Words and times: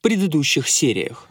в 0.00 0.02
предыдущих 0.02 0.66
сериях. 0.66 1.28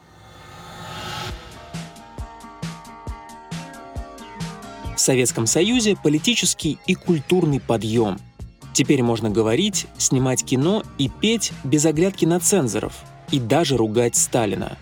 В 4.96 5.00
Советском 5.00 5.48
Союзе 5.48 5.96
политический 5.96 6.78
и 6.86 6.94
культурный 6.94 7.60
подъем. 7.60 8.20
Теперь 8.74 9.02
можно 9.02 9.32
говорить, 9.32 9.88
снимать 9.98 10.46
кино 10.46 10.84
и 11.00 11.10
петь 11.10 11.52
без 11.64 11.84
оглядки 11.84 12.26
на 12.26 12.40
цензоров, 12.40 12.94
и 13.32 13.40
даже 13.40 13.76
ругать 13.76 14.16
Сталина. 14.16 14.78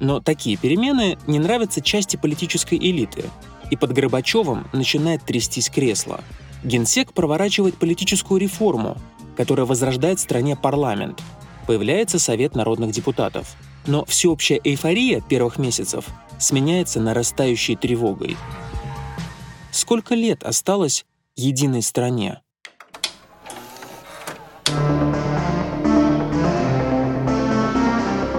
Но 0.00 0.20
такие 0.20 0.56
перемены 0.56 1.18
не 1.26 1.38
нравятся 1.38 1.82
части 1.82 2.16
политической 2.16 2.78
элиты, 2.78 3.24
и 3.70 3.76
под 3.76 3.92
Горбачевым 3.92 4.66
начинает 4.72 5.22
трястись 5.26 5.68
кресло. 5.68 6.24
Генсек 6.64 7.12
проворачивает 7.12 7.76
политическую 7.76 8.40
реформу, 8.40 8.96
которая 9.36 9.66
возрождает 9.66 10.18
в 10.18 10.22
стране 10.22 10.56
парламент. 10.56 11.22
Появляется 11.68 12.18
Совет 12.18 12.54
народных 12.54 12.92
депутатов. 12.92 13.54
Но 13.86 14.06
всеобщая 14.06 14.58
эйфория 14.64 15.20
первых 15.20 15.58
месяцев 15.58 16.06
сменяется 16.40 16.98
нарастающей 16.98 17.76
тревогой. 17.76 18.38
Сколько 19.70 20.14
лет 20.14 20.44
осталось 20.44 21.04
единой 21.36 21.82
стране? 21.82 22.40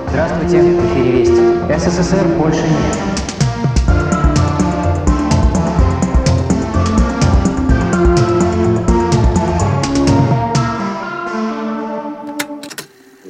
Здравствуйте, 0.07 0.63
в 0.63 0.91
эфире 0.91 1.11
Вести. 1.11 1.77
СССР 1.77 2.27
больше 2.35 2.63
нет. 2.63 3.08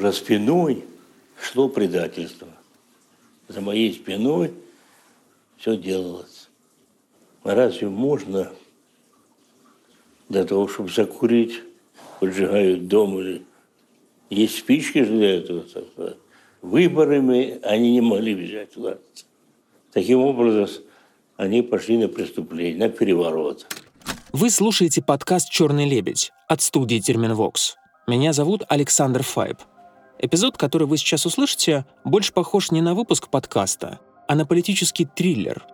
За 0.09 0.15
спиной 0.15 0.85
шло 1.39 1.69
предательство. 1.69 2.47
За 3.47 3.61
моей 3.61 3.93
спиной 3.93 4.51
все 5.55 5.77
делалось. 5.77 6.49
А 7.43 7.53
разве 7.53 7.89
можно 7.89 8.51
для 10.27 10.45
того, 10.45 10.67
чтобы 10.67 10.89
закурить, 10.89 11.61
поджигают 12.19 12.87
дом 12.87 13.19
или 13.19 13.45
есть 14.31 14.57
спички 14.57 15.03
же 15.03 15.15
для 15.15 15.37
этого? 15.37 15.63
Выборами 16.63 17.59
они 17.61 17.91
не 17.91 18.01
могли 18.01 18.33
взять 18.33 18.75
власть. 18.75 19.27
Таким 19.93 20.21
образом, 20.21 20.69
они 21.37 21.61
пошли 21.61 21.99
на 21.99 22.07
преступление, 22.07 22.79
на 22.79 22.89
переворот. 22.89 23.67
Вы 24.33 24.49
слушаете 24.49 25.03
подкаст 25.03 25.51
«Черный 25.51 25.87
лебедь» 25.87 26.31
от 26.47 26.63
студии 26.63 26.97
«Терминвокс». 26.97 27.75
Меня 28.07 28.33
зовут 28.33 28.63
Александр 28.69 29.21
Файб. 29.21 29.59
Эпизод, 30.21 30.57
который 30.57 30.85
вы 30.85 30.97
сейчас 30.97 31.25
услышите, 31.25 31.85
больше 32.03 32.33
похож 32.33 32.71
не 32.71 32.81
на 32.81 32.93
выпуск 32.93 33.29
подкаста, 33.29 33.99
а 34.27 34.35
на 34.35 34.45
политический 34.45 35.05
триллер. 35.05 35.65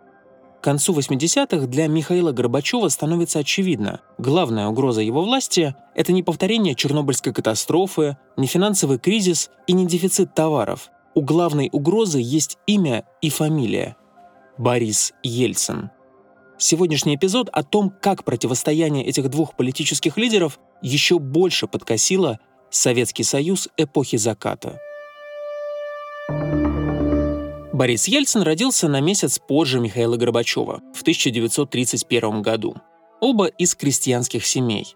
К 0.61 0.63
концу 0.63 0.93
80-х 0.93 1.65
для 1.65 1.87
Михаила 1.87 2.31
Горбачева 2.31 2.89
становится 2.89 3.39
очевидно, 3.39 4.02
главная 4.19 4.67
угроза 4.67 5.02
его 5.02 5.23
власти— 5.23 5.75
это 5.95 6.13
не 6.13 6.21
повторение 6.21 6.75
Чернобыльской 6.75 7.33
катастрофы, 7.33 8.17
не 8.37 8.45
финансовый 8.45 8.99
кризис 8.99 9.49
и 9.65 9.73
не 9.73 9.87
дефицит 9.87 10.35
товаров. 10.35 10.89
У 11.15 11.21
главной 11.21 11.69
угрозы 11.71 12.19
есть 12.21 12.57
имя 12.67 13.03
и 13.21 13.31
фамилия— 13.31 13.95
Борис 14.59 15.13
Ельцин. 15.23 15.89
Сегодняшний 16.57 17.15
эпизод 17.15 17.49
о 17.52 17.63
том, 17.63 17.91
как 18.02 18.23
противостояние 18.23 19.05
этих 19.05 19.30
двух 19.30 19.55
политических 19.55 20.17
лидеров 20.17 20.59
еще 20.81 21.19
больше 21.19 21.67
подкосило 21.67 22.39
Советский 22.75 23.23
Союз 23.23 23.69
эпохи 23.77 24.17
заката. 24.17 24.81
Борис 27.71 28.07
Ельцин 28.07 28.41
родился 28.41 28.89
на 28.89 28.99
месяц 28.99 29.39
позже 29.39 29.79
Михаила 29.79 30.17
Горбачева 30.17 30.81
в 30.93 31.01
1931 31.01 32.41
году. 32.41 32.75
Оба 33.21 33.45
из 33.45 33.75
крестьянских 33.75 34.45
семей. 34.45 34.93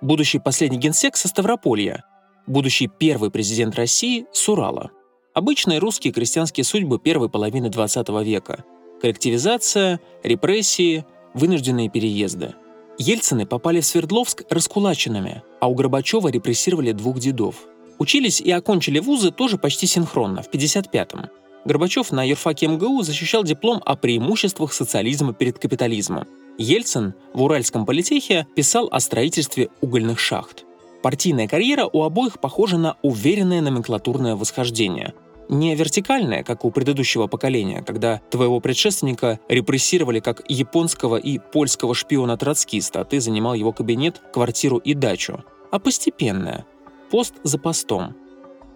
Будущий 0.00 0.40
последний 0.40 0.78
генсек 0.78 1.16
со 1.16 1.28
Ставрополья, 1.28 2.04
будущий 2.48 2.88
первый 2.88 3.30
президент 3.30 3.76
России 3.76 4.26
с 4.32 4.48
Урала. 4.48 4.90
Обычные 5.34 5.78
русские 5.78 6.12
крестьянские 6.12 6.64
судьбы 6.64 6.98
первой 6.98 7.28
половины 7.28 7.68
20 7.68 8.08
века. 8.24 8.64
Коллективизация, 9.00 10.00
репрессии, 10.24 11.04
вынужденные 11.32 11.88
переезды– 11.88 12.54
Ельцины 12.98 13.44
попали 13.44 13.80
в 13.80 13.86
Свердловск 13.86 14.44
раскулаченными, 14.50 15.42
а 15.60 15.68
у 15.68 15.74
Горбачева 15.74 16.28
репрессировали 16.28 16.92
двух 16.92 17.18
дедов. 17.18 17.56
Учились 17.98 18.40
и 18.40 18.50
окончили 18.50 18.98
вузы 19.00 19.30
тоже 19.30 19.58
почти 19.58 19.86
синхронно, 19.86 20.42
в 20.42 20.50
55-м. 20.50 21.28
Горбачев 21.64 22.12
на 22.12 22.22
юрфаке 22.24 22.68
МГУ 22.68 23.02
защищал 23.02 23.42
диплом 23.42 23.82
о 23.84 23.96
преимуществах 23.96 24.72
социализма 24.72 25.32
перед 25.32 25.58
капитализмом. 25.58 26.26
Ельцин 26.58 27.14
в 27.32 27.42
Уральском 27.42 27.84
политехе 27.84 28.46
писал 28.54 28.88
о 28.92 29.00
строительстве 29.00 29.70
угольных 29.80 30.20
шахт. 30.20 30.64
Партийная 31.02 31.48
карьера 31.48 31.88
у 31.92 32.02
обоих 32.02 32.38
похожа 32.40 32.78
на 32.78 32.96
уверенное 33.02 33.60
номенклатурное 33.60 34.36
восхождение– 34.36 35.14
не 35.48 35.74
вертикальная, 35.74 36.42
как 36.42 36.64
у 36.64 36.70
предыдущего 36.70 37.26
поколения, 37.26 37.82
когда 37.82 38.20
твоего 38.30 38.60
предшественника 38.60 39.40
репрессировали 39.48 40.20
как 40.20 40.42
японского 40.48 41.16
и 41.16 41.38
польского 41.38 41.94
шпиона-троцкиста, 41.94 43.00
а 43.00 43.04
ты 43.04 43.20
занимал 43.20 43.54
его 43.54 43.72
кабинет, 43.72 44.20
квартиру 44.32 44.78
и 44.78 44.94
дачу, 44.94 45.44
а 45.70 45.78
постепенная, 45.78 46.66
пост 47.10 47.34
за 47.42 47.58
постом. 47.58 48.16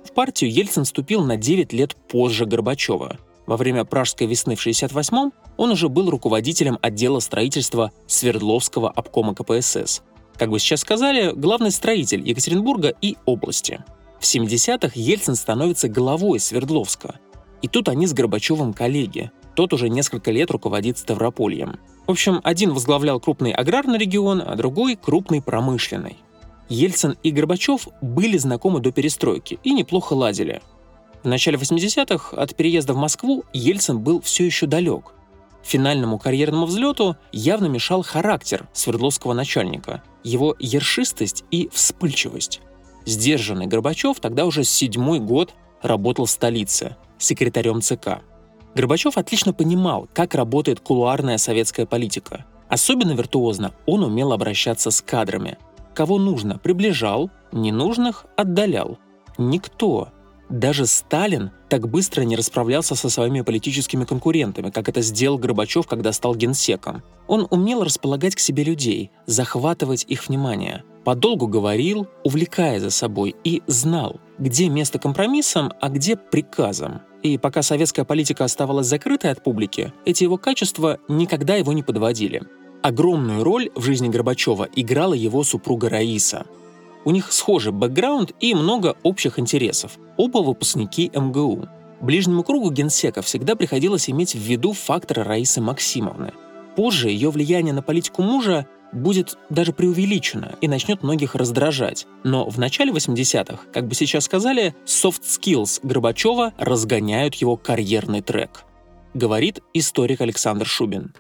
В 0.05 0.13
партию 0.13 0.53
Ельцин 0.53 0.85
вступил 0.85 1.25
на 1.25 1.37
9 1.37 1.73
лет 1.73 1.97
позже 1.97 2.47
Горбачева. 2.47 3.19
Во 3.47 3.57
время 3.57 3.85
Пражской 3.85 4.27
весны 4.27 4.57
в 4.57 4.67
68-м 4.67 5.33
он 5.57 5.71
уже 5.71 5.89
был 5.89 6.11
руководителем 6.11 6.79
отдела 6.83 7.21
строительства 7.21 7.93
Свердловского 8.07 8.91
обкома 8.91 9.35
КПСС. 9.35 10.03
Как 10.37 10.51
бы 10.51 10.59
сейчас 10.59 10.81
сказали, 10.81 11.33
главный 11.33 11.71
строитель 11.71 12.27
Екатеринбурга 12.29 12.95
и 13.01 13.17
области– 13.25 13.83
в 14.21 14.23
70-х 14.23 14.93
Ельцин 14.95 15.35
становится 15.35 15.89
главой 15.89 16.41
Свердловска. 16.41 17.19
И 17.63 17.69
тут 17.69 17.89
они 17.89 18.07
с 18.07 18.13
Горбачевым 18.13 18.73
коллеги. 18.73 19.31
Тот 19.55 19.73
уже 19.73 19.89
несколько 19.89 20.31
лет 20.31 20.51
руководит 20.51 20.99
Ставропольем. 20.99 21.79
В 22.07 22.13
общем, 22.13 22.41
один 22.45 22.73
возглавлял 22.73 23.21
крупный 23.21 23.53
аграрный 23.53 23.99
регион, 23.99 24.43
а 24.45 24.55
другой— 24.55 24.97
крупный 25.03 25.43
промышленный. 25.43 26.17
Ельцин 26.69 27.17
и 27.23 27.31
Горбачев 27.31 27.89
были 28.01 28.39
знакомы 28.39 28.81
до 28.81 28.93
перестройки 28.93 29.59
и 29.65 29.73
неплохо 29.73 30.13
ладили. 30.13 30.63
В 31.23 31.29
начале 31.29 31.57
80-х 31.57 32.37
от 32.37 32.55
переезда 32.55 32.93
в 32.93 32.97
Москву 32.97 33.45
Ельцин 33.53 33.99
был 33.99 34.21
все 34.21 34.45
еще 34.47 34.67
далек. 34.67 35.13
Финальному 35.63 36.19
карьерному 36.19 36.67
взлету 36.67 37.17
явно 37.33 37.67
мешал 37.67 38.03
характер 38.03 38.69
Свердловского 38.73 39.33
начальника, 39.33 40.03
его 40.23 40.55
ершистость 40.59 41.45
и 41.51 41.69
вспыльчивость. 41.73 42.61
Сдержанный 43.09 43.67
Горбачев 43.67 44.21
тогда 44.21 44.45
уже 44.45 44.65
седьмой 44.65 45.19
год 45.19 45.55
работал 45.81 46.27
в 46.27 46.31
столице, 46.31 46.99
секретарем 47.17 47.81
ЦК. 47.81 48.21
Горбачев 48.75 49.17
отлично 49.17 49.55
понимал, 49.55 50.07
как 50.13 50.35
работает 50.35 50.81
кулуарная 50.81 51.39
советская 51.39 51.87
политика. 51.87 52.45
Особенно 52.69 53.13
виртуозно 53.13 53.73
он 53.87 54.05
умел 54.05 54.35
обращаться 54.35 54.91
с 54.91 55.01
кадрами. 55.01 55.57
Кого 55.95 56.19
нужно, 56.19 56.59
приближал, 56.59 57.31
ненужных 57.51 58.27
отдалял. 58.37 58.99
Никто, 59.39 60.09
даже 60.51 60.85
Сталин 60.85 61.51
так 61.71 61.89
быстро 61.89 62.25
не 62.25 62.37
расправлялся 62.37 62.95
со 62.95 63.09
своими 63.09 63.41
политическими 63.41 64.05
конкурентами, 64.05 64.69
как 64.69 64.91
это 64.91 65.01
сделал 65.01 65.39
Горбачев, 65.39 65.87
когда 65.87 66.13
стал 66.13 66.35
генсеком. 66.35 67.03
Он 67.27 67.49
умел 67.49 67.85
располагать 67.85 68.35
к 68.35 68.41
себе 68.41 68.65
людей, 68.65 69.13
захватывать 69.25 70.05
их 70.07 70.29
внимание– 70.29 70.85
подолгу 71.09 71.47
говорил, 71.47 72.07
увлекая 72.23 72.81
за 72.81 72.91
собой, 72.91 73.35
и 73.43 73.63
знал, 73.67 74.21
где 74.39 74.69
место 74.69 74.99
компромиссам, 74.99 75.73
а 75.81 75.89
где 75.89 76.17
приказам. 76.17 77.01
И 77.23 77.39
пока 77.39 77.63
советская 77.63 78.05
политика 78.05 78.45
оставалась 78.45 78.89
закрытой 78.89 79.31
от 79.31 79.43
публики, 79.43 79.95
эти 80.05 80.25
его 80.25 80.37
качества 80.37 80.99
никогда 81.09 81.55
его 81.55 81.73
не 81.73 81.83
подводили. 81.83 82.43
Огромную 82.83 83.43
роль 83.43 83.71
в 83.75 83.83
жизни 83.85 84.09
Горбачева 84.09 84.69
играла 84.77 85.15
его 85.15 85.45
супруга 85.45 85.89
Раиса. 85.89 86.45
У 87.07 87.11
них 87.11 87.33
схожий 87.33 87.73
бэкграунд 87.73 88.33
и 88.41 88.55
много 88.55 88.95
общих 89.03 89.39
интересов. 89.39 89.93
Оба 90.19 90.41
выпускники 90.41 91.11
МГУ. 91.15 91.71
Ближнему 92.03 92.43
кругу 92.43 92.71
генсека 92.71 93.23
всегда 93.23 93.57
приходилось 93.57 94.11
иметь 94.11 94.35
в 94.35 94.41
виду 94.41 94.75
фактор 94.75 95.27
Раисы 95.27 95.63
Максимовны. 95.63 96.35
Позже 96.79 97.11
ее 97.11 97.31
влияние 97.31 97.75
на 97.75 97.83
политику 97.83 98.23
мужа 98.23 98.65
будет 98.93 99.37
даже 99.51 99.73
преувеличено 99.73 100.55
и 100.61 100.69
начнет 100.69 101.03
многих 101.03 101.35
раздражать. 101.35 102.07
Но 102.23 102.49
в 102.49 102.57
начале 102.61 102.93
80-х, 102.93 103.65
как 103.73 103.89
бы 103.89 103.97
сейчас 103.97 104.27
сказали, 104.27 104.77
soft 104.87 105.23
skills 105.23 105.81
Горбачева 105.83 106.53
разгоняют 106.57 107.35
его 107.35 107.57
карьерный 107.57 108.21
трек. 108.21 108.63
Говорит 109.13 109.61
историк 109.75 110.21
Александр 110.21 110.67
Шубин. 110.67 111.15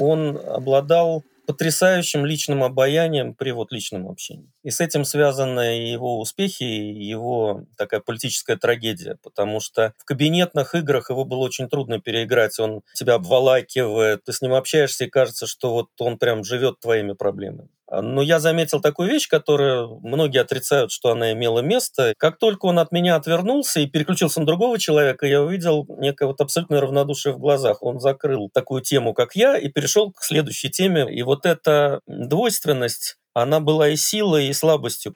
Он 0.00 0.40
обладал 0.44 1.22
потрясающим 1.46 2.26
личным 2.26 2.64
обаянием 2.64 3.34
при 3.34 3.50
вот 3.50 3.72
личном 3.72 4.08
общении. 4.08 4.50
И 4.62 4.70
с 4.70 4.80
этим 4.80 5.04
связаны 5.04 5.90
его 5.90 6.20
успехи, 6.20 6.64
и 6.64 7.04
его 7.04 7.64
такая 7.76 8.00
политическая 8.00 8.56
трагедия, 8.56 9.18
потому 9.22 9.60
что 9.60 9.94
в 9.98 10.04
кабинетных 10.04 10.74
играх 10.74 11.10
его 11.10 11.24
было 11.24 11.40
очень 11.40 11.68
трудно 11.68 12.00
переиграть, 12.00 12.58
он 12.58 12.82
тебя 12.94 13.14
обволакивает, 13.14 14.24
ты 14.24 14.32
с 14.32 14.42
ним 14.42 14.54
общаешься, 14.54 15.04
и 15.04 15.10
кажется, 15.10 15.46
что 15.46 15.72
вот 15.72 15.88
он 15.98 16.18
прям 16.18 16.44
живет 16.44 16.80
твоими 16.80 17.12
проблемами. 17.12 17.68
Но 17.90 18.20
я 18.20 18.40
заметил 18.40 18.80
такую 18.80 19.08
вещь, 19.08 19.28
которую 19.28 20.00
многие 20.00 20.40
отрицают, 20.40 20.90
что 20.90 21.10
она 21.10 21.32
имела 21.32 21.60
место. 21.60 22.14
Как 22.18 22.38
только 22.38 22.66
он 22.66 22.78
от 22.78 22.90
меня 22.90 23.14
отвернулся 23.14 23.80
и 23.80 23.86
переключился 23.86 24.40
на 24.40 24.46
другого 24.46 24.78
человека, 24.78 25.26
я 25.26 25.42
увидел 25.42 25.86
некое 25.88 26.26
вот 26.26 26.40
абсолютное 26.40 26.80
равнодушие 26.80 27.34
в 27.34 27.38
глазах. 27.38 27.82
Он 27.82 28.00
закрыл 28.00 28.50
такую 28.52 28.82
тему, 28.82 29.14
как 29.14 29.36
я, 29.36 29.56
и 29.56 29.68
перешел 29.68 30.12
к 30.12 30.22
следующей 30.22 30.70
теме. 30.70 31.06
И 31.14 31.22
вот 31.22 31.46
эта 31.46 32.00
двойственность, 32.06 33.16
она 33.34 33.60
была 33.60 33.88
и 33.88 33.96
силой, 33.96 34.48
и 34.48 34.52
слабостью. 34.52 35.14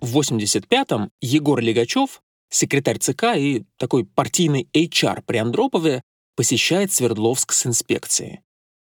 В 0.00 0.18
85-м 0.18 1.10
Егор 1.20 1.58
Легачев, 1.60 2.22
секретарь 2.50 2.98
ЦК 2.98 3.36
и 3.36 3.64
такой 3.78 4.04
партийный 4.04 4.68
HR 4.72 5.22
при 5.26 5.38
Андропове, 5.38 6.02
посещает 6.36 6.92
Свердловск 6.92 7.52
с 7.52 7.66
инспекцией. 7.66 8.40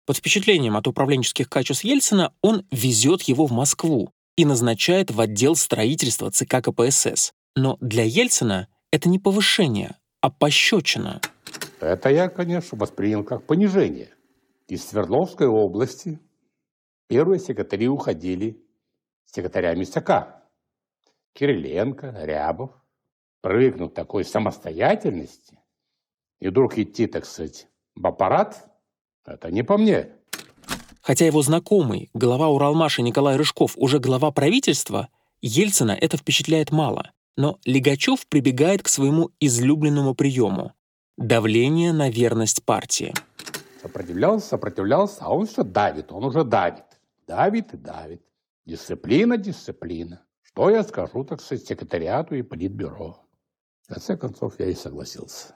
Под 0.08 0.16
впечатлением 0.16 0.74
от 0.78 0.88
управленческих 0.88 1.50
качеств 1.50 1.84
Ельцина 1.84 2.32
он 2.40 2.66
везет 2.70 3.20
его 3.24 3.44
в 3.44 3.52
Москву 3.52 4.10
и 4.36 4.46
назначает 4.46 5.10
в 5.10 5.20
отдел 5.20 5.54
строительства 5.54 6.30
ЦК 6.30 6.62
КПСС. 6.62 7.34
Но 7.54 7.76
для 7.82 8.04
Ельцина 8.04 8.68
это 8.90 9.10
не 9.10 9.18
повышение, 9.18 9.98
а 10.22 10.30
пощечина. 10.30 11.20
Это 11.80 12.08
я, 12.08 12.30
конечно, 12.30 12.78
воспринял 12.78 13.22
как 13.22 13.44
понижение. 13.44 14.08
Из 14.66 14.82
Свердловской 14.86 15.46
области 15.46 16.18
первые 17.06 17.38
секретари 17.38 17.86
уходили 17.86 18.64
секретарями 19.26 19.84
ЦК. 19.84 20.40
Кириленко, 21.34 22.16
Рябов. 22.18 22.70
Привыкнув 23.42 23.92
такой 23.92 24.24
самостоятельности 24.24 25.58
и 26.40 26.48
вдруг 26.48 26.78
идти, 26.78 27.06
так 27.06 27.26
сказать, 27.26 27.68
в 27.94 28.06
аппарат– 28.06 28.64
это 29.34 29.50
не 29.50 29.62
по 29.62 29.76
мне. 29.76 30.08
Хотя 31.00 31.26
его 31.26 31.42
знакомый, 31.42 32.10
глава 32.12 32.48
Уралмаша 32.48 33.02
Николай 33.02 33.36
Рыжков, 33.36 33.72
уже 33.76 33.98
глава 33.98 34.30
правительства, 34.30 35.08
Ельцина 35.40 35.92
это 35.92 36.16
впечатляет 36.16 36.70
мало. 36.70 37.12
Но 37.36 37.58
Легачев 37.64 38.26
прибегает 38.26 38.82
к 38.82 38.88
своему 38.88 39.30
излюбленному 39.40 40.14
приему— 40.14 40.72
давление 41.16 41.92
на 41.92 42.10
верность 42.10 42.64
партии. 42.64 43.14
Сопротивлялся, 43.80 44.48
сопротивлялся, 44.48 45.18
а 45.20 45.32
он 45.32 45.46
все 45.46 45.62
давит, 45.62 46.12
он 46.12 46.24
уже 46.24 46.44
давит. 46.44 46.84
Давит 47.26 47.72
и 47.74 47.76
давит. 47.76 48.22
Дисциплина, 48.66 49.36
дисциплина. 49.36 50.20
Что 50.42 50.68
я 50.68 50.82
скажу, 50.82 51.24
так 51.24 51.40
сказать, 51.40 51.64
секретариату 51.64 52.34
и 52.34 52.42
политбюро? 52.42 53.24
В 53.82 53.94
конце 53.94 54.16
концов, 54.16 54.54
я 54.58 54.66
и 54.66 54.74
согласился. 54.74 55.54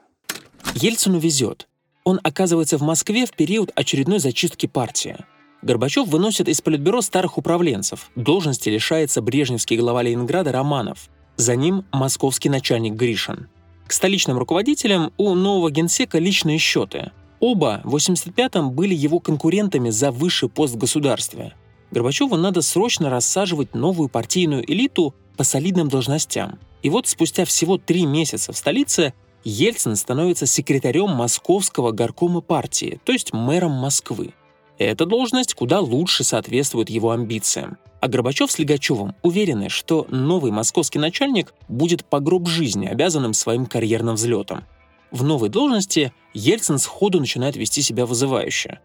Ельцину 0.75 1.19
везет 1.19 1.67
он 2.03 2.19
оказывается 2.23 2.77
в 2.77 2.81
Москве 2.81 3.25
в 3.25 3.31
период 3.31 3.71
очередной 3.75 4.19
зачистки 4.19 4.65
партии. 4.65 5.17
Горбачев 5.61 6.07
выносит 6.07 6.49
из 6.49 6.61
политбюро 6.61 7.01
старых 7.01 7.37
управленцев. 7.37 8.11
Должности 8.15 8.69
лишается 8.69 9.21
брежневский 9.21 9.77
глава 9.77 10.03
Ленинграда 10.03 10.51
Романов. 10.51 11.09
За 11.37 11.55
ним 11.55 11.85
московский 11.91 12.49
начальник 12.49 12.93
Гришин. 12.93 13.47
К 13.87 13.93
столичным 13.93 14.37
руководителям 14.37 15.13
у 15.17 15.33
нового 15.35 15.71
генсека 15.71 16.19
личные 16.19 16.57
счеты. 16.57 17.11
Оба 17.39 17.81
в 17.83 17.95
85-м 17.95 18.71
были 18.71 18.93
его 18.93 19.19
конкурентами 19.19 19.89
за 19.89 20.11
высший 20.11 20.49
пост 20.49 20.73
в 20.73 20.77
государстве. 20.77 21.53
Горбачеву 21.91 22.35
надо 22.35 22.61
срочно 22.61 23.09
рассаживать 23.09 23.73
новую 23.73 24.09
партийную 24.09 24.69
элиту 24.69 25.15
по 25.37 25.43
солидным 25.43 25.89
должностям. 25.89 26.59
И 26.81 26.89
вот 26.89 27.07
спустя 27.07 27.45
всего 27.45 27.77
три 27.77 28.05
месяца 28.05 28.51
в 28.51 28.57
столице 28.57 29.13
Ельцин 29.43 29.95
становится 29.95 30.45
секретарем 30.45 31.09
Московского 31.09 31.91
горкома 31.91 32.41
партии, 32.41 32.99
то 33.03 33.11
есть 33.11 33.33
мэром 33.33 33.71
Москвы. 33.71 34.33
Эта 34.77 35.05
должность 35.05 35.53
куда 35.53 35.79
лучше 35.79 36.23
соответствует 36.23 36.89
его 36.89 37.11
амбициям. 37.11 37.77
А 37.99 38.07
Горбачев 38.07 38.51
с 38.51 38.59
Легачевым 38.59 39.15
уверены, 39.21 39.69
что 39.69 40.07
новый 40.09 40.51
московский 40.51 40.99
начальник 40.99 41.53
будет 41.67 42.03
по 42.03 42.19
гроб 42.19 42.47
жизни 42.47 42.85
обязанным 42.87 43.33
своим 43.33 43.65
карьерным 43.65 44.15
взлетом. 44.15 44.65
В 45.11 45.23
новой 45.23 45.49
должности 45.49 46.11
Ельцин 46.33 46.79
сходу 46.79 47.19
начинает 47.19 47.55
вести 47.55 47.81
себя 47.81 48.05
вызывающе. 48.05 48.79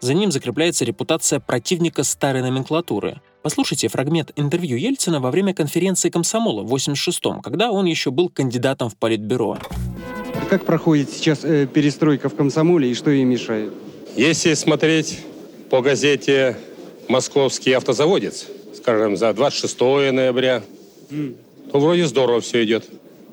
За 0.00 0.14
ним 0.14 0.30
закрепляется 0.30 0.84
репутация 0.84 1.40
противника 1.40 2.04
старой 2.04 2.42
номенклатуры. 2.42 3.20
Послушайте 3.42 3.88
фрагмент 3.88 4.32
интервью 4.36 4.76
Ельцина 4.76 5.20
во 5.20 5.30
время 5.30 5.54
конференции 5.54 6.10
комсомола 6.10 6.62
в 6.62 6.74
86-м, 6.74 7.42
когда 7.42 7.70
он 7.70 7.86
еще 7.86 8.10
был 8.10 8.28
кандидатом 8.28 8.88
в 8.88 8.96
политбюро. 8.96 9.58
Как 10.50 10.64
проходит 10.64 11.10
сейчас 11.10 11.44
э, 11.44 11.68
перестройка 11.72 12.28
в 12.28 12.34
комсомоле 12.34 12.90
и 12.90 12.94
что 12.94 13.08
ей 13.08 13.22
мешает? 13.22 13.72
Если 14.16 14.54
смотреть 14.54 15.20
по 15.70 15.80
газете 15.80 16.56
«Московский 17.06 17.72
автозаводец», 17.72 18.48
скажем, 18.74 19.16
за 19.16 19.32
26 19.32 19.80
ноября, 20.10 20.64
mm. 21.08 21.36
то 21.70 21.78
вроде 21.78 22.04
здорово 22.04 22.40
все 22.40 22.64
идет. 22.64 22.84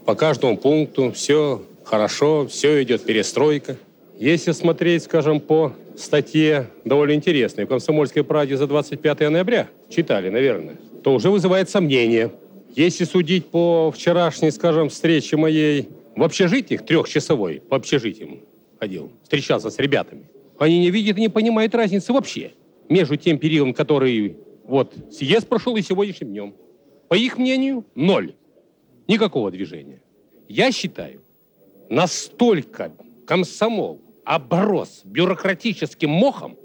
По 0.05 0.13
каждому 0.13 0.57
пункту 0.57 1.11
все 1.11 1.63
хорошо, 1.83 2.45
все 2.45 2.83
идет 2.83 3.03
перестройка. 3.03 3.77
Если 4.19 4.51
смотреть, 4.51 5.01
скажем, 5.01 5.39
по 5.39 5.73
статье 5.97 6.67
довольно 6.85 7.13
интересной 7.13 7.65
в 7.65 7.69
«Комсомольской 7.69 8.23
правде» 8.23 8.57
за 8.57 8.67
25 8.67 9.31
ноября, 9.31 9.69
читали, 9.89 10.29
наверное, 10.29 10.75
то 11.03 11.15
уже 11.15 11.31
вызывает 11.31 11.67
сомнения. 11.67 12.31
Если 12.75 13.05
судить 13.05 13.47
по 13.47 13.91
вчерашней, 13.91 14.51
скажем, 14.51 14.89
встрече 14.89 15.35
моей 15.35 15.89
в 16.17 16.23
общежитиях 16.23 16.83
трехчасовой, 16.83 17.61
по 17.61 17.77
общежитиям 17.77 18.41
ходил, 18.79 19.11
встречался 19.21 19.69
с 19.69 19.77
ребятами. 19.77 20.29
Они 20.57 20.79
не 20.79 20.89
видят 20.89 21.17
и 21.17 21.21
не 21.21 21.29
понимают 21.29 21.75
разницы 21.75 22.11
вообще 22.11 22.53
между 22.89 23.15
тем 23.17 23.37
периодом, 23.37 23.73
который 23.73 24.35
вот 24.63 24.95
съезд 25.11 25.47
прошел 25.47 25.75
и 25.75 25.81
сегодняшним 25.83 26.29
днем. 26.29 26.55
По 27.07 27.13
их 27.13 27.37
мнению, 27.37 27.85
ноль. 27.93 28.33
Никакого 29.07 29.51
движения. 29.51 30.01
Я 30.49 30.71
считаю, 30.71 31.21
настолько 31.87 32.91
комсомол 33.27 34.01
оброс 34.25 35.01
бюрократическим 35.05 36.09
мохом, 36.09 36.57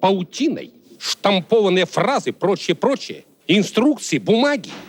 паутиной, 0.00 0.72
штампованные 0.98 1.86
фразы, 1.86 2.32
прочее-прочее, 2.32 3.24
инструкции, 3.46 4.18
бумаги– 4.18 4.70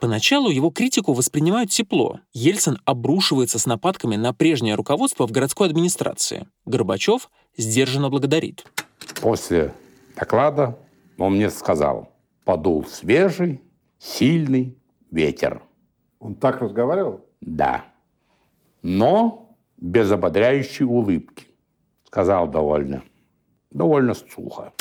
Поначалу 0.00 0.48
его 0.48 0.70
критику 0.70 1.12
воспринимают 1.12 1.70
тепло. 1.70 2.20
Ельцин 2.32 2.78
обрушивается 2.86 3.58
с 3.58 3.66
нападками 3.66 4.16
на 4.16 4.32
прежнее 4.32 4.74
руководство 4.74 5.26
в 5.26 5.30
городской 5.30 5.68
администрации. 5.68 6.48
Горбачев 6.64 7.30
сдержанно 7.58 8.08
благодарит. 8.08 8.64
После 9.20 9.74
доклада 10.16 10.78
он 11.18 11.34
мне 11.34 11.50
сказал, 11.50 12.10
подул 12.46 12.86
свежий, 12.86 13.60
сильный 13.98 14.78
ветер. 15.10 15.62
Он 16.18 16.34
так 16.34 16.62
разговаривал? 16.62 17.26
Да. 17.42 17.84
Но 18.80 19.54
без 19.76 20.10
ободряющей 20.10 20.86
улыбки. 20.86 21.46
Сказал 22.06 22.48
довольно, 22.48 23.02
довольно 23.70 24.14
сухо. 24.14 24.72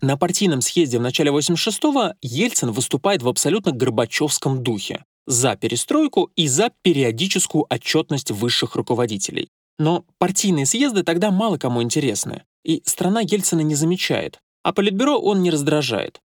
На 0.00 0.16
партийном 0.16 0.60
съезде 0.60 0.98
в 0.98 1.02
начале 1.02 1.30
86-го 1.30 2.14
Ельцин 2.22 2.70
выступает 2.70 3.22
в 3.22 3.28
абсолютно 3.28 3.72
горбачевском 3.72 4.62
духе 4.62 5.04
за 5.26 5.56
перестройку 5.56 6.30
и 6.36 6.46
за 6.46 6.70
периодическую 6.82 7.66
отчетность 7.68 8.30
высших 8.30 8.76
руководителей. 8.76 9.48
Но 9.78 10.04
партийные 10.18 10.66
съезды 10.66 11.02
тогда 11.02 11.30
мало 11.30 11.58
кому 11.58 11.82
интересны, 11.82 12.44
и 12.64 12.80
страна 12.84 13.20
Ельцина 13.20 13.60
не 13.60 13.74
замечает, 13.74 14.38
а 14.62 14.72
Политбюро 14.72 15.18
он 15.18 15.42
не 15.42 15.50
раздражает. 15.50 16.20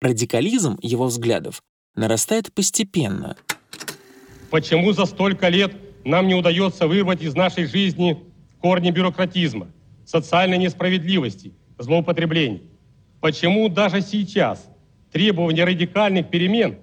Радикализм 0.00 0.78
его 0.80 1.06
взглядов 1.06 1.62
нарастает 1.96 2.52
постепенно. 2.54 3.36
Почему 4.50 4.92
за 4.92 5.06
столько 5.06 5.48
лет 5.48 5.74
нам 6.04 6.28
не 6.28 6.34
удается 6.34 6.86
вырвать 6.86 7.20
из 7.20 7.34
нашей 7.34 7.66
жизни 7.66 8.24
корни 8.60 8.92
бюрократизма, 8.92 9.68
социальной 10.06 10.58
несправедливости, 10.58 11.52
злоупотреблений? 11.78 12.67
Почему 13.20 13.68
даже 13.68 14.00
сейчас 14.00 14.68
требование 15.12 15.64
радикальных 15.64 16.30
перемен 16.30 16.78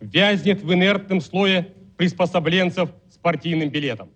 вязнет 0.00 0.62
в 0.62 0.72
инертном 0.72 1.20
слое 1.20 1.74
приспособленцев 1.96 2.90
с 3.12 3.18
партийным 3.18 3.70
билетом? 3.70 4.10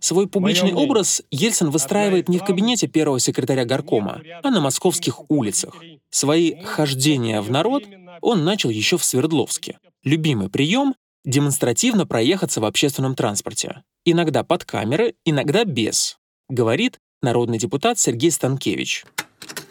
Свой 0.00 0.26
публичный 0.26 0.72
образ 0.74 1.22
Ельцин 1.30 1.70
выстраивает 1.70 2.28
не 2.28 2.38
в 2.38 2.44
кабинете 2.44 2.88
первого 2.88 3.20
секретаря 3.20 3.64
горкома, 3.64 4.20
а 4.42 4.50
на 4.50 4.60
московских 4.60 5.30
улицах. 5.30 5.76
Свои 6.10 6.60
хождения 6.60 7.40
в 7.40 7.52
народ 7.52 7.84
он 8.20 8.44
начал 8.44 8.70
еще 8.70 8.98
в 8.98 9.04
Свердловске. 9.04 9.78
Любимый 10.02 10.50
прием— 10.50 10.96
демонстративно 11.24 12.04
проехаться 12.04 12.60
в 12.60 12.64
общественном 12.64 13.14
транспорте. 13.14 13.84
Иногда 14.04 14.42
под 14.42 14.64
камеры, 14.64 15.14
иногда 15.24 15.64
без, 15.64 16.18
говорит 16.48 16.98
народный 17.22 17.58
депутат 17.58 18.00
Сергей 18.00 18.32
Станкевич. 18.32 19.04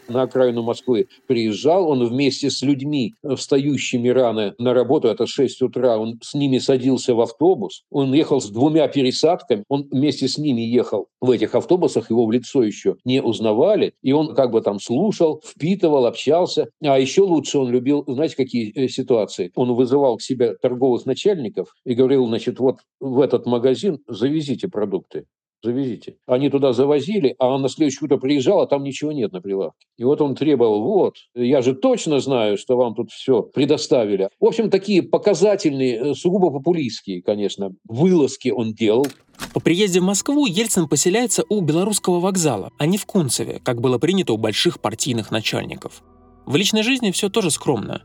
На 0.08 0.22
окраину 0.22 0.62
Москвы 0.62 1.08
приезжал, 1.26 1.88
он 1.88 2.06
вместе 2.06 2.50
с 2.50 2.62
людьми, 2.62 3.14
встающими 3.36 4.08
рано 4.08 4.54
на 4.58 4.74
работу, 4.74 5.08
это 5.08 5.26
6 5.26 5.62
утра, 5.62 5.98
он 5.98 6.18
с 6.22 6.34
ними 6.34 6.58
садился 6.58 7.14
в 7.14 7.20
автобус, 7.20 7.84
он 7.90 8.12
ехал 8.12 8.40
с 8.40 8.48
двумя 8.48 8.88
пересадками, 8.88 9.64
он 9.68 9.88
вместе 9.90 10.28
с 10.28 10.38
ними 10.38 10.62
ехал 10.62 11.08
в 11.20 11.30
этих 11.30 11.54
автобусах, 11.54 12.10
его 12.10 12.26
в 12.26 12.32
лицо 12.32 12.62
еще 12.62 12.96
не 13.04 13.22
узнавали, 13.22 13.94
и 14.02 14.12
он 14.12 14.34
как 14.34 14.50
бы 14.50 14.60
там 14.60 14.80
слушал, 14.80 15.42
впитывал, 15.44 16.06
общался. 16.06 16.68
А 16.82 16.98
еще 16.98 17.22
лучше 17.22 17.58
он 17.58 17.70
любил, 17.70 18.04
знаете, 18.06 18.36
какие 18.36 18.72
э, 18.72 18.88
ситуации? 18.88 19.50
Он 19.54 19.74
вызывал 19.74 20.16
к 20.16 20.22
себе 20.22 20.54
торговых 20.54 21.06
начальников 21.06 21.74
и 21.84 21.94
говорил, 21.94 22.26
значит, 22.26 22.58
вот 22.58 22.78
в 23.00 23.20
этот 23.20 23.46
магазин 23.46 23.98
завезите 24.06 24.68
продукты 24.68 25.26
завезите. 25.62 26.16
Они 26.26 26.50
туда 26.50 26.72
завозили, 26.72 27.34
а 27.38 27.48
он 27.48 27.62
на 27.62 27.68
следующее 27.68 28.06
утро 28.06 28.16
приезжал, 28.16 28.60
а 28.60 28.66
там 28.66 28.82
ничего 28.82 29.12
нет 29.12 29.32
на 29.32 29.40
прилавке. 29.40 29.86
И 29.96 30.04
вот 30.04 30.20
он 30.20 30.34
требовал, 30.34 30.82
вот, 30.82 31.14
я 31.34 31.62
же 31.62 31.74
точно 31.74 32.20
знаю, 32.20 32.58
что 32.58 32.76
вам 32.76 32.94
тут 32.94 33.10
все 33.10 33.42
предоставили. 33.42 34.28
В 34.40 34.46
общем, 34.46 34.70
такие 34.70 35.02
показательные, 35.02 35.96
э, 35.96 36.14
сугубо 36.14 36.50
популистские, 36.50 37.22
конечно, 37.22 37.70
вылазки 37.88 38.50
он 38.50 38.74
делал. 38.74 39.06
По 39.54 39.60
приезде 39.60 40.00
в 40.00 40.04
Москву 40.04 40.46
Ельцин 40.46 40.88
поселяется 40.88 41.44
у 41.48 41.60
Белорусского 41.60 42.20
вокзала, 42.20 42.70
а 42.78 42.86
не 42.86 42.98
в 42.98 43.06
Кунцеве, 43.06 43.60
как 43.62 43.80
было 43.80 43.98
принято 43.98 44.32
у 44.32 44.36
больших 44.36 44.80
партийных 44.80 45.30
начальников. 45.30 46.02
В 46.46 46.56
личной 46.56 46.82
жизни 46.82 47.10
все 47.12 47.28
тоже 47.28 47.50
скромно. 47.50 48.02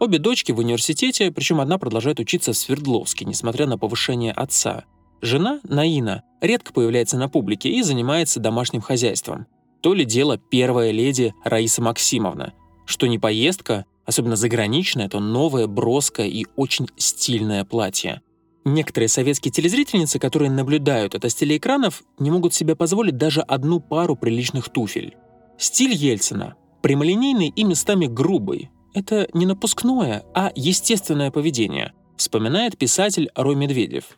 Обе 0.00 0.18
дочки 0.18 0.52
в 0.52 0.58
университете, 0.58 1.32
причем 1.32 1.60
одна 1.60 1.78
продолжает 1.78 2.20
учиться 2.20 2.52
в 2.52 2.56
Свердловске, 2.56 3.24
несмотря 3.24 3.66
на 3.66 3.78
повышение 3.78 4.32
отца– 4.32 4.84
Жена, 5.20 5.60
Наина, 5.64 6.22
редко 6.40 6.72
появляется 6.72 7.16
на 7.18 7.28
публике 7.28 7.70
и 7.70 7.82
занимается 7.82 8.40
домашним 8.40 8.80
хозяйством. 8.80 9.46
То 9.80 9.94
ли 9.94 10.04
дело 10.04 10.38
первая 10.38 10.90
леди 10.90 11.34
Раиса 11.44 11.82
Максимовна, 11.82 12.52
что 12.84 13.06
не 13.06 13.18
поездка, 13.18 13.84
особенно 14.06 14.36
заграничная, 14.36 15.08
то 15.08 15.20
новое, 15.20 15.66
броское 15.66 16.26
и 16.26 16.46
очень 16.56 16.88
стильное 16.96 17.64
платье. 17.64 18.22
Некоторые 18.64 19.08
советские 19.08 19.52
телезрительницы, 19.52 20.18
которые 20.18 20.50
наблюдают 20.50 21.14
это 21.14 21.28
с 21.28 21.34
телеэкранов, 21.34 22.02
не 22.18 22.30
могут 22.30 22.54
себе 22.54 22.76
позволить 22.76 23.16
даже 23.16 23.40
одну 23.40 23.80
пару 23.80 24.14
приличных 24.16 24.68
туфель. 24.68 25.16
Стиль 25.58 25.94
Ельцина– 25.94 26.54
прямолинейный 26.82 27.48
и 27.48 27.64
местами 27.64 28.06
грубый. 28.06 28.70
Это 28.94 29.28
не 29.32 29.46
напускное, 29.46 30.24
а 30.34 30.52
естественное 30.54 31.30
поведение, 31.30 31.92
вспоминает 32.16 32.76
писатель 32.76 33.30
Рой 33.34 33.54
Медведев. 33.54 34.16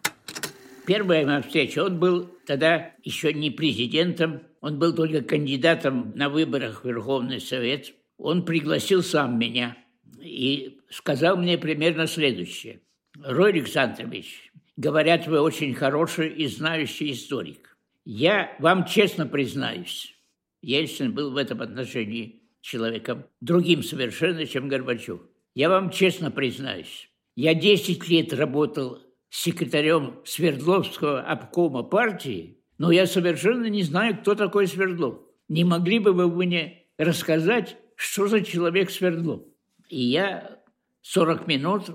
Первая 0.91 1.25
моя 1.25 1.41
встреча, 1.41 1.85
он 1.85 2.01
был 2.01 2.35
тогда 2.47 2.97
еще 3.05 3.33
не 3.33 3.53
президентом, 3.53 4.43
он 4.61 4.81
был 4.81 4.93
только 4.93 5.23
кандидатом 5.23 6.11
на 6.17 6.29
выборах 6.29 6.83
в 6.83 6.89
Верховный 6.89 7.41
Совет. 7.41 7.93
Он 8.19 8.45
пригласил 8.45 9.05
сам 9.05 9.39
меня 9.39 9.77
и 10.21 10.81
сказал 10.91 11.37
мне 11.37 11.59
примерно 11.59 12.09
следующее. 12.09 12.81
Рой 13.23 13.53
Александрович, 13.53 14.51
говорят, 14.77 15.29
вы 15.29 15.41
очень 15.41 15.75
хороший 15.75 16.29
и 16.29 16.49
знающий 16.49 17.13
историк. 17.13 17.77
Я 18.05 18.57
вам 18.59 18.85
честно 18.85 19.27
признаюсь, 19.27 20.13
Ельцин 20.61 21.15
был 21.15 21.31
в 21.31 21.37
этом 21.37 21.61
отношении 21.61 22.43
человеком 22.63 23.27
другим 23.41 23.85
совершенно, 23.85 24.45
чем 24.45 24.67
Горбачев. 24.67 25.21
Я 25.55 25.69
вам 25.69 25.91
честно 25.91 26.33
признаюсь, 26.33 27.09
я 27.37 27.55
10 27.55 28.09
лет 28.09 28.33
работал 28.33 28.99
секретарем 29.31 30.21
Свердловского 30.25 31.23
обкома 31.23 31.83
партии, 31.83 32.59
но 32.79 32.91
я 32.91 33.07
совершенно 33.07 33.67
не 33.67 33.83
знаю, 33.83 34.19
кто 34.19 34.35
такой 34.35 34.67
Свердлов. 34.67 35.21
Не 35.49 35.65
могли 35.65 35.99
бы 35.99 36.13
вы 36.13 36.29
мне 36.29 36.85
рассказать, 36.99 37.77
что 37.95 38.27
за 38.27 38.43
человек 38.43 38.91
Свердлов? 38.91 39.43
И 39.89 40.01
я 40.01 40.61
40 41.03 41.47
минут 41.47 41.91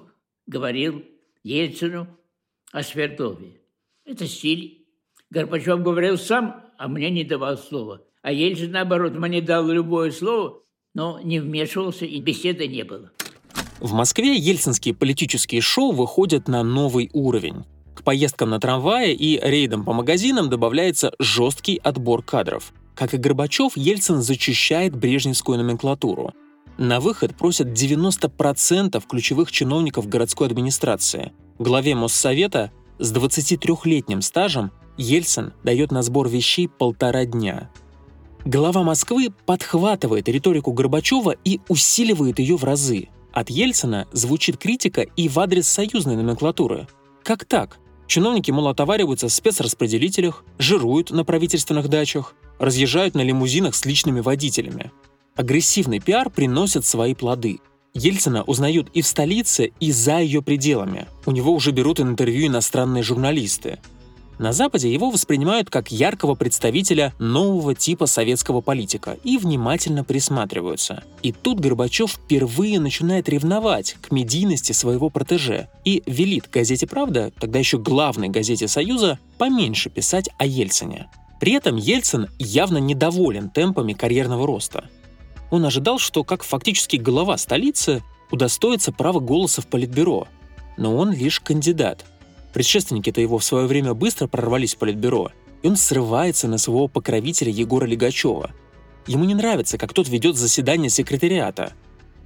говорил 0.47 1.03
Ельцину 1.43 2.07
о 2.71 2.83
Свердлове. 2.83 3.61
Это 4.05 4.27
стиль. 4.27 4.85
Горбачев 5.29 5.81
говорил 5.81 6.17
сам, 6.17 6.63
а 6.77 6.87
мне 6.87 7.09
не 7.09 7.23
давал 7.23 7.57
слова. 7.57 8.05
А 8.21 8.31
Ельцин, 8.31 8.71
наоборот, 8.71 9.13
мне 9.13 9.41
дал 9.41 9.67
любое 9.67 10.11
слово, 10.11 10.63
но 10.93 11.19
не 11.21 11.39
вмешивался, 11.39 12.05
и 12.05 12.21
беседы 12.21 12.67
не 12.67 12.83
было. 12.83 13.11
В 13.79 13.93
Москве 13.93 14.37
ельцинские 14.37 14.95
политические 14.95 15.61
шоу 15.61 15.91
выходят 15.91 16.47
на 16.47 16.63
новый 16.63 17.09
уровень. 17.13 17.65
К 17.93 18.03
поездкам 18.03 18.49
на 18.49 18.59
трамвае 18.59 19.13
и 19.13 19.39
рейдам 19.41 19.83
по 19.83 19.93
магазинам 19.93 20.49
добавляется 20.49 21.11
жесткий 21.19 21.79
отбор 21.83 22.23
кадров. 22.23 22.73
Как 22.95 23.13
и 23.13 23.17
Горбачев, 23.17 23.75
Ельцин 23.75 24.21
зачищает 24.21 24.95
брежневскую 24.95 25.57
номенклатуру. 25.57 26.33
На 26.77 26.99
выход 26.99 27.35
просят 27.35 27.67
90% 27.67 29.01
ключевых 29.07 29.51
чиновников 29.51 30.07
городской 30.07 30.47
администрации. 30.47 31.33
Главе 31.59 31.95
Моссовета 31.95 32.71
с 32.99 33.13
23-летним 33.13 34.21
стажем 34.21 34.71
Ельцин 34.97 35.53
дает 35.63 35.91
на 35.91 36.01
сбор 36.01 36.29
вещей 36.29 36.67
полтора 36.67 37.25
дня. 37.25 37.69
Глава 38.45 38.83
Москвы 38.83 39.29
подхватывает 39.45 40.29
риторику 40.29 40.71
Горбачева 40.71 41.35
и 41.43 41.59
усиливает 41.67 42.39
ее 42.39 42.57
в 42.57 42.63
разы. 42.63 43.09
От 43.35 43.49
Ельцина 43.49 44.07
звучит 44.13 44.55
критика 44.55 45.01
и 45.01 45.27
в 45.27 45.37
адрес 45.41 45.67
союзной 45.67 46.15
номенклатуры. 46.15 46.87
Как 47.21 47.43
так? 47.43 47.79
Чиновники, 48.07 48.49
мол, 48.49 48.69
отовариваются 48.69 49.27
в 49.27 49.33
спецраспределителях, 49.33 50.45
жируют 50.57 51.11
на 51.11 51.25
правительственных 51.25 51.89
дачах, 51.89 52.33
разъезжают 52.59 53.13
на 53.13 53.21
лимузинах 53.21 53.75
с 53.75 53.83
личными 53.83 54.21
водителями. 54.21 54.93
Агрессивный 55.35 55.99
пиар 55.99 56.29
приносит 56.29 56.85
свои 56.85 57.13
плоды. 57.13 57.59
Ельцина 57.93 58.43
узнают 58.43 58.87
и 58.93 59.01
в 59.01 59.07
столице, 59.07 59.73
и 59.81 59.91
за 59.91 60.19
ее 60.19 60.41
пределами. 60.41 61.05
У 61.25 61.31
него 61.31 61.51
уже 61.51 61.71
берут 61.71 61.99
интервью 61.99 62.47
иностранные 62.47 63.03
журналисты. 63.03 63.79
На 64.37 64.51
Западе 64.51 64.91
его 64.91 65.09
воспринимают 65.09 65.69
как 65.69 65.91
яркого 65.91 66.35
представителя 66.35 67.13
нового 67.19 67.73
типа 67.73 68.05
советского 68.05 68.59
политика 68.59 69.17
и 69.23 69.37
внимательно 69.37 70.03
присматриваются. 70.03 71.03
И 71.21 71.31
тут 71.31 71.61
Горбачев 71.61 72.11
впервые 72.11 72.79
начинает 72.81 73.29
ревновать 73.29 73.95
к 74.01 74.11
медийности 74.11 74.73
своего 74.73 75.09
протеже 75.09 75.69
и 75.85 76.03
велит 76.05 76.49
газете 76.51 76.85
«Правда», 76.85 77.31
тогда 77.39 77.59
еще 77.59 77.77
главной 77.77 78.27
газете 78.27 78.67
Союза, 78.67 79.19
поменьше 79.37 79.89
писать 79.89 80.29
о 80.37 80.45
Ельцине. 80.45 81.07
При 81.39 81.53
этом 81.53 81.77
Ельцин 81.77 82.27
явно 82.37 82.77
недоволен 82.77 83.49
темпами 83.49 83.93
карьерного 83.93 84.45
роста. 84.45 84.85
Он 85.49 85.65
ожидал, 85.65 85.97
что 85.97 86.25
как 86.25 86.43
фактически 86.43 86.97
глава 86.97 87.37
столицы 87.37 88.03
удостоится 88.31 88.91
права 88.91 89.19
голоса 89.19 89.61
в 89.61 89.67
Политбюро, 89.67 90.27
но 90.75 90.95
он 90.97 91.13
лишь 91.13 91.39
кандидат– 91.39 92.05
Предшественники-то 92.55 93.19
его 93.19 93.37
в 93.37 93.43
свое 93.43 93.67
время 93.67 93.93
быстро 93.93 94.27
прорвались 94.27 94.75
в 94.75 94.77
политбюро, 94.77 95.29
и 95.61 95.67
он 95.67 95.75
срывается 95.75 96.47
на 96.47 96.57
своего 96.57 96.87
покровителя 96.87 97.51
Егора 97.51 97.85
Легачева. 97.85 98.51
Ему 99.07 99.25
не 99.25 99.33
нравится, 99.33 99.77
как 99.77 99.91
тот 99.91 100.07
ведет 100.07 100.37
заседание 100.37 100.89
секретариата. 100.89 101.73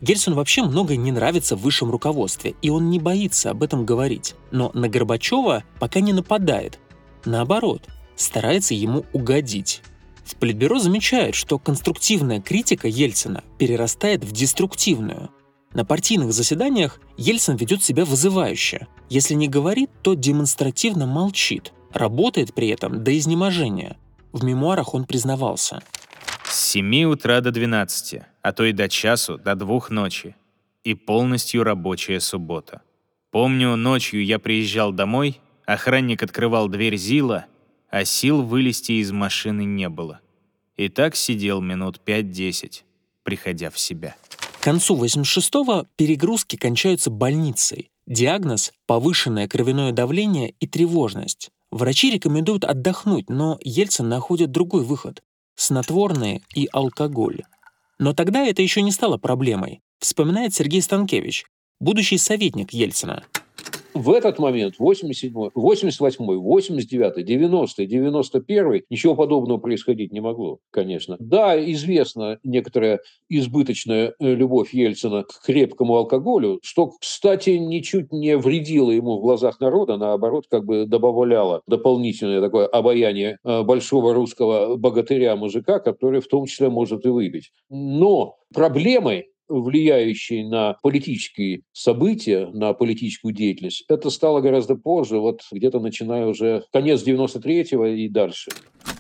Гельсину 0.02 0.36
вообще 0.36 0.62
многое 0.62 0.98
не 0.98 1.12
нравится 1.12 1.56
в 1.56 1.62
высшем 1.62 1.90
руководстве, 1.90 2.54
и 2.62 2.70
он 2.70 2.92
не 2.92 3.00
боится 3.00 3.50
об 3.50 3.64
этом 3.64 3.88
говорить. 3.88 4.36
Но 4.52 4.70
на 4.76 4.88
Горбачева 4.88 5.64
пока 5.80 6.00
не 6.00 6.14
нападает. 6.14 6.78
Наоборот, 7.26 7.88
старается 8.16 8.76
ему 8.76 9.08
угодить. 9.14 9.82
В 10.26 10.36
Политбюро 10.36 10.78
замечают, 10.78 11.34
что 11.34 11.58
конструктивная 11.58 12.40
критика 12.40 12.88
Ельцина 12.88 13.44
перерастает 13.58 14.24
в 14.24 14.32
деструктивную– 14.32 15.32
на 15.74 15.86
партийных 15.86 16.34
заседаниях 16.34 17.00
Ельцин 17.18 17.56
ведет 17.56 17.84
себя 17.84 18.06
вызывающе. 18.06 18.88
Если 19.10 19.34
не 19.36 19.48
говорит, 19.48 19.90
то 20.02 20.14
демонстративно 20.14 21.06
молчит. 21.06 21.74
Работает 21.94 22.54
при 22.54 22.70
этом 22.70 23.04
до 23.04 23.18
изнеможения. 23.18 23.98
В 24.32 24.44
мемуарах 24.44 24.94
он 24.94 25.06
признавался. 25.06 25.82
С 26.46 26.72
7 26.72 27.04
утра 27.04 27.42
до 27.42 27.52
12, 27.52 28.22
а 28.42 28.52
то 28.52 28.66
и 28.66 28.72
до 28.72 28.90
часу, 28.90 29.38
до 29.38 29.56
двух 29.56 29.90
ночи. 29.90 30.36
И 30.84 30.94
полностью 30.94 31.64
рабочая 31.64 32.20
суббота. 32.20 32.82
Помню, 33.32 33.76
ночью 33.76 34.24
я 34.26 34.40
приезжал 34.40 34.92
домой, 34.92 35.40
охранник 35.66 36.24
открывал 36.24 36.68
дверь 36.68 36.98
Зила, 36.98 37.46
а 37.90 38.06
сил 38.06 38.42
вылезти 38.42 38.94
из 38.94 39.12
машины 39.12 39.66
не 39.66 39.90
было. 39.90 40.20
И 40.78 40.90
так 40.90 41.16
сидел 41.16 41.62
минут 41.62 42.02
5-10, 42.06 42.84
приходя 43.24 43.70
в 43.70 43.78
себя. 43.78 44.16
К 44.60 44.64
концу 44.64 44.98
86-го 44.98 45.86
перегрузки 45.96 46.58
кончаются 46.58 47.10
больницей. 47.10 47.92
Диагноз– 48.06 48.74
повышенное 48.88 49.48
кровяное 49.48 49.94
давление 49.94 50.54
и 50.60 50.68
тревожность. 50.68 51.50
Врачи 51.72 52.12
рекомендуют 52.12 52.66
отдохнуть, 52.66 53.30
но 53.30 53.58
Ельцин 53.62 54.10
находит 54.10 54.52
другой 54.52 54.84
выход– 54.84 55.24
снотворные 55.56 56.42
и 56.56 56.68
алкоголь. 56.74 57.44
Но 58.00 58.14
тогда 58.14 58.46
это 58.46 58.62
еще 58.62 58.82
не 58.82 58.92
стало 58.92 59.18
проблемой, 59.18 59.80
вспоминает 60.00 60.54
Сергей 60.54 60.82
Станкевич, 60.82 61.46
будущий 61.80 62.18
советник 62.18 62.74
Ельцина. 62.74 63.24
В 63.94 64.12
этот 64.12 64.40
момент, 64.40 64.76
87 64.78 65.50
88 65.54 66.26
89 66.26 67.26
90 67.26 67.86
91 67.86 68.82
ничего 68.90 69.16
подобного 69.16 69.58
происходить 69.58 70.12
не 70.12 70.22
могло, 70.22 70.60
конечно. 70.72 71.18
Да, 71.20 71.60
известна 71.72 72.40
некоторая 72.44 73.00
избыточная 73.30 74.14
э, 74.20 74.34
любовь 74.34 74.74
Ельцина 74.74 75.24
к 75.24 75.42
крепкому 75.46 75.96
алкоголю, 75.96 76.60
что, 76.62 76.92
кстати, 77.00 77.52
ничуть 77.52 78.12
не 78.12 78.38
вредило 78.38 78.92
ему 78.92 79.18
в 79.18 79.22
глазах 79.22 79.60
народа, 79.60 79.98
наоборот, 79.98 80.46
как 80.50 80.66
бы 80.66 80.86
добавляло 80.86 81.62
дополнительное 81.68 82.42
такое 82.42 82.68
обаяние 82.68 83.38
э, 83.44 83.64
большого 83.64 84.14
русского 84.14 84.76
богатыря-мужика, 84.78 85.80
который 85.80 86.22
в 86.22 86.28
том 86.28 86.46
числе 86.46 86.70
может 86.70 87.06
и 87.06 87.10
выпить. 87.10 87.52
Но 87.70 88.38
проблемой 88.54 89.28
влияющей 89.50 90.48
на 90.48 90.78
политические 90.82 91.62
события, 91.74 92.48
на 92.54 92.74
политическую 92.74 93.34
деятельность, 93.34 93.84
это 93.90 94.10
стало 94.10 94.42
гораздо 94.42 94.76
позже, 94.76 95.20
вот 95.20 95.42
где-то 95.52 95.80
начиная 95.80 96.28
уже 96.28 96.64
конец 96.72 97.06
93-го 97.06 97.86
и 97.86 98.08
дальше. 98.08 98.52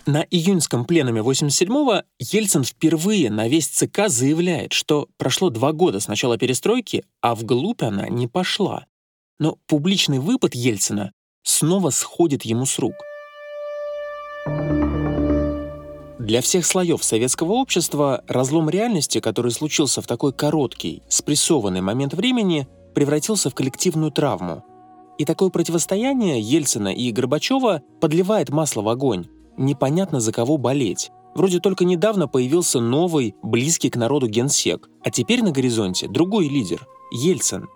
На 0.05 0.25
июньском 0.29 0.85
пленуме 0.85 1.21
87-го 1.21 2.03
Ельцин 2.19 2.63
впервые 2.63 3.29
на 3.29 3.47
весь 3.47 3.67
ЦК 3.67 4.07
заявляет, 4.07 4.73
что 4.73 5.07
прошло 5.17 5.49
два 5.49 5.71
года 5.71 5.99
с 5.99 6.07
начала 6.07 6.37
перестройки, 6.37 7.03
а 7.21 7.35
вглубь 7.35 7.83
она 7.83 8.09
не 8.09 8.27
пошла. 8.27 8.85
Но 9.37 9.57
публичный 9.67 10.19
выпад 10.19 10.55
Ельцина 10.55 11.13
снова 11.43 11.91
сходит 11.91 12.43
ему 12.43 12.65
с 12.65 12.79
рук. 12.79 12.95
Для 16.29 16.41
всех 16.41 16.63
слоев 16.63 17.03
советского 17.03 17.53
общества 17.53 18.23
разлом 18.27 18.69
реальности, 18.69 19.19
который 19.19 19.51
случился 19.51 19.99
в 19.99 20.05
такой 20.05 20.31
короткий, 20.31 21.01
спрессованный 21.09 21.81
момент 21.81 22.13
времени, 22.13 22.67
превратился 22.93 23.49
в 23.49 23.55
коллективную 23.55 24.11
травму. 24.11 24.63
И 25.17 25.25
такое 25.25 25.49
противостояние 25.49 26.39
Ельцина 26.39 26.89
и 26.89 27.11
Горбачева 27.11 27.81
подливает 27.99 28.49
масло 28.49 28.83
в 28.83 28.89
огонь. 28.89 29.25
Непонятно 29.57 30.19
за 30.19 30.31
кого 30.31 30.59
болеть. 30.59 31.09
Вроде 31.33 31.59
только 31.59 31.83
недавно 31.83 32.27
появился 32.27 32.79
новый, 32.79 33.33
близкий 33.41 33.89
к 33.89 33.95
народу 33.95 34.27
генсек, 34.27 34.87
а 35.03 35.09
теперь 35.09 35.41
на 35.41 35.49
горизонте 35.49 36.07
другой 36.07 36.47
лидер– 36.47 36.87
Ельцин. 37.11 37.69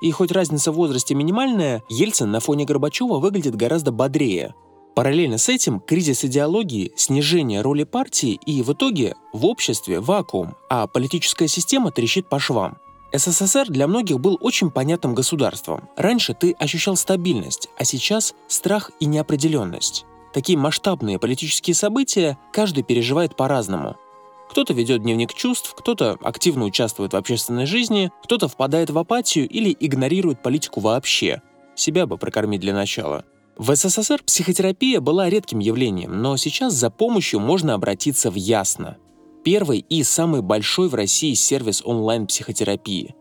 И 0.00 0.10
хоть 0.10 0.32
разница 0.32 0.72
в 0.72 0.74
возрасте 0.74 1.14
минимальная, 1.14 1.84
Ельцин 1.88 2.32
на 2.32 2.40
фоне 2.40 2.64
Горбачева 2.64 3.20
выглядит 3.20 3.54
гораздо 3.54 3.92
бодрее– 3.92 4.56
Параллельно 4.94 5.38
с 5.38 5.48
этим 5.48 5.80
кризис 5.80 6.24
идеологии, 6.24 6.92
снижение 6.96 7.60
роли 7.60 7.84
партии 7.84 8.38
и 8.44 8.62
в 8.62 8.72
итоге 8.72 9.14
в 9.32 9.46
обществе 9.46 10.00
вакуум, 10.00 10.56
а 10.68 10.86
политическая 10.86 11.48
система 11.48 11.90
трещит 11.92 12.28
по 12.28 12.38
швам. 12.38 12.78
СССР 13.12 13.66
для 13.68 13.86
многих 13.86 14.20
был 14.20 14.38
очень 14.40 14.70
понятным 14.70 15.14
государством. 15.14 15.88
Раньше 15.96 16.34
ты 16.34 16.52
ощущал 16.52 16.96
стабильность, 16.96 17.68
а 17.76 17.84
сейчас 17.84 18.34
страх 18.46 18.90
и 19.00 19.06
неопределенность. 19.06 20.04
Такие 20.32 20.56
масштабные 20.56 21.18
политические 21.18 21.74
события 21.74 22.38
каждый 22.52 22.84
переживает 22.84 23.36
по-разному. 23.36 23.96
Кто-то 24.50 24.74
ведет 24.74 25.02
дневник 25.02 25.32
чувств, 25.32 25.74
кто-то 25.76 26.18
активно 26.22 26.64
участвует 26.64 27.12
в 27.12 27.16
общественной 27.16 27.66
жизни, 27.66 28.10
кто-то 28.24 28.48
впадает 28.48 28.90
в 28.90 28.98
апатию 28.98 29.48
или 29.48 29.76
игнорирует 29.78 30.42
политику 30.42 30.80
вообще. 30.80 31.42
Себя 31.74 32.06
бы 32.06 32.18
прокормить 32.18 32.60
для 32.60 32.74
начала. 32.74 33.24
В 33.60 33.76
СССР 33.76 34.22
психотерапия 34.24 35.02
была 35.02 35.28
редким 35.28 35.58
явлением, 35.58 36.22
но 36.22 36.38
сейчас 36.38 36.72
за 36.72 36.88
помощью 36.88 37.40
можно 37.40 37.74
обратиться 37.74 38.30
в 38.30 38.34
Ясно. 38.34 38.96
Первый 39.44 39.80
и 39.80 40.02
самый 40.02 40.40
большой 40.40 40.88
в 40.88 40.94
России 40.94 41.34
сервис 41.34 41.82
онлайн-психотерапии. 41.84 43.14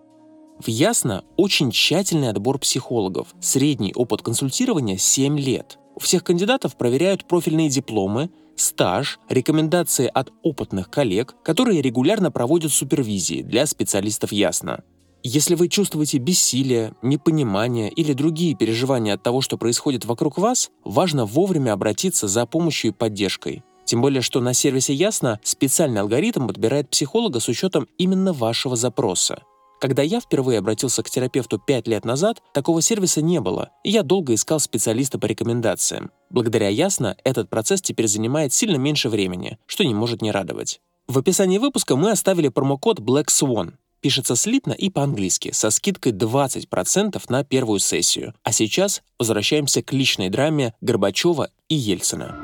В 0.57 0.69
Ясно 0.69 1.25
очень 1.35 1.71
тщательный 1.71 2.29
отбор 2.29 2.57
психологов, 2.57 3.35
средний 3.41 3.91
опыт 3.93 4.21
консультирования 4.21 4.95
7 4.95 5.37
лет. 5.37 5.77
У 5.95 5.99
всех 5.99 6.23
кандидатов 6.23 6.77
проверяют 6.77 7.27
профильные 7.27 7.67
дипломы, 7.67 8.29
стаж, 8.55 9.19
рекомендации 9.27 10.07
от 10.07 10.31
опытных 10.41 10.89
коллег, 10.89 11.35
которые 11.43 11.81
регулярно 11.81 12.31
проводят 12.31 12.71
супервизии 12.71 13.41
для 13.41 13.65
специалистов 13.65 14.31
Ясно. 14.31 14.85
Если 15.23 15.55
вы 15.55 15.67
чувствуете 15.67 16.17
бессилие, 16.17 16.93
непонимание 17.01 17.89
или 17.89 18.13
другие 18.13 18.55
переживания 18.55 19.15
от 19.15 19.23
того, 19.23 19.41
что 19.41 19.57
происходит 19.57 20.05
вокруг 20.05 20.37
вас, 20.37 20.71
важно 20.85 21.25
вовремя 21.25 21.73
обратиться 21.73 22.27
за 22.27 22.45
помощью 22.45 22.91
и 22.91 22.93
поддержкой. 22.93 23.63
Тем 23.83 24.01
более, 24.01 24.21
что 24.21 24.39
на 24.39 24.53
сервисе 24.53 24.93
Ясно 24.93 25.39
специальный 25.43 26.01
алгоритм 26.01 26.47
подбирает 26.47 26.89
психолога 26.89 27.39
с 27.39 27.49
учетом 27.49 27.87
именно 27.97 28.31
вашего 28.31 28.75
запроса. 28.75 29.43
Когда 29.81 30.03
я 30.03 30.19
впервые 30.21 30.59
обратился 30.59 31.03
к 31.03 31.09
терапевту 31.09 31.57
5 31.57 31.87
лет 31.87 32.05
назад, 32.05 32.41
такого 32.53 32.81
сервиса 32.81 33.21
не 33.21 33.41
было, 33.41 33.71
и 33.83 33.91
я 33.91 34.03
долго 34.03 34.33
искал 34.33 34.59
специалиста 34.59 35.19
по 35.19 35.25
рекомендациям. 35.25 36.11
Благодаря 36.29 36.69
Ясно 36.69 37.17
этот 37.23 37.49
процесс 37.49 37.81
теперь 37.81 38.07
занимает 38.07 38.53
сильно 38.53 38.77
меньше 38.77 39.09
времени, 39.09 39.57
что 39.65 39.83
не 39.83 39.93
может 39.93 40.21
не 40.21 40.31
радовать. 40.31 40.81
В 41.07 41.17
описании 41.17 41.57
выпуска 41.57 41.95
мы 41.95 42.11
оставили 42.11 42.49
промокод 42.49 42.99
Black 42.99 43.27
Swan. 43.27 43.73
Пишется 44.01 44.37
слитно 44.37 44.71
и 44.71 44.89
по-английски, 44.89 45.51
со 45.51 45.69
скидкой 45.71 46.13
20% 46.13 47.21
на 47.27 47.43
первую 47.43 47.79
сессию. 47.79 48.33
А 48.43 48.53
сейчас 48.53 49.01
возвращаемся 49.17 49.81
к 49.81 49.91
личной 49.91 50.29
драме 50.29 50.73
Горбачева 50.79 51.49
и 51.67 51.75
Ельцина. 51.75 52.37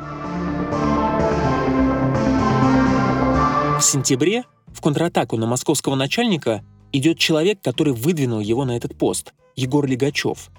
В 3.80 3.82
сентябре 3.82 4.44
в 4.68 4.82
контратаку 4.82 5.38
на 5.38 5.46
московского 5.46 5.96
начальника 5.96 6.62
идет 6.92 7.20
человек, 7.20 7.62
который 7.62 7.94
выдвинул 7.94 8.42
его 8.42 8.66
на 8.66 8.76
этот 8.76 8.98
пост– 8.98 9.34
Егор 9.56 9.86
Легачев. 9.86 10.50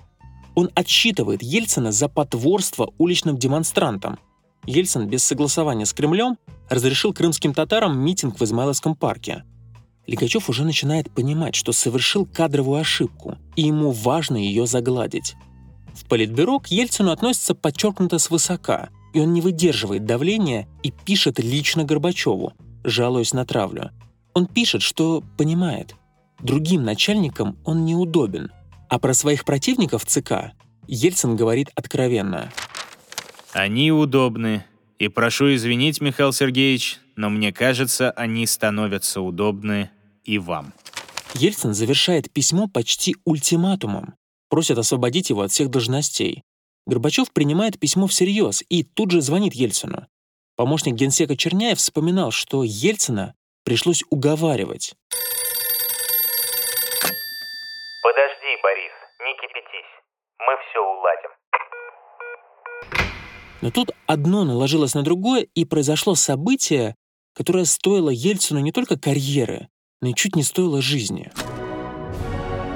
Он 0.54 0.70
отсчитывает 0.74 1.42
Ельцина 1.42 1.92
за 1.92 2.08
потворство 2.08 2.94
уличным 2.96 3.36
демонстрантам. 3.36 4.18
Ельцин 4.64 5.06
без 5.06 5.22
согласования 5.22 5.84
с 5.84 5.92
Кремлем 5.92 6.38
разрешил 6.70 7.12
крымским 7.12 7.52
татарам 7.52 7.98
митинг 7.98 8.40
в 8.40 8.42
Измайловском 8.42 8.96
парке– 8.96 9.44
Лигачев 10.06 10.48
уже 10.48 10.64
начинает 10.64 11.10
понимать, 11.10 11.54
что 11.54 11.72
совершил 11.72 12.26
кадровую 12.26 12.80
ошибку, 12.80 13.36
и 13.56 13.62
ему 13.62 13.90
важно 13.90 14.36
ее 14.36 14.66
загладить. 14.66 15.34
В 15.94 16.06
Политбюро 16.06 16.60
к 16.60 16.68
Ельцину 16.68 17.10
относится 17.10 17.54
подчеркнуто 17.54 18.18
свысока, 18.18 18.90
и 19.14 19.20
он 19.20 19.32
не 19.32 19.40
выдерживает 19.40 20.04
давления 20.04 20.68
и 20.82 20.90
пишет 20.90 21.38
лично 21.38 21.84
Горбачеву, 21.84 22.52
жалуясь 22.84 23.32
на 23.32 23.44
травлю. 23.44 23.90
Он 24.34 24.46
пишет, 24.46 24.82
что 24.82 25.24
понимает, 25.36 25.94
другим 26.40 26.84
начальникам 26.84 27.56
он 27.64 27.84
неудобен, 27.84 28.52
а 28.88 28.98
про 28.98 29.14
своих 29.14 29.44
противников 29.44 30.04
ЦК 30.04 30.52
Ельцин 30.86 31.34
говорит 31.34 31.70
откровенно. 31.74 32.52
«Они 33.52 33.90
удобны, 33.90 34.64
и 34.98 35.08
прошу 35.08 35.54
извинить, 35.54 36.00
Михаил 36.00 36.32
Сергеевич, 36.32 37.00
но 37.16 37.30
мне 37.30 37.52
кажется, 37.52 38.10
они 38.10 38.46
становятся 38.46 39.22
удобны 39.22 39.90
и 40.26 40.38
вам. 40.38 40.72
Ельцин 41.34 41.74
завершает 41.74 42.32
письмо 42.32 42.68
почти 42.68 43.16
ультиматумом. 43.24 44.14
Просит 44.48 44.78
освободить 44.78 45.30
его 45.30 45.42
от 45.42 45.50
всех 45.50 45.70
должностей. 45.70 46.42
Горбачев 46.86 47.32
принимает 47.32 47.80
письмо 47.80 48.06
всерьез 48.06 48.62
и 48.68 48.84
тут 48.84 49.10
же 49.10 49.20
звонит 49.20 49.54
Ельцину. 49.54 50.06
Помощник 50.56 50.94
генсека 50.94 51.36
Черняев 51.36 51.78
вспоминал, 51.78 52.30
что 52.30 52.62
Ельцина 52.62 53.34
пришлось 53.64 54.04
уговаривать. 54.08 54.94
Подожди, 58.02 58.56
Борис, 58.62 58.92
не 59.20 59.34
кипятись. 59.34 59.92
Мы 60.38 60.56
все 60.70 60.80
уладим. 60.80 61.30
Но 63.62 63.70
тут 63.70 63.90
одно 64.06 64.44
наложилось 64.44 64.94
на 64.94 65.02
другое, 65.02 65.48
и 65.54 65.64
произошло 65.64 66.14
событие, 66.14 66.94
которое 67.34 67.64
стоило 67.64 68.10
Ельцину 68.10 68.60
не 68.60 68.70
только 68.70 68.98
карьеры, 68.98 69.68
но 70.02 70.12
чуть 70.12 70.36
не 70.36 70.42
стоило 70.42 70.82
жизни. 70.82 71.30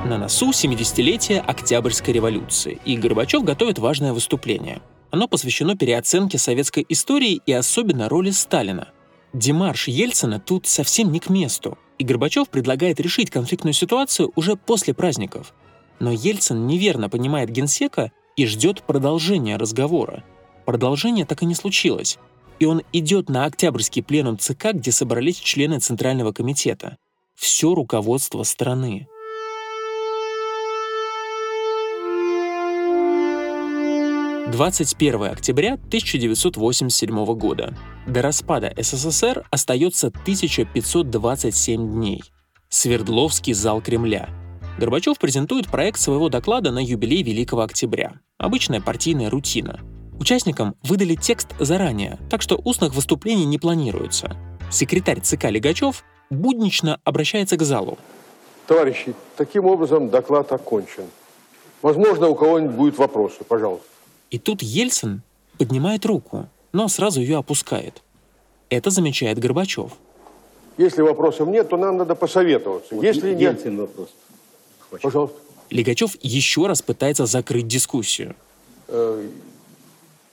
На 0.07 0.17
носу 0.17 0.51
70-летие 0.51 1.39
Октябрьской 1.41 2.15
революции, 2.15 2.81
и 2.85 2.97
Горбачев 2.97 3.45
готовит 3.45 3.79
важное 3.79 4.13
выступление. 4.13 4.81
Оно 5.11 5.29
посвящено 5.29 5.77
переоценке 5.77 6.39
советской 6.39 6.87
истории 6.89 7.41
и 7.45 7.53
особенно 7.53 8.09
роли 8.09 8.31
Сталина. 8.31 8.89
Демарш 9.35 9.89
Ельцина 9.89 10.41
тут 10.41 10.67
совсем 10.67 11.13
не 11.13 11.21
к 11.21 11.29
месту, 11.29 11.79
и 11.99 12.05
Горбачев 12.05 12.49
предлагает 12.49 12.99
решить 12.99 13.31
конфликтную 13.31 13.75
ситуацию 13.75 14.33
уже 14.37 14.57
после 14.57 14.95
праздников. 14.95 15.55
Но 15.99 16.11
Ельцин 16.11 16.67
неверно 16.67 17.11
понимает 17.11 17.51
генсека 17.51 18.11
и 18.37 18.47
ждет 18.47 18.83
продолжения 18.83 19.59
разговора. 19.59 20.25
Продолжение 20.65 21.27
так 21.27 21.43
и 21.43 21.47
не 21.47 21.55
случилось, 21.55 22.19
и 22.59 22.65
он 22.65 22.83
идет 22.93 23.29
на 23.29 23.45
Октябрьский 23.45 24.03
пленум 24.03 24.39
ЦК, 24.39 24.73
где 24.73 24.93
собрались 24.93 25.39
члены 25.39 25.79
Центрального 25.79 26.33
комитета 26.33 26.97
все 27.41 27.75
руководство 27.75 28.43
страны. 28.43 29.09
Двадцать 34.53 34.95
первое 34.99 35.31
октября 35.31 35.75
1987 35.75 37.25
года. 37.37 37.75
До 38.07 38.21
распада 38.21 38.75
СССР 38.77 39.47
остается 39.51 40.09
1527 40.09 41.91
дней. 41.91 42.23
Свердловский 42.69 43.55
зал 43.55 43.81
Кремля. 43.81 44.29
Горбачев 44.79 45.19
презентует 45.19 45.67
проект 45.69 45.99
своего 45.99 46.29
доклада 46.29 46.71
на 46.71 46.85
юбилей 46.85 47.23
Великого 47.23 47.63
Октября. 47.63 48.21
Обычная 48.37 48.83
партийная 48.83 49.31
рутина. 49.31 49.81
Участникам 50.19 50.75
выдали 50.83 51.15
текст 51.15 51.55
заранее, 51.59 52.19
так 52.29 52.43
что 52.43 52.61
устных 52.63 52.95
выступлений 52.95 53.47
не 53.47 53.57
планируется. 53.59 54.37
Секретарь 54.71 55.21
ЦК 55.21 55.45
Легачев 55.45 56.05
буднично 56.31 57.01
обращается 57.05 57.57
к 57.57 57.63
залу. 57.63 57.99
Товарищи, 58.67 59.15
таким 59.37 59.67
образом 59.67 60.09
доклад 60.09 60.53
окончен. 60.53 61.05
Возможно, 61.83 62.29
у 62.29 62.35
кого-нибудь 62.35 62.77
будут 62.77 62.99
вопросы. 62.99 63.45
Пожалуйста. 63.47 63.87
И 64.31 64.39
тут 64.39 64.63
Ельцин 64.63 65.23
поднимает 65.59 66.07
руку, 66.07 66.47
но 66.73 66.89
сразу 66.89 67.21
ее 67.21 67.39
опускает. 67.39 68.03
Это 68.69 68.91
замечает 68.91 69.39
Горбачев. 69.39 69.93
Если 70.79 71.03
вопросов 71.03 71.49
нет, 71.49 71.69
то 71.69 71.77
нам 71.77 71.97
надо 71.97 72.15
посоветоваться. 72.15 72.95
Вот 72.95 73.05
Если 73.05 73.35
нет... 73.35 73.57
Ельцин 73.59 73.77
вопрос. 73.79 74.11
Пожалуйста. 75.03 75.37
Легачев 75.71 76.17
еще 76.21 76.67
раз 76.67 76.83
пытается 76.83 77.27
закрыть 77.27 77.67
дискуссию. 77.67 78.35
Э, 78.89 79.29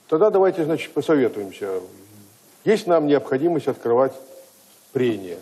Тогда 0.08 0.30
давайте, 0.30 0.64
значит, 0.64 0.90
посоветуемся. 0.92 1.80
Есть 2.64 2.86
нам 2.86 3.06
необходимость 3.06 3.68
открывать 3.68 4.12
прения? 4.92 5.38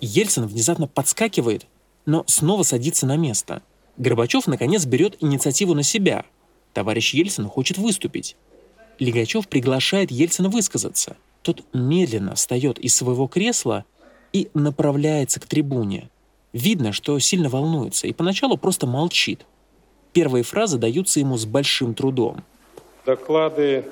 Ельцин 0.00 0.46
внезапно 0.46 0.86
подскакивает, 0.86 1.66
но 2.04 2.24
снова 2.26 2.62
садится 2.62 3.06
на 3.06 3.16
место. 3.16 3.62
Горбачев, 3.96 4.46
наконец, 4.46 4.84
берет 4.84 5.16
инициативу 5.20 5.74
на 5.74 5.82
себя. 5.82 6.24
Товарищ 6.74 7.14
Ельцин 7.14 7.48
хочет 7.48 7.78
выступить. 7.78 8.36
Легачев 8.98 9.48
приглашает 9.48 10.10
Ельцина 10.10 10.48
высказаться. 10.48 11.16
Тот 11.42 11.62
медленно 11.72 12.34
встает 12.34 12.78
из 12.78 12.94
своего 12.94 13.26
кресла 13.26 13.84
и 14.32 14.48
направляется 14.54 15.40
к 15.40 15.46
трибуне. 15.46 16.10
Видно, 16.52 16.92
что 16.92 17.18
сильно 17.18 17.48
волнуется 17.48 18.06
и 18.06 18.12
поначалу 18.12 18.56
просто 18.56 18.86
молчит. 18.86 19.44
Первые 20.12 20.42
фразы 20.44 20.78
даются 20.78 21.20
ему 21.20 21.36
с 21.36 21.44
большим 21.44 21.94
трудом. 21.94 22.42
Доклады 23.04 23.84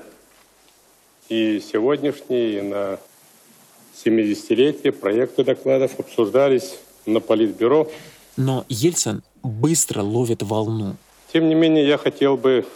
и 1.29 1.61
сегодняшние, 1.61 2.59
и 2.59 2.63
на 2.63 2.99
70-летие 4.05 4.93
проекты 4.93 5.45
докладов 5.45 5.99
обсуждались 5.99 6.79
на 7.07 7.21
Политбюро. 7.21 7.91
Но 8.37 8.65
Ельцин 8.69 9.23
быстро 9.43 10.03
ловит 10.03 10.43
волну. 10.43 10.97
Тем 11.33 11.49
не 11.49 11.55
менее, 11.55 11.87
я 11.87 11.99
хотел 11.99 12.37
бы 12.37 12.67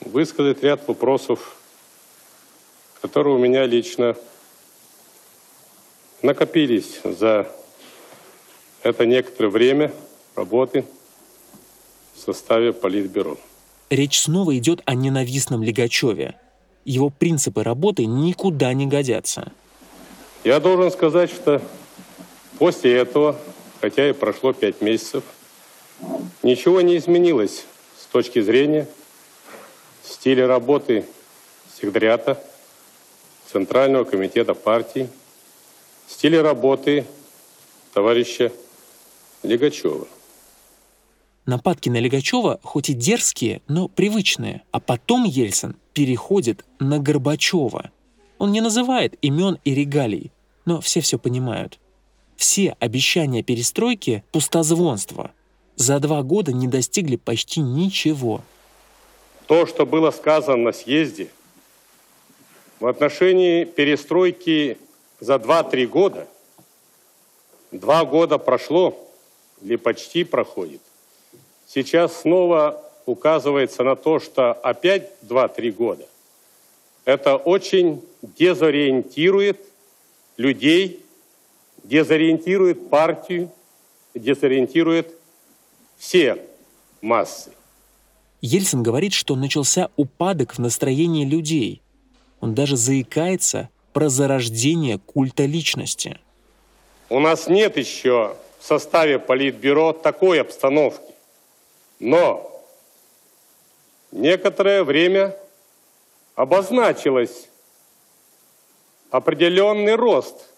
высказать 0.00 0.62
ряд 0.62 0.86
вопросов, 0.88 1.56
которые 3.00 3.36
у 3.36 3.38
меня 3.38 3.66
лично 3.66 4.16
накопились 6.22 7.00
за 7.04 7.50
это 8.82 9.06
некоторое 9.06 9.48
время 9.48 9.92
работы 10.34 10.84
в 12.14 12.20
составе 12.20 12.72
Политбюро. 12.72 13.38
Речь 13.90 14.20
снова 14.20 14.56
идет 14.56 14.82
о 14.86 14.94
ненавистном 14.94 15.62
Легачеве. 15.62 16.36
Его 16.84 17.10
принципы 17.10 17.62
работы 17.62 18.06
никуда 18.06 18.72
не 18.72 18.86
годятся. 18.86 19.52
Я 20.44 20.58
должен 20.58 20.90
сказать, 20.90 21.30
что 21.30 21.62
после 22.58 22.96
этого, 22.96 23.38
хотя 23.80 24.10
и 24.10 24.12
прошло 24.12 24.52
пять 24.52 24.80
месяцев, 24.80 25.22
ничего 26.42 26.80
не 26.80 26.96
изменилось 26.96 27.64
с 27.96 28.06
точки 28.06 28.40
зрения 28.40 28.88
стиля 30.02 30.48
работы 30.48 31.06
секретариата 31.76 32.42
Центрального 33.52 34.02
комитета 34.02 34.54
партии, 34.54 35.08
стиля 36.08 36.42
работы 36.42 37.06
товарища 37.92 38.52
Легачева. 39.44 40.08
Нападки 41.46 41.88
на 41.88 42.00
Легачева 42.00 42.58
хоть 42.64 42.90
и 42.90 42.94
дерзкие, 42.94 43.62
но 43.68 43.86
привычные. 43.86 44.62
А 44.72 44.80
потом 44.80 45.24
Ельцин 45.24 45.76
переходит 45.92 46.64
на 46.80 46.98
Горбачева. 46.98 47.90
Он 48.42 48.50
не 48.50 48.60
называет 48.60 49.14
имен 49.22 49.60
и 49.64 49.72
регалий, 49.72 50.32
но 50.64 50.80
все 50.80 51.00
все 51.00 51.16
понимают. 51.16 51.78
Все 52.34 52.76
обещания 52.80 53.44
перестройки– 53.44 54.24
пустозвонство. 54.32 55.30
За 55.76 56.00
два 56.00 56.24
года 56.24 56.52
не 56.52 56.66
достигли 56.66 57.14
почти 57.14 57.60
ничего. 57.60 58.40
То, 59.46 59.64
что 59.64 59.86
было 59.86 60.10
сказано 60.10 60.56
на 60.56 60.72
съезде 60.72 61.28
в 62.80 62.88
отношении 62.88 63.62
перестройки 63.62 64.76
за 65.20 65.36
2-3 65.36 65.86
года, 65.86 66.26
два 67.70 68.04
года 68.04 68.38
прошло 68.38 68.98
или 69.60 69.76
почти 69.76 70.24
проходит, 70.24 70.80
сейчас 71.68 72.22
снова 72.22 72.82
указывается 73.06 73.84
на 73.84 73.94
то, 73.94 74.18
что 74.18 74.52
опять 74.52 75.10
2-3 75.22 75.70
года. 75.70 76.08
Это 77.04 77.36
очень 77.36 78.02
дезориентирует 78.22 79.60
людей, 80.36 81.04
дезориентирует 81.82 82.88
партию, 82.88 83.50
дезориентирует 84.14 85.12
все 85.98 86.44
массы. 87.00 87.52
Ельцин 88.40 88.82
говорит, 88.82 89.12
что 89.12 89.36
начался 89.36 89.88
упадок 89.96 90.54
в 90.54 90.58
настроении 90.58 91.24
людей. 91.24 91.82
Он 92.40 92.54
даже 92.54 92.76
заикается 92.76 93.68
про 93.92 94.08
зарождение 94.08 94.98
культа 94.98 95.44
личности. 95.44 96.18
У 97.08 97.20
нас 97.20 97.46
нет 97.46 97.76
еще 97.76 98.36
в 98.58 98.66
составе 98.66 99.18
Политбюро 99.18 99.92
такой 99.92 100.40
обстановки. 100.40 101.14
Но 102.00 102.50
некоторое 104.10 104.82
время 104.82 105.36
обозначилось 106.34 107.48
определенный 109.10 109.96
рост, 109.96 110.48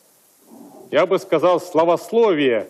я 0.91 1.07
бы 1.07 1.19
сказал, 1.19 1.61
словословие 1.61 2.69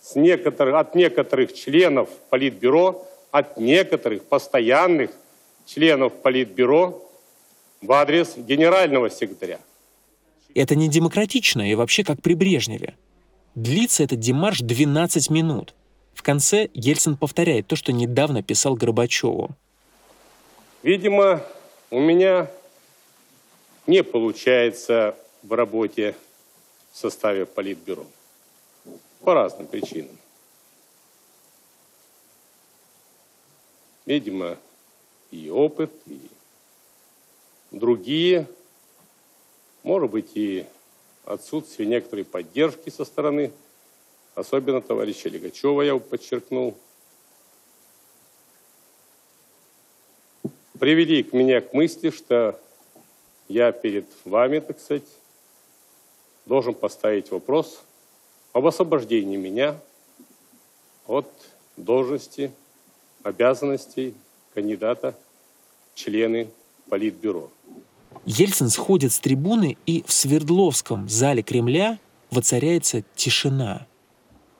с 0.00 0.14
некоторых, 0.14 0.76
от 0.76 0.94
некоторых 0.94 1.54
членов 1.54 2.08
Политбюро, 2.30 3.06
от 3.30 3.56
некоторых 3.56 4.24
постоянных 4.24 5.10
членов 5.66 6.12
Политбюро 6.12 7.02
в 7.82 7.92
адрес 7.92 8.36
генерального 8.36 9.10
секретаря. 9.10 9.58
Это 10.54 10.76
не 10.76 10.88
демократично 10.88 11.68
и 11.68 11.74
вообще 11.74 12.04
как 12.04 12.22
при 12.22 12.34
Брежневе. 12.34 12.94
Длится 13.54 14.04
этот 14.04 14.20
демарш 14.20 14.60
12 14.60 15.30
минут. 15.30 15.74
В 16.14 16.22
конце 16.22 16.68
Ельцин 16.74 17.16
повторяет 17.16 17.66
то, 17.66 17.76
что 17.76 17.92
недавно 17.92 18.42
писал 18.42 18.74
Горбачеву. 18.74 19.50
Видимо, 20.82 21.42
у 21.94 22.00
меня 22.00 22.50
не 23.86 24.02
получается 24.02 25.16
в 25.44 25.52
работе 25.52 26.16
в 26.90 26.98
составе 26.98 27.46
Политбюро. 27.46 28.04
По 29.20 29.34
разным 29.34 29.68
причинам. 29.68 30.18
Видимо, 34.06 34.58
и 35.30 35.48
опыт, 35.50 35.92
и 36.06 36.20
другие, 37.70 38.48
может 39.84 40.10
быть, 40.10 40.32
и 40.34 40.66
отсутствие 41.24 41.88
некоторой 41.88 42.24
поддержки 42.24 42.90
со 42.90 43.04
стороны 43.04 43.52
особенно 44.34 44.80
товарища 44.80 45.28
Легачева, 45.28 45.82
я 45.82 45.96
подчеркнул, 45.96 46.76
привели 50.84 51.26
меня 51.32 51.62
к 51.62 51.72
мысли, 51.72 52.10
что 52.10 52.60
я 53.48 53.72
перед 53.72 54.04
вами, 54.26 54.58
так 54.58 54.78
сказать, 54.78 55.08
должен 56.44 56.74
поставить 56.74 57.30
вопрос 57.30 57.80
об 58.52 58.66
освобождении 58.66 59.38
меня 59.38 59.80
от 61.06 61.26
должности, 61.78 62.52
обязанностей 63.22 64.12
кандидата 64.52 65.16
члены 65.94 66.50
Политбюро. 66.90 67.50
Ельцин 68.26 68.68
сходит 68.68 69.14
с 69.14 69.20
трибуны, 69.20 69.78
и 69.86 70.04
в 70.06 70.12
Свердловском 70.12 71.08
зале 71.08 71.42
Кремля 71.42 71.98
воцаряется 72.30 73.02
тишина. 73.14 73.86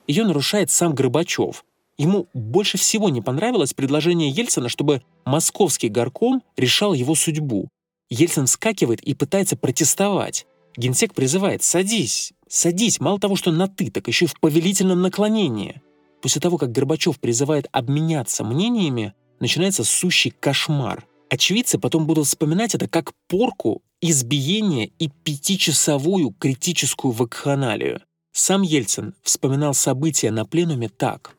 Ее 0.07 0.23
нарушает 0.23 0.71
сам 0.71 0.95
Горбачев. 0.95 1.63
Ему 1.97 2.27
больше 2.33 2.77
всего 2.77 3.09
не 3.09 3.21
понравилось 3.21 3.73
предложение 3.73 4.29
Ельцина, 4.29 4.69
чтобы 4.69 5.01
московский 5.25 5.89
горком 5.89 6.43
решал 6.57 6.93
его 6.93 7.15
судьбу. 7.15 7.69
Ельцин 8.09 8.47
вскакивает 8.47 9.01
и 9.01 9.13
пытается 9.13 9.55
протестовать. 9.55 10.45
Генсек 10.77 11.13
призывает 11.13 11.63
«садись, 11.63 12.33
садись», 12.49 12.99
мало 12.99 13.19
того, 13.19 13.35
что 13.35 13.51
на 13.51 13.67
«ты», 13.67 13.89
так 13.89 14.07
еще 14.07 14.25
и 14.25 14.27
в 14.27 14.39
повелительном 14.39 15.01
наклонении. 15.01 15.81
После 16.21 16.41
того, 16.41 16.57
как 16.57 16.71
Горбачев 16.71 17.19
призывает 17.19 17.67
обменяться 17.71 18.43
мнениями, 18.43 19.13
начинается 19.39 19.83
сущий 19.83 20.31
кошмар. 20.31 21.05
Очевидцы 21.29 21.79
потом 21.79 22.05
будут 22.05 22.27
вспоминать 22.27 22.75
это 22.75 22.87
как 22.87 23.13
порку, 23.27 23.81
избиение 24.01 24.91
и 24.99 25.07
пятичасовую 25.07 26.31
критическую 26.31 27.11
вакханалию. 27.11 28.01
Сам 28.33 28.63
Ельцин 28.63 29.15
вспоминал 29.23 29.73
события 29.73 30.29
на 30.29 30.45
пленуме 30.45 30.89
так. 30.89 31.35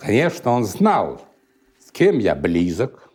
Конечно, 0.00 0.52
он 0.52 0.64
знал, 0.64 1.20
с 1.78 1.90
кем 1.92 2.18
я 2.18 2.34
близок 2.34 3.12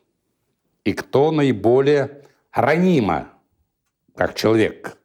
и 0.83 0.93
кто 0.93 1.31
наиболее 1.31 2.21
ранимо, 2.51 3.29
как 4.15 4.35
человек, 4.35 4.97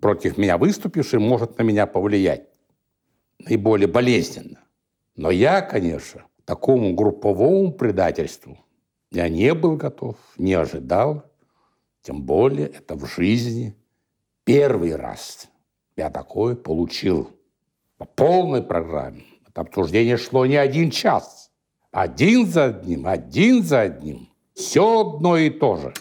против 0.00 0.38
меня 0.38 0.58
выступивший, 0.58 1.20
может 1.20 1.56
на 1.56 1.62
меня 1.62 1.86
повлиять 1.86 2.48
наиболее 3.38 3.86
болезненно. 3.86 4.58
Но 5.14 5.30
я, 5.30 5.60
конечно, 5.62 6.26
такому 6.44 6.94
групповому 6.94 7.72
предательству 7.72 8.58
я 9.12 9.28
не 9.28 9.54
был 9.54 9.76
готов, 9.76 10.16
не 10.36 10.54
ожидал. 10.54 11.24
Тем 12.02 12.22
более 12.22 12.66
это 12.66 12.96
в 12.96 13.06
жизни 13.06 13.76
первый 14.44 14.96
раз 14.96 15.48
я 15.96 16.10
такое 16.10 16.56
получил 16.56 17.30
по 17.98 18.04
полной 18.04 18.62
программе. 18.62 19.29
Обсуждение 19.54 20.16
шло 20.16 20.46
не 20.46 20.56
один 20.56 20.90
час. 20.90 21.50
Один 21.92 22.46
за 22.46 22.66
одним, 22.66 23.06
один 23.06 23.62
за 23.62 23.82
одним. 23.82 24.28
Все 24.54 25.00
одно 25.00 25.36
и 25.36 25.50
то 25.50 25.76
же. 25.76 25.94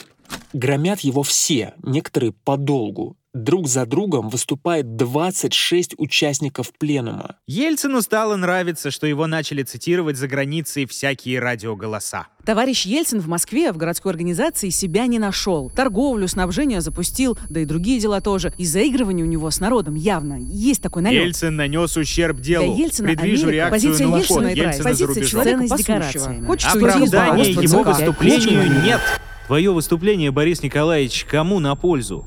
Громят 0.53 0.99
его 1.01 1.23
все, 1.23 1.73
некоторые 1.83 2.31
подолгу. 2.31 3.15
Друг 3.35 3.67
за 3.67 3.85
другом 3.85 4.27
выступает 4.29 4.95
26 4.95 5.93
участников 5.99 6.71
пленума. 6.75 7.35
Ельцину 7.45 8.01
стало 8.01 8.35
нравиться, 8.37 8.89
что 8.89 9.05
его 9.05 9.27
начали 9.27 9.61
цитировать 9.61 10.17
за 10.17 10.27
границей 10.27 10.87
всякие 10.87 11.39
радиоголоса. 11.39 12.25
Товарищ 12.43 12.87
Ельцин 12.87 13.19
в 13.19 13.27
Москве 13.27 13.71
в 13.71 13.77
городской 13.77 14.13
организации 14.13 14.69
себя 14.69 15.05
не 15.05 15.19
нашел. 15.19 15.69
Торговлю, 15.69 16.27
снабжение 16.27 16.81
запустил, 16.81 17.37
да 17.51 17.59
и 17.59 17.65
другие 17.65 17.99
дела 17.99 18.19
тоже. 18.19 18.51
И 18.57 18.65
заигрывание 18.65 19.23
у 19.23 19.29
него 19.29 19.51
с 19.51 19.59
народом 19.59 19.93
явно. 19.93 20.39
Есть 20.39 20.81
такой 20.81 21.03
налет. 21.03 21.23
Ельцин 21.23 21.55
нанес 21.55 21.95
ущерб 21.97 22.39
делу. 22.39 22.73
Для 22.73 22.83
Ельцина 22.83 23.07
Предвижу 23.09 23.43
Америка, 23.43 23.51
реакцию 23.51 23.91
позиция 23.91 24.07
на 24.07 24.17
Ельцина. 24.17 24.47
Ельцина 24.47 24.83
Позиция 24.83 25.23
человека 25.25 25.67
Ценность 25.67 25.69
пасущего. 25.69 25.99
декорации. 25.99 26.45
Хочет 26.47 26.75
Оправдания 26.75 27.51
его 27.51 27.83
выступлению 27.83 28.83
нет. 28.83 29.01
Твое 29.45 29.71
выступление, 29.71 30.31
Борис 30.31 30.63
Николаевич, 30.63 31.25
кому 31.25 31.59
на 31.59 31.75
пользу? 31.75 32.25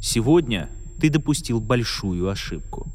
Сегодня 0.00 0.70
ты 1.00 1.10
допустил 1.10 1.60
большую 1.60 2.28
ошибку. 2.28 2.90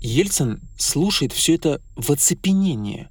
Ельцин 0.00 0.60
слушает 0.78 1.32
все 1.32 1.54
это 1.54 1.80
в 1.96 2.10
оцепенении. 2.10 3.08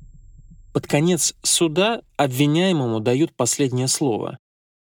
Под 0.73 0.85
конец 0.85 1.33
суда 1.41 2.01
обвиняемому 2.17 2.99
дают 2.99 3.35
последнее 3.35 3.87
слово. 3.87 4.37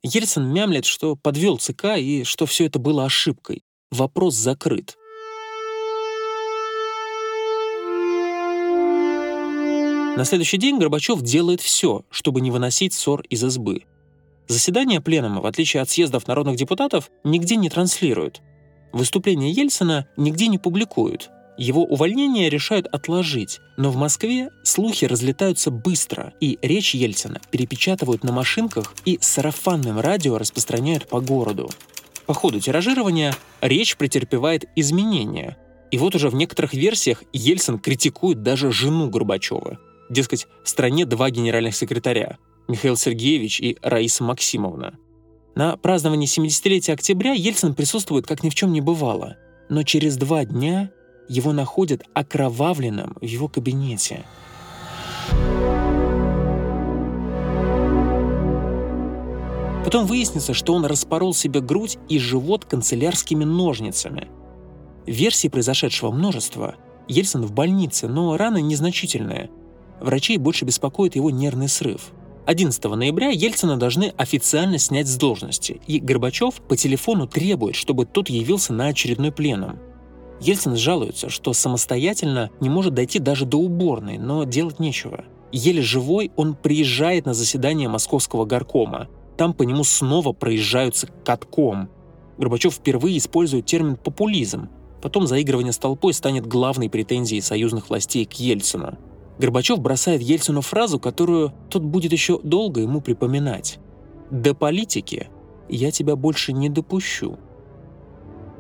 Ельцин 0.03 0.47
мямлет, 0.53 0.85
что 0.85 1.17
подвел 1.17 1.57
ЦК 1.57 1.97
и 1.97 2.25
что 2.25 2.47
все 2.47 2.67
это 2.67 2.79
было 2.79 3.05
ошибкой. 3.05 3.63
Вопрос 3.91 4.35
закрыт. 4.35 4.97
На 10.17 10.25
следующий 10.25 10.59
день 10.59 10.79
Горбачев 10.79 11.23
делает 11.23 11.61
все, 11.61 12.05
чтобы 12.11 12.41
не 12.41 12.51
выносить 12.51 12.93
ссор 12.93 13.23
из 13.31 13.43
избы. 13.45 13.85
Заседания 14.49 15.03
пленума, 15.03 15.43
в 15.43 15.47
отличие 15.47 15.83
от 15.83 15.91
съездов 15.91 16.27
народных 16.27 16.57
депутатов, 16.57 17.11
нигде 17.23 17.57
не 17.57 17.69
транслируют. 17.69 18.41
Выступления 18.93 19.51
Ельцина 19.51 20.09
нигде 20.17 20.49
не 20.49 20.57
публикуют. 20.57 21.29
Его 21.59 21.85
увольнение 21.85 22.49
решают 22.49 22.87
отложить, 22.87 23.61
но 23.77 23.91
в 23.91 23.97
Москве 23.97 24.49
слухи 24.63 25.05
разлетаются 25.05 25.71
быстро, 25.71 26.33
и 26.41 26.59
речь 26.63 26.95
Ельцина 26.95 27.41
перепечатывают 27.51 28.25
на 28.25 28.33
машинках 28.33 28.95
и 29.05 29.19
сарафанным 29.21 30.01
радио 30.01 30.39
распространяют 30.39 31.09
по 31.09 31.21
городу. 31.21 31.69
По 32.25 32.33
ходу 32.33 32.59
тиражирования 32.59 33.35
речь 33.61 33.97
претерпевает 33.97 34.65
изменения. 34.77 35.59
И 35.91 35.99
вот 35.99 36.15
уже 36.15 36.31
в 36.31 36.35
некоторых 36.35 36.73
версиях 36.73 37.23
Ельцин 37.35 37.79
критикует 37.79 38.43
даже 38.43 38.73
жену 38.73 39.11
Горбачева. 39.11 39.79
Дескать, 40.09 40.47
в 40.65 40.69
стране 40.71 41.05
два 41.05 41.29
генеральных 41.29 41.77
секретаря– 41.77 42.39
Михаил 42.69 42.97
Сергеевич 42.97 43.61
и 43.61 43.79
Раиса 43.81 44.23
Максимовна. 44.23 44.99
На 45.55 45.79
праздновании 45.79 46.29
70-летия 46.29 46.93
октября 46.93 47.33
Ельцин 47.33 47.75
присутствует 47.75 48.27
как 48.27 48.45
ни 48.45 48.51
в 48.51 48.55
чем 48.55 48.73
не 48.73 48.83
бывало, 48.83 49.39
но 49.71 49.83
через 49.85 50.19
два 50.19 50.45
дня 50.45 50.91
его 51.31 51.53
находят 51.53 52.03
окровавленным 52.13 53.17
в 53.21 53.25
его 53.25 53.49
кабинете. 53.49 54.27
Потом 59.83 60.05
выяснится, 60.05 60.53
что 60.53 60.75
он 60.75 60.85
распорол 60.85 61.33
себе 61.33 61.63
грудь 61.63 61.97
и 62.11 62.19
живот 62.19 62.67
канцелярскими 62.67 63.45
ножницами. 63.45 64.29
Версий 65.07 65.49
произошедшего 65.49 66.11
множество. 66.11 66.75
Ельцин 67.09 67.47
в 67.47 67.53
больнице, 67.53 68.09
но 68.09 68.37
раны 68.37 68.61
незначительные. 68.61 69.49
Врачей 70.03 70.37
больше 70.37 70.67
беспокоит 70.67 71.17
его 71.17 71.31
нервный 71.31 71.69
срыв. 71.69 72.13
11 72.49 72.83
ноября 72.83 73.29
Ельцина 73.29 73.77
должны 73.77 74.15
официально 74.17 74.79
снять 74.79 75.07
с 75.07 75.19
должности, 75.19 75.83
и 75.87 76.01
Горбачев 76.01 76.63
по 76.63 76.79
телефону 76.79 77.27
требует, 77.27 77.77
чтобы 77.77 78.07
тот 78.07 78.31
явился 78.31 78.73
на 78.73 78.87
очередной 78.87 79.33
пленум. 79.33 79.79
Ельцин 80.41 80.75
жалуется, 80.75 81.29
что 81.29 81.53
самостоятельно 81.53 82.49
не 82.61 82.71
может 82.71 82.95
дойти 82.95 83.19
даже 83.19 83.45
до 83.45 83.59
уборной, 83.59 84.17
но 84.17 84.45
делать 84.45 84.81
нечего. 84.81 85.27
Еле 85.53 85.83
живой 85.83 86.33
он 86.37 86.55
приезжает 86.55 87.27
на 87.27 87.35
заседание 87.35 87.87
московского 87.87 88.47
горкома. 88.47 89.09
Там 89.37 89.53
по 89.53 89.65
нему 89.65 89.85
снова 89.85 90.33
проезжаются 90.33 91.07
катком. 91.27 91.91
Горбачев 92.39 92.73
впервые 92.73 93.19
использует 93.19 93.67
термин 93.67 93.97
«популизм». 93.97 94.71
Потом 95.03 95.27
заигрывание 95.27 95.75
с 95.75 95.79
толпой 95.79 96.15
станет 96.15 96.47
главной 96.47 96.89
претензией 96.89 97.43
союзных 97.43 97.91
властей 97.91 98.25
к 98.25 98.33
Ельцину. 98.33 98.97
Горбачев 99.39 99.79
бросает 99.81 100.21
Ельцину 100.21 100.61
фразу, 100.61 100.99
которую 100.99 101.53
тот 101.71 101.83
будет 101.83 102.13
еще 102.13 102.41
долго 102.43 102.81
ему 102.81 103.01
припоминать. 103.01 103.79
«До 104.31 104.55
политики 104.55 105.31
я 105.69 105.91
тебя 105.91 106.17
больше 106.17 106.53
не 106.53 106.69
допущу». 106.69 107.39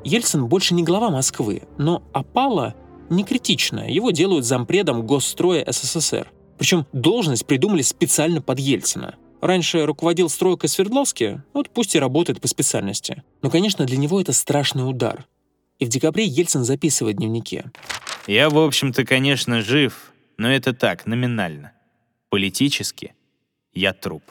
Ельцин 0.04 0.46
больше 0.46 0.74
не 0.74 0.84
глава 0.84 1.10
Москвы, 1.10 1.62
но 1.76 2.02
опала 2.12 2.74
не 3.10 3.24
критичная, 3.24 3.88
его 3.88 4.10
делают 4.10 4.44
зампредом 4.44 5.06
Госстроя 5.06 5.64
СССР. 5.68 6.30
Причем 6.56 6.86
должность 6.92 7.46
придумали 7.46 7.82
специально 7.82 8.40
под 8.40 8.58
Ельцина. 8.58 9.16
Раньше 9.40 9.86
руководил 9.86 10.28
стройкой 10.28 10.68
Свердловский, 10.68 11.42
вот 11.52 11.70
пусть 11.70 11.94
и 11.94 11.98
работает 11.98 12.40
по 12.40 12.48
специальности. 12.48 13.22
Но, 13.42 13.50
конечно, 13.50 13.84
для 13.84 13.96
него 13.96 14.20
это 14.20 14.32
страшный 14.32 14.88
удар. 14.88 15.26
И 15.78 15.84
в 15.84 15.88
декабре 15.88 16.24
Ельцин 16.24 16.64
записывает 16.64 17.16
в 17.16 17.18
дневнике. 17.20 17.70
Я, 18.26 18.50
в 18.50 18.58
общем-то, 18.58 19.04
конечно, 19.04 19.62
жив, 19.62 20.12
но 20.38 20.50
это 20.50 20.72
так, 20.72 21.06
номинально. 21.06 21.72
Политически 22.30 23.14
я 23.74 23.92
труп. 23.92 24.22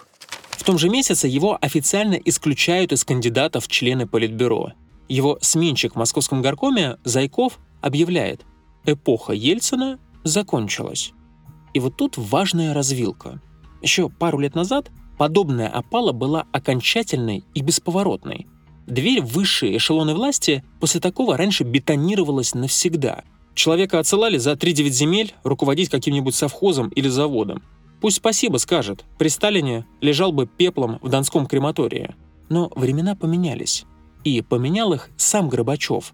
В 0.51 0.63
том 0.63 0.77
же 0.77 0.89
месяце 0.89 1.27
его 1.27 1.57
официально 1.61 2.15
исключают 2.15 2.91
из 2.91 3.03
кандидатов 3.03 3.65
в 3.65 3.67
члены 3.67 4.07
Политбюро. 4.07 4.73
Его 5.07 5.37
сменщик 5.41 5.93
в 5.93 5.97
московском 5.97 6.41
горкоме 6.41 6.97
Зайков 7.03 7.59
объявляет 7.81 8.41
«Эпоха 8.85 9.33
Ельцина 9.33 9.99
закончилась». 10.23 11.13
И 11.73 11.79
вот 11.79 11.95
тут 11.95 12.17
важная 12.17 12.73
развилка. 12.73 13.41
Еще 13.81 14.09
пару 14.09 14.39
лет 14.39 14.55
назад 14.55 14.89
подобная 15.17 15.69
опала 15.69 16.11
была 16.11 16.45
окончательной 16.51 17.45
и 17.53 17.61
бесповоротной. 17.61 18.47
Дверь 18.87 19.21
в 19.21 19.33
высшие 19.33 19.77
эшелоны 19.77 20.15
власти 20.15 20.63
после 20.79 20.99
такого 20.99 21.37
раньше 21.37 21.63
бетонировалась 21.63 22.53
навсегда. 22.55 23.23
Человека 23.57 23.97
отсылали 23.97 24.37
за 24.37 24.51
3-9 24.51 24.89
земель 24.89 25.33
руководить 25.43 25.89
каким-нибудь 25.89 26.35
совхозом 26.35 26.89
или 26.89 27.09
заводом. 27.09 27.63
Пусть 27.99 28.17
спасибо 28.17 28.57
скажет, 28.57 29.03
при 29.17 29.29
Сталине 29.29 29.87
лежал 29.99 30.31
бы 30.31 30.45
пеплом 30.45 30.99
в 31.01 31.09
Донском 31.09 31.47
крематории. 31.47 32.13
Но 32.49 32.71
времена 32.75 33.15
поменялись. 33.15 33.85
И 34.23 34.43
поменял 34.43 34.93
их 34.93 35.09
сам 35.17 35.49
Горбачев. 35.49 36.13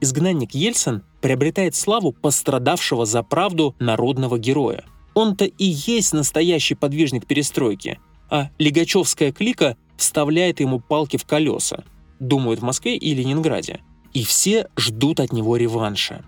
Изгнанник 0.00 0.56
Ельцин 0.56 1.04
приобретает 1.20 1.76
славу 1.76 2.10
пострадавшего 2.10 3.06
за 3.06 3.22
правду 3.22 3.76
народного 3.78 4.36
героя. 4.36 4.84
Он-то 5.14 5.44
и 5.44 5.64
есть 5.64 6.12
настоящий 6.12 6.74
подвижник 6.74 7.28
перестройки, 7.28 8.00
а 8.28 8.50
Лигачевская 8.58 9.30
клика 9.30 9.76
вставляет 9.96 10.58
ему 10.58 10.80
палки 10.80 11.16
в 11.16 11.26
колеса, 11.26 11.84
думают 12.18 12.58
в 12.58 12.64
Москве 12.64 12.96
и 12.96 13.14
Ленинграде. 13.14 13.82
И 14.12 14.24
все 14.24 14.68
ждут 14.76 15.20
от 15.20 15.32
него 15.32 15.56
реванша. 15.56 16.24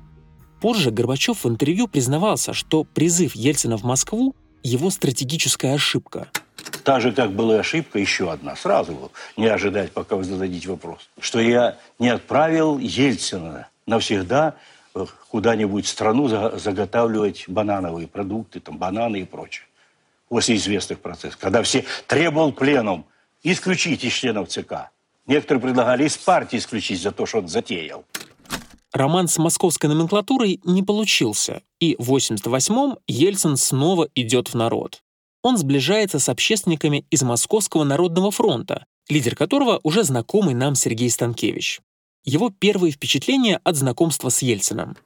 Позже 0.64 0.90
Горбачев 0.90 1.44
в 1.44 1.46
интервью 1.46 1.88
признавался, 1.88 2.54
что 2.54 2.84
призыв 2.84 3.34
Ельцина 3.34 3.76
в 3.76 3.82
Москву– 3.82 4.34
его 4.62 4.88
стратегическая 4.88 5.74
ошибка. 5.74 6.28
Та 6.84 7.00
же, 7.00 7.12
как 7.12 7.32
была 7.32 7.56
ошибка, 7.56 7.98
еще 7.98 8.32
одна, 8.32 8.56
сразу 8.56 9.12
не 9.36 9.46
ожидать, 9.46 9.92
пока 9.92 10.16
вы 10.16 10.24
зададите 10.24 10.70
вопрос, 10.70 11.10
что 11.20 11.38
я 11.38 11.76
не 11.98 12.08
отправил 12.08 12.78
Ельцина 12.78 13.68
навсегда 13.86 14.54
куда-нибудь 15.28 15.84
в 15.84 15.88
страну 15.90 16.28
заготавливать 16.28 17.44
банановые 17.46 18.08
продукты, 18.08 18.58
там, 18.60 18.78
бананы 18.78 19.20
и 19.20 19.24
прочее. 19.24 19.66
После 20.30 20.56
известных 20.56 20.98
процессов. 21.00 21.36
Когда 21.36 21.62
все 21.62 21.84
требовал 22.06 22.52
пленум 22.52 23.04
исключить 23.42 24.02
из 24.02 24.14
членов 24.14 24.48
ЦК. 24.48 24.88
Некоторые 25.26 25.60
предлагали 25.60 26.06
из 26.06 26.16
партии 26.16 26.56
исключить 26.56 27.02
за 27.02 27.12
то, 27.12 27.26
что 27.26 27.40
он 27.40 27.48
затеял. 27.48 28.06
Роман 28.94 29.28
с 29.28 29.36
московской 29.38 29.90
номенклатурой 29.90 30.60
не 30.64 30.82
получился, 30.82 31.62
и 31.80 31.96
в 31.98 32.14
88-м 32.14 32.98
Ельцин 33.06 33.56
снова 33.56 34.08
идет 34.14 34.48
в 34.48 34.54
народ. 34.54 35.02
Он 35.42 35.58
сближается 35.58 36.18
с 36.18 36.28
общественниками 36.30 37.04
из 37.10 37.22
Московского 37.22 37.84
народного 37.84 38.30
фронта, 38.30 38.86
лидер 39.10 39.36
которого 39.36 39.80
уже 39.82 40.04
знакомый 40.04 40.54
нам 40.54 40.74
Сергей 40.74 41.10
Станкевич. 41.10 41.80
Его 42.24 42.48
первые 42.48 42.92
впечатления 42.92 43.60
от 43.64 43.76
знакомства 43.76 44.30
с 44.30 44.40
Ельцином. 44.40 44.96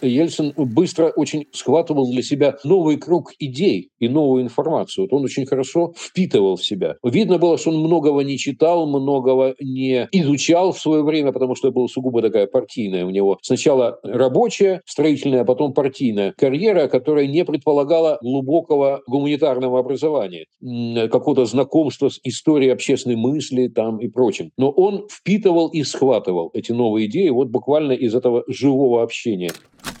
Ельцин 0.00 0.52
быстро 0.56 1.08
очень 1.08 1.46
схватывал 1.52 2.10
для 2.10 2.22
себя 2.22 2.56
новый 2.64 2.96
круг 2.96 3.32
идей 3.38 3.90
и 3.98 4.08
новую 4.08 4.42
информацию. 4.44 5.04
Вот 5.04 5.16
он 5.16 5.24
очень 5.24 5.46
хорошо 5.46 5.92
впитывал 5.96 6.56
в 6.56 6.64
себя. 6.64 6.96
Видно 7.02 7.38
было, 7.38 7.58
что 7.58 7.70
он 7.70 7.78
многого 7.78 8.22
не 8.22 8.38
читал, 8.38 8.86
многого 8.86 9.54
не 9.60 10.08
изучал 10.12 10.72
в 10.72 10.78
свое 10.78 11.02
время, 11.02 11.32
потому 11.32 11.54
что 11.54 11.72
была 11.72 11.88
сугубо 11.88 12.22
такая 12.22 12.46
партийная 12.46 13.04
у 13.04 13.10
него. 13.10 13.38
Сначала 13.42 13.98
рабочая, 14.02 14.82
строительная, 14.86 15.42
а 15.42 15.44
потом 15.44 15.72
партийная 15.72 16.32
карьера, 16.36 16.88
которая 16.88 17.26
не 17.26 17.44
предполагала 17.44 18.18
глубокого 18.22 19.02
гуманитарного 19.06 19.80
образования, 19.80 20.46
какого-то 21.10 21.44
знакомства 21.44 22.08
с 22.08 22.20
историей 22.22 22.70
общественной 22.70 23.16
мысли 23.16 23.68
там 23.68 23.98
и 23.98 24.08
прочим. 24.08 24.50
Но 24.56 24.70
он 24.70 25.06
впитывал 25.10 25.68
и 25.68 25.82
схватывал 25.82 26.50
эти 26.54 26.72
новые 26.72 27.06
идеи 27.06 27.28
вот 27.30 27.48
буквально 27.48 27.92
из 27.92 28.14
этого 28.14 28.44
живого 28.46 29.02
общения. 29.02 29.50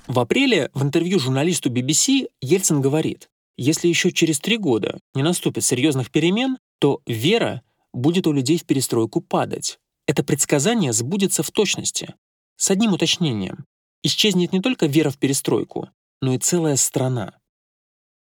В 0.08 0.20
апреле 0.20 0.70
в 0.72 0.82
интервью 0.82 1.18
журналисту 1.18 1.70
BBC 1.70 2.28
Ельцин 2.40 2.80
говорит, 2.80 3.28
если 3.58 3.88
еще 3.88 4.10
через 4.10 4.40
три 4.40 4.56
года 4.56 4.98
не 5.14 5.22
наступит 5.22 5.64
серьезных 5.64 6.10
перемен, 6.10 6.56
то 6.78 7.02
вера 7.06 7.60
будет 7.92 8.26
у 8.26 8.32
людей 8.32 8.56
в 8.56 8.64
перестройку 8.64 9.20
падать. 9.20 9.78
Это 10.06 10.24
предсказание 10.24 10.94
сбудется 10.94 11.42
в 11.42 11.50
точности. 11.50 12.14
С 12.56 12.70
одним 12.70 12.94
уточнением. 12.94 13.66
Исчезнет 14.02 14.54
не 14.54 14.62
только 14.62 14.86
вера 14.86 15.10
в 15.10 15.18
перестройку, 15.18 15.90
но 16.22 16.32
и 16.32 16.38
целая 16.38 16.76
страна. 16.76 17.34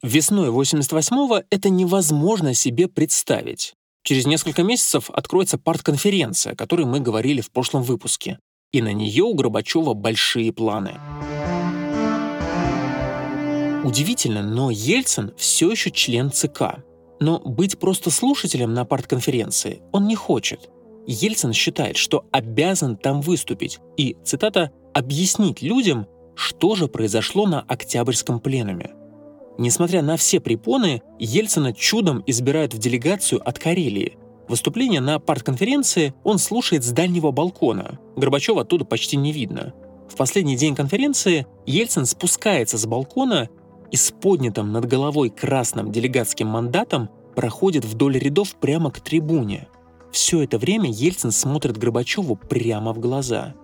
Весной 0.02 0.48
88-го 0.48 1.42
это 1.50 1.68
невозможно 1.68 2.54
себе 2.54 2.88
представить. 2.88 3.74
Через 4.04 4.24
несколько 4.24 4.62
месяцев 4.62 5.10
откроется 5.10 5.58
партконференция, 5.58 6.54
о 6.54 6.56
которой 6.56 6.86
мы 6.86 7.00
говорили 7.00 7.42
в 7.42 7.50
прошлом 7.50 7.82
выпуске. 7.82 8.38
И 8.72 8.80
на 8.80 8.94
нее 8.94 9.24
у 9.24 9.34
Горбачева 9.34 9.92
большие 9.92 10.50
планы. 10.50 10.98
Удивительно, 13.84 14.42
но 14.42 14.70
Ельцин 14.70 15.32
все 15.36 15.70
еще 15.70 15.90
член 15.90 16.32
ЦК. 16.32 16.82
Но 17.20 17.38
быть 17.38 17.78
просто 17.78 18.10
слушателем 18.10 18.72
на 18.72 18.86
партконференции 18.86 19.82
он 19.92 20.06
не 20.06 20.16
хочет. 20.16 20.70
Ельцин 21.06 21.52
считает, 21.52 21.98
что 21.98 22.24
обязан 22.32 22.96
там 22.96 23.20
выступить 23.20 23.78
и, 23.98 24.16
цитата, 24.24 24.70
«объяснить 24.94 25.60
людям, 25.60 26.06
что 26.34 26.74
же 26.74 26.88
произошло 26.88 27.46
на 27.46 27.60
Октябрьском 27.60 28.40
пленуме». 28.40 28.92
Несмотря 29.58 30.02
на 30.02 30.16
все 30.16 30.40
препоны, 30.40 31.02
Ельцина 31.18 31.74
чудом 31.74 32.24
избирают 32.26 32.72
в 32.72 32.78
делегацию 32.78 33.46
от 33.46 33.58
Карелии. 33.58 34.16
Выступление 34.48 35.00
на 35.00 35.18
партконференции 35.18 36.14
он 36.24 36.38
слушает 36.38 36.84
с 36.84 36.90
дальнего 36.90 37.30
балкона. 37.30 37.98
Горбачева 38.16 38.62
оттуда 38.62 38.84
почти 38.86 39.16
не 39.16 39.30
видно. 39.30 39.74
В 40.08 40.16
последний 40.16 40.56
день 40.56 40.74
конференции 40.74 41.46
Ельцин 41.66 42.06
спускается 42.06 42.78
с 42.78 42.86
балкона 42.86 43.48
и 43.94 43.96
с 43.96 44.10
поднятым 44.10 44.72
над 44.72 44.86
головой 44.86 45.30
красным 45.30 45.92
делегатским 45.92 46.48
мандатом 46.48 47.10
проходит 47.36 47.84
вдоль 47.84 48.18
рядов 48.18 48.56
прямо 48.56 48.90
к 48.90 48.98
трибуне. 48.98 49.68
Все 50.10 50.42
это 50.42 50.58
время 50.58 50.90
Ельцин 50.90 51.30
смотрит 51.30 51.78
Горбачеву 51.78 52.34
прямо 52.34 52.92
в 52.92 52.98
глаза. 52.98 53.54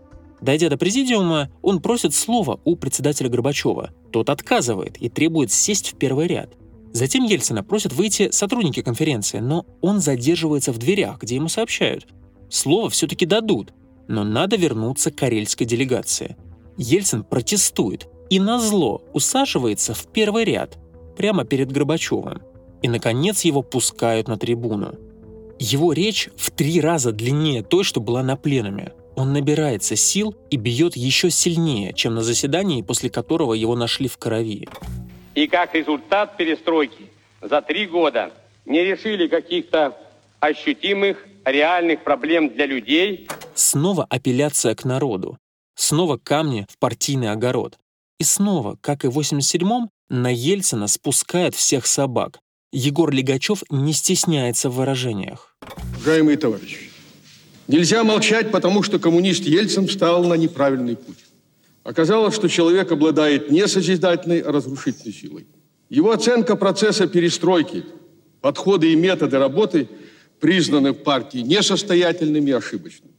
Дойдя 0.40 0.68
до 0.68 0.76
президиума, 0.76 1.50
он 1.62 1.82
просит 1.82 2.14
слова 2.14 2.60
у 2.64 2.76
председателя 2.76 3.28
Горбачева. 3.28 3.90
Тот 4.12 4.30
отказывает 4.30 4.98
и 4.98 5.08
требует 5.08 5.50
сесть 5.50 5.94
в 5.94 5.98
первый 5.98 6.28
ряд. 6.28 6.54
Затем 6.92 7.24
Ельцина 7.24 7.64
просят 7.64 7.92
выйти 7.92 8.30
сотрудники 8.30 8.82
конференции, 8.82 9.40
но 9.40 9.66
он 9.80 9.98
задерживается 9.98 10.70
в 10.70 10.78
дверях, 10.78 11.20
где 11.20 11.34
ему 11.34 11.48
сообщают. 11.48 12.06
Слово 12.48 12.88
все-таки 12.88 13.26
дадут, 13.26 13.72
но 14.06 14.22
надо 14.22 14.54
вернуться 14.54 15.10
к 15.10 15.16
карельской 15.16 15.66
делегации. 15.66 16.36
Ельцин 16.76 17.24
протестует, 17.24 18.06
и 18.30 18.38
назло 18.38 19.02
усаживается 19.12 19.92
в 19.92 20.06
первый 20.06 20.44
ряд, 20.44 20.78
прямо 21.16 21.44
перед 21.44 21.70
Горбачевым. 21.70 22.40
И, 22.80 22.88
наконец, 22.88 23.42
его 23.42 23.62
пускают 23.62 24.28
на 24.28 24.38
трибуну. 24.38 24.94
Его 25.58 25.92
речь 25.92 26.30
в 26.36 26.50
три 26.50 26.80
раза 26.80 27.12
длиннее 27.12 27.62
той, 27.62 27.84
что 27.84 28.00
была 28.00 28.22
на 28.22 28.36
пленуме. 28.36 28.92
Он 29.16 29.34
набирается 29.34 29.96
сил 29.96 30.34
и 30.48 30.56
бьет 30.56 30.96
еще 30.96 31.28
сильнее, 31.30 31.92
чем 31.92 32.14
на 32.14 32.22
заседании, 32.22 32.80
после 32.80 33.10
которого 33.10 33.52
его 33.52 33.76
нашли 33.76 34.08
в 34.08 34.16
крови. 34.16 34.66
И 35.34 35.46
как 35.46 35.74
результат 35.74 36.38
перестройки 36.38 37.10
за 37.42 37.60
три 37.60 37.86
года 37.86 38.32
не 38.64 38.82
решили 38.82 39.26
каких-то 39.26 39.96
ощутимых 40.38 41.26
реальных 41.44 42.02
проблем 42.04 42.54
для 42.54 42.66
людей. 42.66 43.28
Снова 43.54 44.06
апелляция 44.08 44.74
к 44.74 44.84
народу. 44.84 45.36
Снова 45.74 46.16
камни 46.16 46.66
в 46.70 46.78
партийный 46.78 47.30
огород. 47.30 47.78
И 48.20 48.22
снова, 48.22 48.76
как 48.82 49.06
и 49.06 49.08
в 49.08 49.18
87-м, 49.18 49.88
на 50.10 50.28
Ельцина 50.30 50.88
спускают 50.88 51.54
всех 51.54 51.86
собак. 51.86 52.40
Егор 52.70 53.10
Легачев 53.10 53.62
не 53.70 53.94
стесняется 53.94 54.68
в 54.68 54.74
выражениях. 54.74 55.56
Уважаемые 55.96 56.36
товарищи, 56.36 56.90
нельзя 57.66 58.04
молчать, 58.04 58.50
потому 58.50 58.82
что 58.82 58.98
коммунист 58.98 59.44
Ельцин 59.44 59.86
встал 59.86 60.22
на 60.24 60.34
неправильный 60.34 60.96
путь. 60.96 61.24
Оказалось, 61.82 62.34
что 62.34 62.50
человек 62.50 62.92
обладает 62.92 63.50
не 63.50 63.66
созидательной, 63.66 64.40
а 64.40 64.52
разрушительной 64.52 65.14
силой. 65.14 65.46
Его 65.88 66.10
оценка 66.10 66.56
процесса 66.56 67.08
перестройки, 67.08 67.86
подходы 68.42 68.92
и 68.92 68.96
методы 68.96 69.38
работы 69.38 69.88
признаны 70.40 70.92
в 70.92 71.02
партии 71.04 71.38
несостоятельными 71.38 72.50
и 72.50 72.52
ошибочными. 72.52 73.14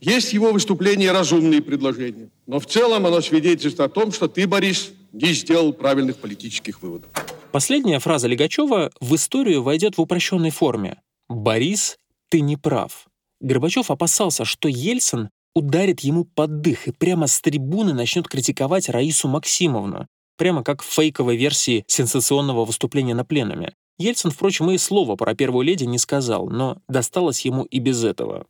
Есть 0.00 0.32
его 0.32 0.52
выступление 0.52 1.12
разумные 1.12 1.62
предложения. 1.62 2.30
Но 2.46 2.60
в 2.60 2.66
целом 2.66 3.06
оно 3.06 3.20
свидетельствует 3.20 3.80
о 3.80 3.92
том, 3.92 4.12
что 4.12 4.28
ты, 4.28 4.46
Борис, 4.46 4.92
не 5.12 5.32
сделал 5.32 5.72
правильных 5.72 6.16
политических 6.18 6.82
выводов. 6.82 7.10
Последняя 7.52 7.98
фраза 7.98 8.28
Легачева 8.28 8.90
в 9.00 9.14
историю 9.14 9.62
войдет 9.62 9.96
в 9.96 10.00
упрощенной 10.00 10.50
форме. 10.50 11.00
«Борис, 11.28 11.96
ты 12.28 12.40
не 12.40 12.56
прав». 12.56 13.06
Горбачев 13.40 13.90
опасался, 13.90 14.44
что 14.44 14.68
Ельцин 14.68 15.30
ударит 15.54 16.00
ему 16.00 16.24
под 16.24 16.60
дых 16.60 16.86
и 16.86 16.92
прямо 16.92 17.26
с 17.26 17.40
трибуны 17.40 17.94
начнет 17.94 18.28
критиковать 18.28 18.90
Раису 18.90 19.28
Максимовну, 19.28 20.06
прямо 20.36 20.62
как 20.62 20.82
в 20.82 20.86
фейковой 20.86 21.36
версии 21.36 21.84
сенсационного 21.86 22.66
выступления 22.66 23.14
на 23.14 23.24
пленуме. 23.24 23.72
Ельцин, 23.98 24.30
впрочем, 24.30 24.70
и 24.70 24.76
слова 24.76 25.16
про 25.16 25.34
первую 25.34 25.64
леди 25.64 25.84
не 25.84 25.96
сказал, 25.96 26.48
но 26.48 26.76
досталось 26.88 27.46
ему 27.46 27.64
и 27.64 27.78
без 27.78 28.04
этого. 28.04 28.46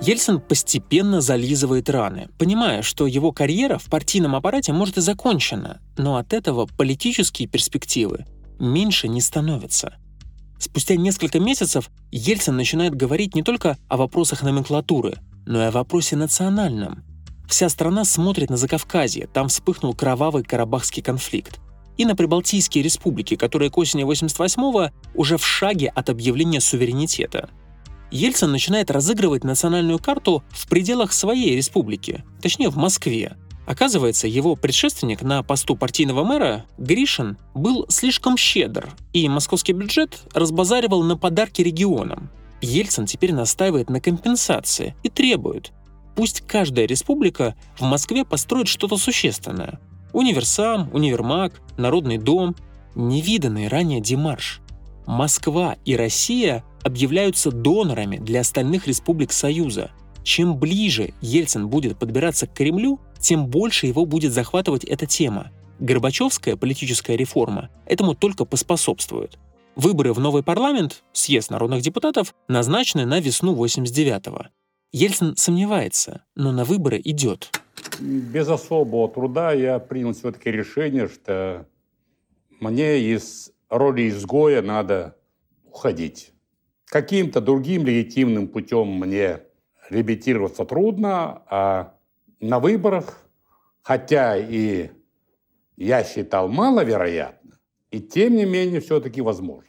Ельцин 0.00 0.40
постепенно 0.40 1.20
зализывает 1.20 1.90
раны, 1.90 2.28
понимая, 2.38 2.82
что 2.82 3.06
его 3.06 3.32
карьера 3.32 3.78
в 3.78 3.86
партийном 3.86 4.36
аппарате 4.36 4.72
может 4.72 4.96
и 4.96 5.00
закончена, 5.00 5.80
но 5.96 6.16
от 6.16 6.32
этого 6.32 6.66
политические 6.66 7.48
перспективы 7.48 8.24
меньше 8.60 9.08
не 9.08 9.20
становятся. 9.20 9.96
Спустя 10.58 10.96
несколько 10.96 11.40
месяцев 11.40 11.90
Ельцин 12.12 12.56
начинает 12.56 12.94
говорить 12.94 13.34
не 13.34 13.42
только 13.42 13.76
о 13.88 13.96
вопросах 13.96 14.42
номенклатуры, 14.42 15.14
но 15.46 15.62
и 15.62 15.66
о 15.66 15.70
вопросе 15.72 16.16
национальном. 16.16 17.02
Вся 17.48 17.68
страна 17.68 18.04
смотрит 18.04 18.50
на 18.50 18.56
Закавказье, 18.56 19.26
там 19.26 19.48
вспыхнул 19.48 19.94
кровавый 19.94 20.44
карабахский 20.44 21.02
конфликт. 21.02 21.58
И 21.96 22.04
на 22.04 22.14
Прибалтийские 22.14 22.84
республики, 22.84 23.34
которые 23.34 23.70
к 23.70 23.78
осени 23.78 24.04
88-го 24.04 24.90
уже 25.14 25.38
в 25.38 25.46
шаге 25.46 25.88
от 25.88 26.08
объявления 26.08 26.60
суверенитета– 26.60 27.50
Ельцин 28.10 28.50
начинает 28.50 28.90
разыгрывать 28.90 29.44
национальную 29.44 29.98
карту 29.98 30.42
в 30.50 30.68
пределах 30.68 31.12
своей 31.12 31.56
республики, 31.56 32.24
точнее 32.40 32.70
в 32.70 32.76
Москве. 32.76 33.36
Оказывается, 33.66 34.26
его 34.26 34.56
предшественник 34.56 35.20
на 35.20 35.42
посту 35.42 35.76
партийного 35.76 36.24
мэра, 36.24 36.64
Гришин, 36.78 37.36
был 37.54 37.84
слишком 37.90 38.38
щедр, 38.38 38.90
и 39.12 39.28
московский 39.28 39.74
бюджет 39.74 40.22
разбазаривал 40.32 41.02
на 41.02 41.18
подарки 41.18 41.60
регионам. 41.60 42.30
Ельцин 42.62 43.04
теперь 43.04 43.34
настаивает 43.34 43.90
на 43.90 44.00
компенсации 44.00 44.96
и 45.02 45.10
требует, 45.10 45.72
пусть 46.16 46.40
каждая 46.40 46.86
республика 46.86 47.54
в 47.78 47.82
Москве 47.82 48.24
построит 48.24 48.68
что-то 48.68 48.96
существенное. 48.96 49.78
Универсам, 50.12 50.90
универмаг, 50.92 51.60
народный 51.76 52.18
дом. 52.18 52.56
Невиданный 52.96 53.68
ранее 53.68 54.00
демарш. 54.00 54.60
Москва 55.06 55.76
и 55.84 55.94
Россия 55.94 56.64
объявляются 56.82 57.50
донорами 57.50 58.16
для 58.16 58.40
остальных 58.40 58.86
республик 58.86 59.32
Союза. 59.32 59.90
Чем 60.22 60.56
ближе 60.58 61.14
Ельцин 61.20 61.68
будет 61.68 61.98
подбираться 61.98 62.46
к 62.46 62.54
Кремлю, 62.54 63.00
тем 63.20 63.46
больше 63.46 63.86
его 63.86 64.04
будет 64.04 64.32
захватывать 64.32 64.84
эта 64.84 65.06
тема. 65.06 65.50
Горбачевская 65.80 66.56
политическая 66.56 67.16
реформа 67.16 67.70
этому 67.86 68.14
только 68.14 68.44
поспособствует. 68.44 69.38
Выборы 69.76 70.12
в 70.12 70.18
новый 70.18 70.42
парламент, 70.42 71.04
съезд 71.12 71.50
народных 71.50 71.82
депутатов, 71.82 72.34
назначены 72.48 73.06
на 73.06 73.20
весну 73.20 73.54
89-го. 73.54 74.46
Ельцин 74.90 75.36
сомневается, 75.36 76.24
но 76.34 76.50
на 76.50 76.64
выборы 76.64 77.00
идет. 77.04 77.50
Без 78.00 78.48
особого 78.48 79.08
труда 79.08 79.52
я 79.52 79.78
принял 79.78 80.14
все-таки 80.14 80.50
решение, 80.50 81.08
что 81.08 81.66
мне 82.60 82.98
из 82.98 83.52
роли 83.68 84.08
изгоя 84.08 84.62
надо 84.62 85.16
уходить. 85.64 86.32
Каким-то 86.88 87.40
другим 87.40 87.84
легитимным 87.84 88.48
путем 88.48 88.88
мне 88.88 89.40
реабилитироваться 89.90 90.64
трудно, 90.64 91.42
а 91.50 91.94
на 92.40 92.60
выборах, 92.60 93.26
хотя 93.82 94.36
и 94.38 94.90
я 95.76 96.02
считал 96.02 96.48
маловероятно, 96.48 97.58
и 97.90 98.00
тем 98.00 98.36
не 98.36 98.46
менее 98.46 98.80
все-таки 98.80 99.20
возможно. 99.20 99.64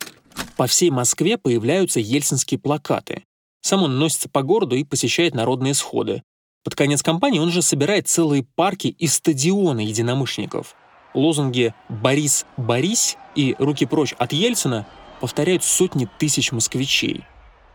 По 0.56 0.66
всей 0.68 0.92
Москве 0.92 1.38
появляются 1.38 2.00
ельцинские 2.00 2.60
плакаты. 2.60 3.26
Сам 3.62 3.84
он 3.84 4.00
носится 4.00 4.30
по 4.30 4.42
городу 4.42 4.76
и 4.76 4.84
посещает 4.86 5.36
народные 5.36 5.74
сходы. 5.74 6.24
Под 6.64 6.76
конец 6.76 7.02
кампании 7.04 7.40
он 7.40 7.52
же 7.52 7.62
собирает 7.62 8.08
целые 8.08 8.46
парки 8.56 8.88
и 8.88 9.08
стадионы 9.08 9.82
единомышленников. 9.82 10.76
Лозунги 11.14 11.74
«Борис, 11.90 12.46
Борис» 12.58 13.18
и 13.36 13.56
«Руки 13.58 13.86
прочь 13.86 14.14
от 14.18 14.32
Ельцина» 14.32 14.86
повторяют 15.20 15.64
сотни 15.64 16.08
тысяч 16.18 16.52
москвичей. 16.52 17.26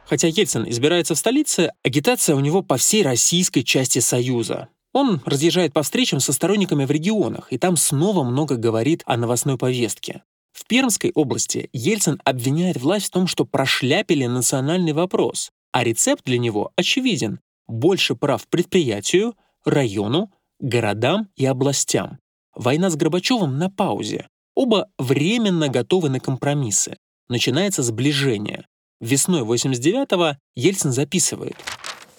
Хотя 0.06 0.28
Ельцин 0.28 0.68
избирается 0.68 1.14
в 1.14 1.18
столице, 1.18 1.72
агитация 1.82 2.36
у 2.36 2.40
него 2.40 2.62
по 2.62 2.76
всей 2.76 3.02
российской 3.02 3.62
части 3.62 4.00
Союза. 4.00 4.68
Он 4.92 5.20
разъезжает 5.24 5.72
по 5.72 5.82
встречам 5.82 6.20
со 6.20 6.32
сторонниками 6.32 6.84
в 6.84 6.90
регионах, 6.90 7.48
и 7.50 7.58
там 7.58 7.76
снова 7.76 8.22
много 8.22 8.56
говорит 8.56 9.02
о 9.06 9.16
новостной 9.16 9.58
повестке. 9.58 10.22
В 10.52 10.66
Пермской 10.66 11.10
области 11.14 11.68
Ельцин 11.72 12.20
обвиняет 12.24 12.76
власть 12.76 13.06
в 13.06 13.10
том, 13.10 13.26
что 13.26 13.44
прошляпили 13.44 14.26
национальный 14.26 14.92
вопрос, 14.92 15.50
а 15.72 15.82
рецепт 15.82 16.24
для 16.24 16.38
него 16.38 16.70
очевиден— 16.76 17.40
больше 17.66 18.14
прав 18.14 18.46
предприятию, 18.46 19.34
району, 19.64 20.30
городам 20.60 21.28
и 21.34 21.44
областям. 21.44 22.18
Война 22.54 22.88
с 22.88 22.94
Горбачевым 22.94 23.58
на 23.58 23.70
паузе. 23.70 24.28
Оба 24.54 24.88
временно 24.96 25.68
готовы 25.68 26.08
на 26.08 26.20
компромиссы. 26.20 26.96
Начинается 27.28 27.82
сближение. 27.82 28.66
Весной 29.00 29.42
89-го 29.42 30.36
Ельцин 30.54 30.92
записывает. 30.92 31.56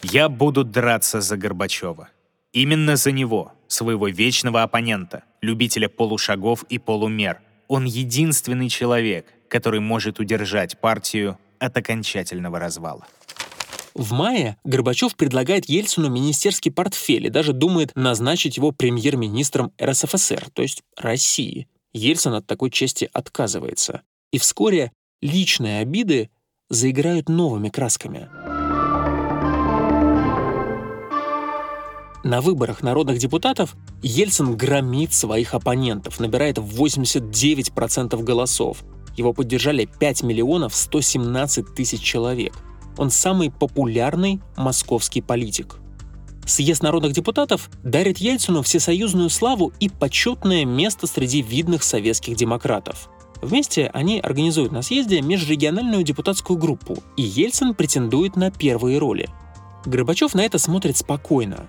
«Я 0.01 0.29
буду 0.29 0.63
драться 0.63 1.21
за 1.21 1.37
Горбачева. 1.37 2.09
Именно 2.53 2.95
за 2.95 3.11
него, 3.11 3.53
своего 3.67 4.07
вечного 4.07 4.63
оппонента, 4.63 5.23
любителя 5.41 5.89
полушагов 5.89 6.63
и 6.69 6.79
полумер. 6.79 7.41
Он 7.67 7.85
единственный 7.85 8.69
человек, 8.69 9.27
который 9.47 9.79
может 9.79 10.19
удержать 10.19 10.79
партию 10.79 11.37
от 11.59 11.77
окончательного 11.77 12.59
развала». 12.59 13.05
В 13.93 14.11
мае 14.11 14.57
Горбачев 14.65 15.15
предлагает 15.15 15.69
Ельцину 15.69 16.09
министерский 16.09 16.71
портфель 16.71 17.27
и 17.27 17.29
даже 17.29 17.53
думает 17.53 17.91
назначить 17.95 18.57
его 18.57 18.71
премьер-министром 18.71 19.71
РСФСР, 19.81 20.49
то 20.51 20.61
есть 20.61 20.81
России. 20.97 21.67
Ельцин 21.93 22.33
от 22.33 22.45
такой 22.45 22.71
чести 22.71 23.09
отказывается. 23.13 24.01
И 24.35 24.37
вскоре 24.37 24.91
личные 25.21 25.79
обиды 25.79 26.29
заиграют 26.69 27.29
новыми 27.29 27.69
красками. 27.69 28.27
На 32.25 32.41
выборах 32.41 32.83
народных 32.83 33.17
депутатов 33.17 33.77
Ельцин 34.03 34.57
громит 34.57 35.13
своих 35.13 35.53
оппонентов, 35.53 36.19
набирает 36.19 36.57
89% 36.57 38.21
голосов. 38.23 38.83
Его 39.15 39.31
поддержали 39.31 39.85
5 39.85 40.23
миллионов 40.23 40.75
117 40.75 41.73
тысяч 41.73 42.01
человек– 42.01 42.53
он 42.97 43.11
самый 43.11 43.51
популярный 43.51 44.41
московский 44.57 45.21
политик. 45.21 45.77
Съезд 46.45 46.83
народных 46.83 47.13
депутатов 47.13 47.69
дарит 47.83 48.17
Ельцину 48.17 48.61
всесоюзную 48.63 49.29
славу 49.29 49.71
и 49.79 49.87
почетное 49.87 50.65
место 50.65 51.07
среди 51.07 51.41
видных 51.41 51.83
советских 51.83 52.35
демократов. 52.35 53.09
Вместе 53.41 53.87
они 53.93 54.19
организуют 54.19 54.71
на 54.71 54.81
съезде 54.81 55.21
межрегиональную 55.21 56.03
депутатскую 56.03 56.57
группу, 56.57 56.97
и 57.17 57.21
Ельцин 57.21 57.75
претендует 57.75 58.35
на 58.35 58.51
первые 58.51 58.97
роли. 58.97 59.29
Горбачев 59.85 60.33
на 60.33 60.41
это 60.41 60.57
смотрит 60.57 60.97
спокойно. 60.97 61.67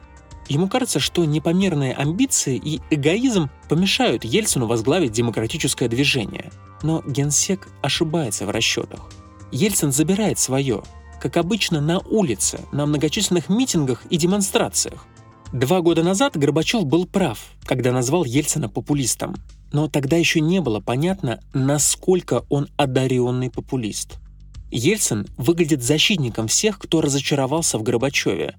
Ему 0.48 0.68
кажется, 0.68 1.00
что 1.00 1.24
непомерные 1.24 1.92
амбиции 1.92 2.56
и 2.56 2.80
эгоизм 2.90 3.50
помешают 3.68 4.24
Ельцину 4.24 4.66
возглавить 4.66 5.12
демократическое 5.12 5.88
движение. 5.88 6.50
Но 6.82 7.02
генсек 7.06 7.68
ошибается 7.82 8.46
в 8.46 8.50
расчетах. 8.50 9.10
Ельцин 9.50 9.92
забирает 9.92 10.38
свое, 10.38 10.82
как 11.20 11.36
обычно, 11.36 11.80
на 11.80 11.98
улице, 11.98 12.60
на 12.72 12.86
многочисленных 12.86 13.48
митингах 13.48 14.04
и 14.08 14.16
демонстрациях. 14.16 15.06
Два 15.52 15.80
года 15.80 16.02
назад 16.02 16.36
Горбачев 16.36 16.84
был 16.84 17.06
прав, 17.06 17.38
когда 17.64 17.92
назвал 17.92 18.24
Ельцина 18.24 18.68
популистом. 18.68 19.36
Но 19.72 19.88
тогда 19.88 20.16
еще 20.16 20.40
не 20.40 20.60
было 20.60 20.80
понятно, 20.80 21.40
насколько 21.52 22.44
он 22.48 22.68
одаренный 22.76 23.50
популист. 23.50 24.18
Ельцин 24.70 25.26
выглядит 25.36 25.82
защитником 25.82 26.48
всех, 26.48 26.78
кто 26.78 27.00
разочаровался 27.00 27.78
в 27.78 27.82
Горбачеве. 27.82 28.56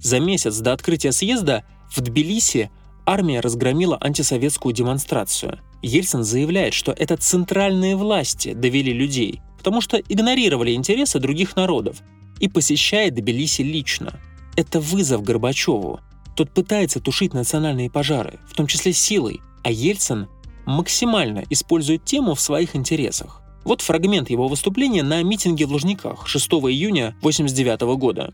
За 0.00 0.18
месяц 0.18 0.58
до 0.58 0.72
открытия 0.72 1.12
съезда 1.12 1.64
в 1.90 2.00
Тбилиси 2.00 2.70
армия 3.04 3.40
разгромила 3.40 3.98
антисоветскую 4.00 4.74
демонстрацию. 4.74 5.60
Ельцин 5.82 6.24
заявляет, 6.24 6.74
что 6.74 6.92
это 6.92 7.16
центральные 7.16 7.96
власти 7.96 8.54
довели 8.54 8.92
людей, 8.92 9.40
потому 9.58 9.80
что 9.80 9.98
игнорировали 9.98 10.72
интересы 10.72 11.18
других 11.18 11.56
народов, 11.56 12.02
и 12.38 12.48
посещает 12.48 13.14
Тбилиси 13.14 13.62
лично. 13.62 14.18
Это 14.56 14.80
вызов 14.80 15.22
Горбачеву. 15.22 16.00
Тот 16.34 16.50
пытается 16.50 17.00
тушить 17.00 17.34
национальные 17.34 17.90
пожары, 17.90 18.38
в 18.48 18.54
том 18.54 18.66
числе 18.66 18.92
силой, 18.92 19.40
а 19.62 19.70
Ельцин 19.70 20.28
максимально 20.70 21.44
использует 21.50 22.04
тему 22.04 22.34
в 22.34 22.40
своих 22.40 22.74
интересах. 22.74 23.42
Вот 23.64 23.82
фрагмент 23.82 24.30
его 24.30 24.48
выступления 24.48 25.02
на 25.02 25.22
митинге 25.22 25.66
в 25.66 25.72
Лужниках 25.72 26.26
6 26.26 26.50
июня 26.52 27.14
1989 27.20 27.80
года. 27.98 28.32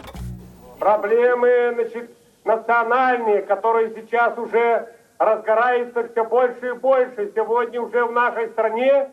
Проблемы 0.78 1.72
значит, 1.74 2.11
национальные, 2.45 3.43
которые 3.43 3.93
сейчас 3.95 4.39
уже 4.39 4.89
разгораются 5.18 6.09
все 6.09 6.24
больше 6.24 6.68
и 6.68 6.78
больше. 6.78 7.32
Сегодня 7.34 7.80
уже 7.80 8.05
в 8.05 8.12
нашей 8.12 8.49
стране 8.51 9.09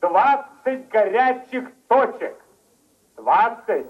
20 0.00 0.88
горячих 0.90 1.64
точек. 1.88 2.36
20. 3.16 3.86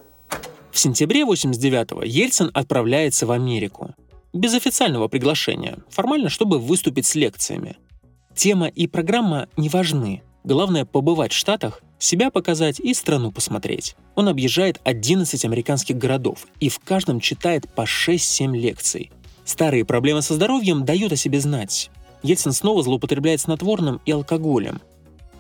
В 0.72 0.78
сентябре 0.78 1.22
89-го 1.22 2.02
Ельцин 2.02 2.50
отправляется 2.52 3.26
в 3.26 3.30
Америку. 3.30 3.94
Без 4.32 4.54
официального 4.54 5.08
приглашения, 5.08 5.78
формально, 5.88 6.28
чтобы 6.28 6.58
выступить 6.58 7.06
с 7.06 7.14
лекциями. 7.14 7.76
Тема 8.40 8.68
и 8.68 8.86
программа 8.86 9.48
не 9.58 9.68
важны. 9.68 10.22
Главное— 10.44 10.84
побывать 10.86 11.30
в 11.30 11.36
Штатах, 11.36 11.82
себя 11.98 12.30
показать 12.30 12.80
и 12.80 12.94
страну 12.94 13.32
посмотреть. 13.32 13.96
Он 14.14 14.30
объезжает 14.30 14.80
11 14.82 15.44
американских 15.44 15.98
городов 15.98 16.46
и 16.58 16.70
в 16.70 16.78
каждом 16.78 17.20
читает 17.20 17.70
по 17.74 17.82
6-7 17.82 18.56
лекций. 18.56 19.10
Старые 19.44 19.84
проблемы 19.84 20.22
со 20.22 20.32
здоровьем 20.32 20.86
дают 20.86 21.12
о 21.12 21.16
себе 21.16 21.38
знать. 21.38 21.90
Ельцин 22.22 22.52
снова 22.52 22.82
злоупотребляет 22.82 23.42
снотворным 23.42 24.00
и 24.06 24.12
алкоголем. 24.12 24.80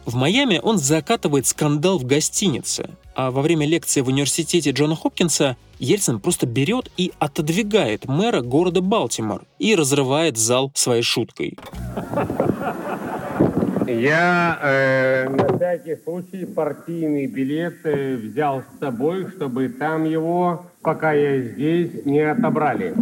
В 0.06 0.14
Майами 0.14 0.60
он 0.62 0.78
закатывает 0.78 1.46
скандал 1.46 1.98
в 1.98 2.04
гостинице, 2.04 2.90
а 3.14 3.30
во 3.30 3.42
время 3.42 3.66
лекции 3.66 4.00
в 4.00 4.08
университете 4.08 4.70
Джона 4.70 4.96
Хопкинса 4.96 5.56
Ельцин 5.78 6.20
просто 6.20 6.46
берет 6.46 6.90
и 6.96 7.12
отодвигает 7.18 8.06
мэра 8.06 8.40
города 8.40 8.80
Балтимор 8.80 9.42
и 9.58 9.74
разрывает 9.74 10.36
зал 10.36 10.70
своей 10.74 11.02
шуткой. 11.02 11.58
Я 13.86 14.58
э, 14.62 15.28
на 15.28 15.56
всякий 15.56 15.96
случай 15.96 16.46
партийный 16.46 17.26
билет 17.26 17.84
э, 17.84 18.14
взял 18.16 18.62
с 18.62 18.78
собой, 18.78 19.28
чтобы 19.30 19.68
там 19.68 20.04
его, 20.04 20.66
пока 20.80 21.12
я 21.12 21.40
здесь, 21.40 22.04
не 22.04 22.20
отобрали. 22.20 22.94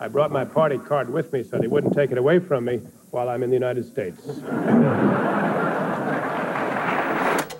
I 0.00 0.08
brought 0.08 0.30
my 0.30 0.44
party 0.44 0.78
card 0.78 1.08
with 1.10 1.32
me 1.32 1.42
so 1.42 1.58
they 1.58 1.68
wouldn't 1.68 1.94
take 1.94 2.10
it 2.10 2.18
away 2.18 2.40
from 2.40 2.64
me 2.64 2.80
while 3.10 3.28
I'm 3.28 3.42
in 3.42 3.50
the 3.50 3.56
United 3.56 3.84
States. 3.84 4.18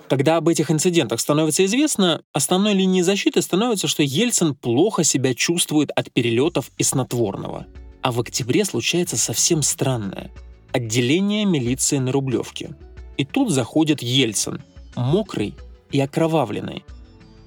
Когда 0.09 0.39
об 0.39 0.49
этих 0.49 0.71
инцидентах 0.71 1.21
становится 1.21 1.65
известно, 1.67 2.23
основной 2.33 2.73
линией 2.73 3.03
защиты 3.03 3.43
становится, 3.43 3.89
что 3.89 4.03
Ельцин 4.03 4.55
плохо 4.55 5.05
себя 5.05 5.35
чувствует 5.35 5.91
от 5.95 6.11
перелетов 6.11 6.71
и 6.79 6.83
снотворного. 6.83 7.67
А 8.01 8.13
в 8.13 8.21
октябре 8.21 8.65
случается 8.65 9.17
совсем 9.17 9.63
странное. 9.63 10.31
Отделение 10.73 11.45
милиции 11.45 11.99
на 11.99 12.11
Рублевке. 12.11 12.75
И 13.19 13.25
тут 13.25 13.51
заходит 13.51 14.03
Ельцин, 14.03 14.63
мокрый 14.97 15.55
и 15.91 16.01
окровавленный. 16.01 16.85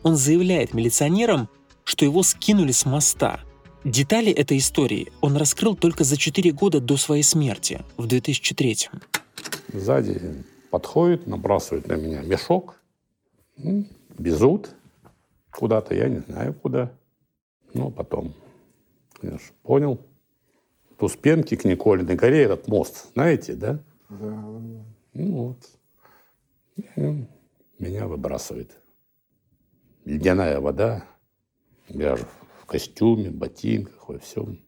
Он 0.04 0.16
заявляет 0.16 0.74
милиционерам, 0.74 1.50
что 1.84 2.06
его 2.06 2.22
скинули 2.22 2.72
с 2.72 2.86
моста. 2.86 3.40
Детали 3.84 4.32
этой 4.32 4.58
истории 4.58 5.12
он 5.22 5.36
раскрыл 5.38 5.76
только 5.76 6.04
за 6.04 6.18
4 6.18 6.52
года 6.52 6.80
до 6.80 6.98
своей 6.98 7.24
смерти, 7.24 7.82
в 7.98 8.06
2003 8.06 8.90
Сзади 9.74 10.44
подходит, 10.72 11.28
набрасывает 11.28 11.88
на 11.88 11.94
меня 11.94 12.22
мешок, 12.22 12.82
везут 14.18 14.74
куда-то, 15.52 15.94
я 15.94 16.08
не 16.08 16.20
знаю 16.20 16.54
куда. 16.54 16.92
Ну, 17.74 17.92
потом, 17.92 18.34
конечно, 19.20 19.54
понял. 19.62 20.00
В 20.98 21.04
Успенке 21.04 21.58
к 21.58 21.66
Николиной 21.66 22.16
горе 22.16 22.44
этот 22.44 22.68
мост, 22.68 23.12
знаете, 23.14 23.54
да? 23.54 23.80
Да. 24.10 24.44
Ну 25.14 25.32
вот. 25.32 25.58
И 26.76 27.28
меня 27.78 28.08
выбрасывает. 28.08 28.72
Ледяная 30.06 30.60
вода. 30.60 31.06
Я 31.88 32.16
же 32.16 32.26
в 32.62 32.66
костюме, 32.66 33.30
ботинках, 33.30 34.08
во 34.08 34.20
всем. 34.20 34.60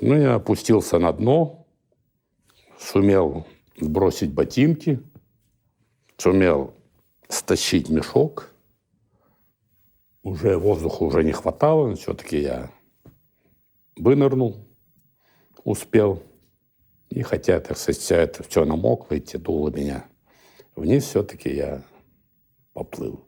Ну, 0.00 0.14
я 0.14 0.36
опустился 0.36 0.98
на 0.98 1.12
дно, 1.12 1.66
сумел 2.78 3.46
сбросить 3.80 4.32
ботинки, 4.32 5.02
сумел 6.16 6.74
стащить 7.28 7.88
мешок. 7.88 8.52
Уже 10.22 10.58
воздуха 10.58 11.02
уже 11.02 11.24
не 11.24 11.32
хватало, 11.32 11.88
но 11.88 11.96
все-таки 11.96 12.40
я 12.40 12.70
вынырнул, 13.96 14.56
успел. 15.64 16.22
И 17.08 17.22
хотя, 17.22 17.58
так 17.60 17.76
сказать, 17.76 18.00
вся 18.00 18.16
это 18.16 18.42
все 18.42 18.64
намокло 18.64 19.14
и 19.14 19.20
тянуло 19.20 19.70
меня 19.70 20.04
вниз, 20.76 21.04
все-таки 21.04 21.54
я 21.54 21.82
поплыл. 22.72 23.24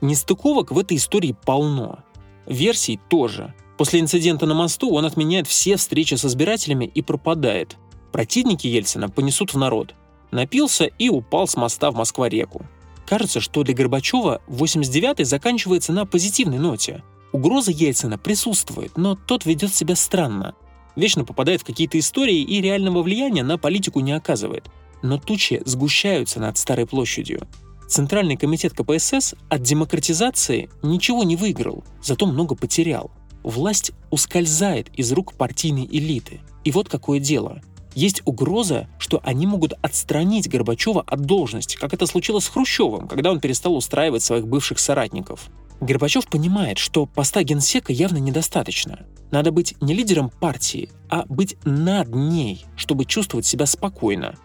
Нестыковок 0.00 0.70
в 0.70 0.78
этой 0.78 0.96
истории 0.96 1.36
полно. 1.44 2.04
Версий 2.46 2.98
тоже. 3.10 3.54
После 3.76 4.00
инцидента 4.00 4.46
на 4.46 4.54
мосту 4.54 4.90
он 4.92 5.04
отменяет 5.04 5.46
все 5.46 5.76
встречи 5.76 6.14
с 6.14 6.24
избирателями 6.24 6.84
и 6.86 7.02
пропадает. 7.02 7.76
Противники 8.12 8.66
Ельцина 8.66 9.08
понесут 9.08 9.54
в 9.54 9.58
народ. 9.58 9.94
Напился 10.30 10.84
и 10.84 11.08
упал 11.08 11.46
с 11.46 11.56
моста 11.56 11.90
в 11.90 11.96
Москва-реку. 11.96 12.66
Кажется, 13.06 13.40
что 13.40 13.62
для 13.62 13.74
Горбачева 13.74 14.42
89-й 14.48 15.24
заканчивается 15.24 15.92
на 15.92 16.04
позитивной 16.04 16.58
ноте. 16.58 17.02
Угроза 17.32 17.70
Ельцина 17.70 18.18
присутствует, 18.18 18.96
но 18.96 19.14
тот 19.14 19.46
ведет 19.46 19.74
себя 19.74 19.96
странно. 19.96 20.54
Вечно 20.96 21.24
попадает 21.24 21.62
в 21.62 21.64
какие-то 21.64 21.98
истории 21.98 22.40
и 22.40 22.60
реального 22.60 23.02
влияния 23.02 23.42
на 23.42 23.56
политику 23.56 24.00
не 24.00 24.12
оказывает. 24.12 24.64
Но 25.02 25.18
тучи 25.18 25.62
сгущаются 25.64 26.40
над 26.40 26.58
Старой 26.58 26.86
площадью. 26.86 27.46
Центральный 27.88 28.36
комитет 28.36 28.74
КПСС 28.74 29.34
от 29.48 29.62
демократизации 29.62 30.68
ничего 30.82 31.24
не 31.24 31.36
выиграл, 31.36 31.84
зато 32.02 32.26
много 32.26 32.54
потерял. 32.54 33.10
Власть 33.42 33.92
ускользает 34.10 34.88
из 34.94 35.10
рук 35.12 35.32
партийной 35.32 35.86
элиты. 35.90 36.40
И 36.64 36.70
вот 36.70 36.88
какое 36.88 37.20
дело. 37.20 37.62
Есть 37.98 38.22
угроза, 38.26 38.86
что 39.00 39.20
они 39.24 39.44
могут 39.48 39.72
отстранить 39.82 40.48
Горбачева 40.48 41.02
от 41.04 41.22
должности, 41.22 41.76
как 41.76 41.92
это 41.92 42.06
случилось 42.06 42.44
с 42.44 42.48
Хрущевым, 42.48 43.08
когда 43.08 43.32
он 43.32 43.40
перестал 43.40 43.74
устраивать 43.74 44.22
своих 44.22 44.46
бывших 44.46 44.78
соратников. 44.78 45.48
Горбачев 45.80 46.28
понимает, 46.28 46.78
что 46.78 47.06
поста 47.06 47.42
генсека 47.42 47.92
явно 47.92 48.18
недостаточно. 48.18 49.04
Надо 49.32 49.50
быть 49.50 49.74
не 49.80 49.94
лидером 49.94 50.30
партии, 50.30 50.90
а 51.10 51.24
быть 51.28 51.56
над 51.64 52.14
ней, 52.14 52.64
чтобы 52.76 53.04
чувствовать 53.04 53.46
себя 53.46 53.66
спокойно. 53.66 54.36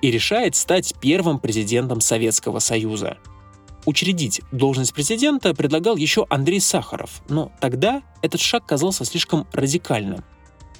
И 0.00 0.10
решает 0.10 0.56
стать 0.56 0.94
первым 0.98 1.38
президентом 1.38 2.00
Советского 2.00 2.60
Союза. 2.60 3.18
Учредить 3.84 4.40
должность 4.52 4.94
президента 4.94 5.54
предлагал 5.54 5.96
еще 5.96 6.24
Андрей 6.30 6.62
Сахаров, 6.62 7.22
но 7.28 7.52
тогда 7.60 8.00
этот 8.22 8.40
шаг 8.40 8.64
казался 8.64 9.04
слишком 9.04 9.46
радикальным. 9.52 10.24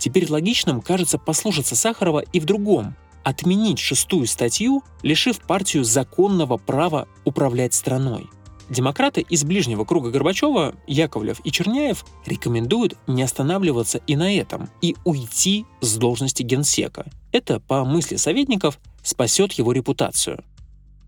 Теперь 0.02 0.28
логичным 0.28 0.80
кажется 0.80 1.16
послушаться 1.16 1.76
Сахарова 1.76 2.24
и 2.32 2.40
в 2.40 2.44
другом– 2.44 2.96
отменить 3.22 3.78
шестую 3.78 4.26
статью, 4.26 4.82
лишив 5.04 5.38
партию 5.38 5.84
законного 5.84 6.56
права 6.56 7.06
управлять 7.24 7.72
страной. 7.72 8.28
Демократы 8.68 9.20
из 9.20 9.44
ближнего 9.44 9.84
круга 9.84 10.10
Горбачева, 10.10 10.74
Яковлев 10.88 11.38
и 11.44 11.52
Черняев 11.52 12.04
рекомендуют 12.26 12.96
не 13.06 13.22
останавливаться 13.22 14.00
и 14.08 14.16
на 14.16 14.36
этом, 14.36 14.70
и 14.80 14.96
уйти 15.04 15.66
с 15.80 15.94
должности 15.94 16.42
генсека. 16.42 17.06
Это, 17.30 17.60
по 17.60 17.84
мысли 17.84 18.16
советников, 18.16 18.80
спасет 19.04 19.52
его 19.52 19.70
репутацию. 19.70 20.42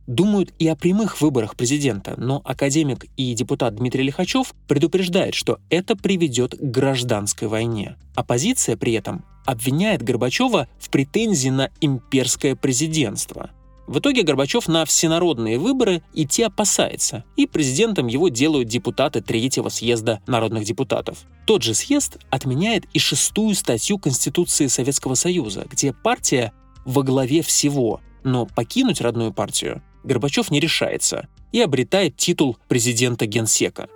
Думают 0.07 0.53
и 0.59 0.69
о 0.69 0.77
прямых 0.77 1.21
выборах 1.23 1.57
президента, 1.57 2.15
но 2.19 2.43
академик 2.45 3.07
и 3.17 3.33
депутат 3.35 3.77
Дмитрий 3.77 4.03
Лихачев 4.03 4.55
предупреждает, 4.69 5.35
что 5.35 5.61
это 5.71 5.97
приведет 5.97 6.55
к 6.55 6.61
гражданской 6.61 7.49
войне. 7.49 7.97
Оппозиция 8.15 8.77
при 8.77 8.93
этом 8.93 9.25
обвиняет 9.47 10.03
Горбачева 10.03 10.69
в 10.79 10.91
претензии 10.91 11.49
на 11.49 11.71
имперское 11.81 12.55
президентство. 12.55 13.51
В 13.87 13.99
итоге 13.99 14.23
Горбачев 14.23 14.69
на 14.69 14.85
всенародные 14.85 15.59
выборы 15.59 16.03
идти 16.15 16.43
опасается, 16.43 17.25
и 17.37 17.47
президентом 17.47 18.07
его 18.07 18.29
делают 18.29 18.69
депутаты 18.69 19.21
Третьего 19.21 19.69
съезда 19.69 20.21
народных 20.27 20.65
депутатов. 20.65 21.19
Тот 21.47 21.63
же 21.63 21.75
съезд 21.75 22.19
отменяет 22.31 22.85
и 22.93 22.99
шестую 22.99 23.55
статью 23.55 23.99
Конституции 23.99 24.67
Советского 24.69 25.15
Союза, 25.15 25.67
где 25.71 25.93
партия 25.93 26.53
во 26.87 27.03
главе 27.03 27.43
всего, 27.43 28.01
но 28.23 28.47
покинуть 28.47 29.03
родную 29.03 29.33
партию 29.33 29.83
Горбачев 30.05 30.51
не 30.51 30.61
решается 30.61 31.29
и 31.51 31.61
обретает 31.61 32.17
титул 32.17 32.59
президента 32.69 33.27
Генсека. 33.27 33.89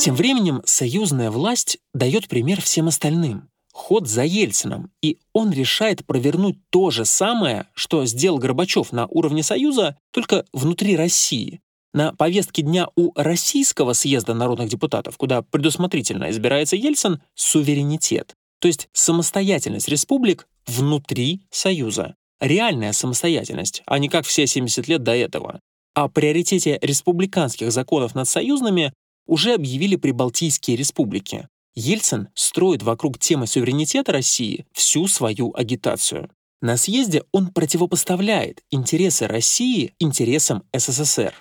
Тем 0.00 0.14
временем 0.14 0.62
союзная 0.64 1.30
власть 1.30 1.78
дает 1.92 2.28
пример 2.28 2.60
всем 2.60 2.88
остальным. 2.88 3.48
Ход 3.72 4.08
за 4.08 4.24
Ельцином, 4.24 4.90
и 5.02 5.18
он 5.32 5.52
решает 5.52 6.06
провернуть 6.06 6.58
то 6.70 6.90
же 6.90 7.04
самое, 7.04 7.66
что 7.74 8.06
сделал 8.06 8.38
Горбачев 8.38 8.92
на 8.92 9.06
уровне 9.06 9.42
Союза, 9.42 9.98
только 10.12 10.44
внутри 10.52 10.96
России. 10.96 11.60
На 11.92 12.12
повестке 12.12 12.62
дня 12.62 12.88
у 12.94 13.12
Российского 13.16 13.92
съезда 13.94 14.34
народных 14.34 14.68
депутатов, 14.68 15.16
куда 15.16 15.42
предусмотрительно 15.42 16.30
избирается 16.30 16.76
Ельцин, 16.76 17.20
суверенитет, 17.34 18.34
то 18.58 18.68
есть 18.68 18.88
самостоятельность 18.92 19.88
республик 19.88 20.46
внутри 20.66 21.42
Союза. 21.50 22.14
Реальная 22.40 22.92
самостоятельность, 22.92 23.82
а 23.86 23.98
не 23.98 24.08
как 24.08 24.26
все 24.26 24.46
70 24.46 24.88
лет 24.88 25.02
до 25.02 25.14
этого. 25.14 25.60
О 25.94 26.08
приоритете 26.08 26.78
республиканских 26.82 27.72
законов 27.72 28.14
над 28.14 28.28
союзными 28.28 28.92
уже 29.26 29.54
объявили 29.54 29.96
прибалтийские 29.96 30.76
республики. 30.76 31.48
Ельцин 31.74 32.28
строит 32.34 32.82
вокруг 32.82 33.18
темы 33.18 33.46
суверенитета 33.46 34.12
России 34.12 34.66
всю 34.72 35.08
свою 35.08 35.54
агитацию. 35.54 36.30
На 36.62 36.76
съезде 36.76 37.22
он 37.32 37.48
противопоставляет 37.48 38.62
интересы 38.70 39.26
России 39.26 39.94
интересам 39.98 40.64
СССР. 40.74 41.34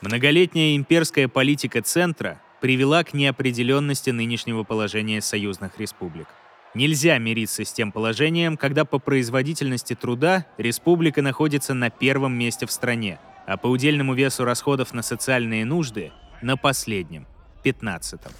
Многолетняя 0.00 0.76
имперская 0.76 1.28
политика 1.28 1.82
Центра 1.82 2.40
привела 2.60 3.04
к 3.04 3.14
неопределенности 3.14 4.10
нынешнего 4.10 4.64
положения 4.64 5.20
союзных 5.20 5.78
республик. 5.78 6.26
Нельзя 6.74 7.18
мириться 7.18 7.64
с 7.64 7.72
тем 7.72 7.92
положением, 7.92 8.56
когда 8.56 8.84
по 8.84 8.98
производительности 8.98 9.94
труда 9.94 10.46
республика 10.58 11.22
находится 11.22 11.74
на 11.74 11.90
первом 11.90 12.34
месте 12.34 12.66
в 12.66 12.72
стране, 12.72 13.18
а 13.46 13.56
по 13.56 13.66
удельному 13.66 14.14
весу 14.14 14.44
расходов 14.44 14.92
на 14.92 15.02
социальные 15.02 15.64
нужды— 15.64 16.12
на 16.42 16.56
последнем, 16.56 17.26
пятнадцатом. 17.62 18.32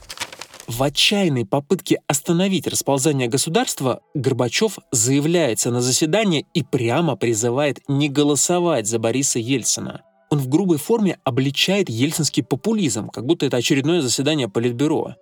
В 0.67 0.83
отчаянной 0.83 1.47
попытке 1.47 1.99
остановить 2.07 2.67
расползание 2.67 3.27
государства 3.27 4.03
Горбачев 4.15 4.79
заявляется 4.93 5.71
на 5.71 5.81
заседание 5.81 6.45
и 6.53 6.63
прямо 6.63 7.17
призывает 7.17 7.81
не 7.89 8.11
голосовать 8.11 8.87
за 8.87 8.99
Бориса 8.99 9.39
Ельцина. 9.39 10.03
Он 10.31 10.39
в 10.39 10.49
грубой 10.49 10.77
форме 10.77 11.19
обличает 11.25 11.89
ельцинский 11.89 12.43
популизм, 12.43 13.09
как 13.09 13.25
будто 13.25 13.47
это 13.47 13.57
очередное 13.57 14.03
заседание 14.03 14.51
Политбюро. 14.51 15.15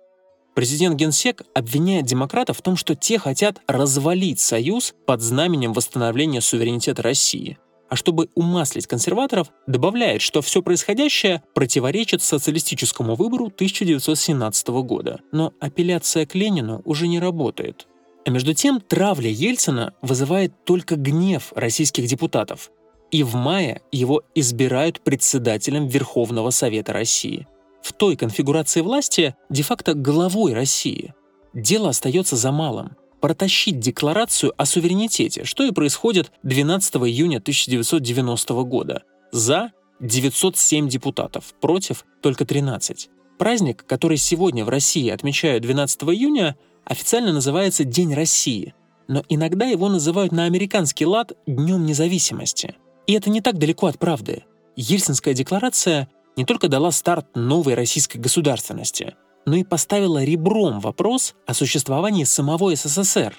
Президент 0.57 0.95
Генсек 0.95 1.43
обвиняет 1.53 2.07
демократов 2.07 2.57
в 2.57 2.61
том, 2.63 2.77
что 2.77 2.95
те 2.95 3.19
хотят 3.19 3.61
развалить 3.67 4.39
Союз 4.39 4.95
под 5.05 5.21
знаменем 5.21 5.71
восстановления 5.71 6.41
суверенитета 6.41 7.03
России. 7.03 7.59
А 7.89 7.95
чтобы 7.95 8.29
умаслить 8.33 8.87
консерваторов, 8.87 9.49
добавляет, 9.67 10.23
что 10.23 10.41
все 10.41 10.63
происходящее 10.63 11.43
противоречит 11.53 12.23
социалистическому 12.23 13.13
выбору 13.13 13.51
1917 13.53 14.67
года. 14.69 15.19
Но 15.31 15.53
апелляция 15.59 16.25
к 16.25 16.33
Ленину 16.33 16.81
уже 16.85 17.07
не 17.07 17.19
работает. 17.19 17.85
А 18.25 18.31
между 18.31 18.55
тем, 18.55 18.81
травля 18.81 19.29
Ельцина 19.29 19.93
вызывает 20.01 20.65
только 20.65 20.95
гнев 20.95 21.53
российских 21.55 22.07
депутатов. 22.07 22.71
И 23.11 23.21
в 23.21 23.35
мае 23.35 23.83
его 23.91 24.23
избирают 24.33 25.01
председателем 25.01 25.85
Верховного 25.85 26.49
Совета 26.49 26.93
России– 26.93 27.45
в 27.87 27.93
той 27.93 28.17
конфигурации 28.17 28.81
власти 28.81 29.35
де-факто 29.49 29.93
главой 29.93 30.53
России. 30.53 31.13
Дело 31.53 31.89
остается 31.89 32.35
за 32.35 32.51
малым– 32.51 32.97
протащить 33.21 33.79
декларацию 33.79 34.53
о 34.57 34.65
суверенитете, 34.65 35.45
что 35.45 35.63
и 35.63 35.71
происходит 35.71 36.31
12 36.43 36.95
июня 36.97 37.37
1990 37.37 38.53
года. 38.63 39.03
За 39.31 39.71
907 40.01 40.89
депутатов, 40.89 41.53
против 41.61 42.03
только 42.21 42.45
13. 42.45 43.09
Праздник, 43.39 43.85
который 43.87 44.17
сегодня 44.17 44.65
в 44.65 44.69
России 44.69 45.09
отмечают 45.09 45.63
12 45.63 46.03
июня, 46.03 46.57
официально 46.83 47.31
называется 47.31 47.85
День 47.85 48.13
России, 48.13 48.73
но 49.07 49.23
иногда 49.29 49.65
его 49.65 49.87
называют 49.87 50.33
на 50.33 50.43
американский 50.43 51.05
лад 51.05 51.31
Днем 51.47 51.85
независимости. 51.85 52.75
И 53.07 53.13
это 53.13 53.29
не 53.29 53.39
так 53.39 53.57
далеко 53.57 53.87
от 53.87 53.97
правды. 53.97 54.43
Ельцинская 54.75 55.33
декларация 55.33 56.09
не 56.37 56.45
только 56.45 56.69
дала 56.69 56.91
старт 56.91 57.35
новой 57.35 57.73
российской 57.73 58.19
государственности, 58.19 59.15
но 59.45 59.55
и 59.55 59.63
поставила 59.63 60.23
ребром 60.23 60.79
вопрос 60.79 61.35
о 61.47 61.53
существовании 61.53 62.23
самого 62.23 62.73
СССР. 62.75 63.35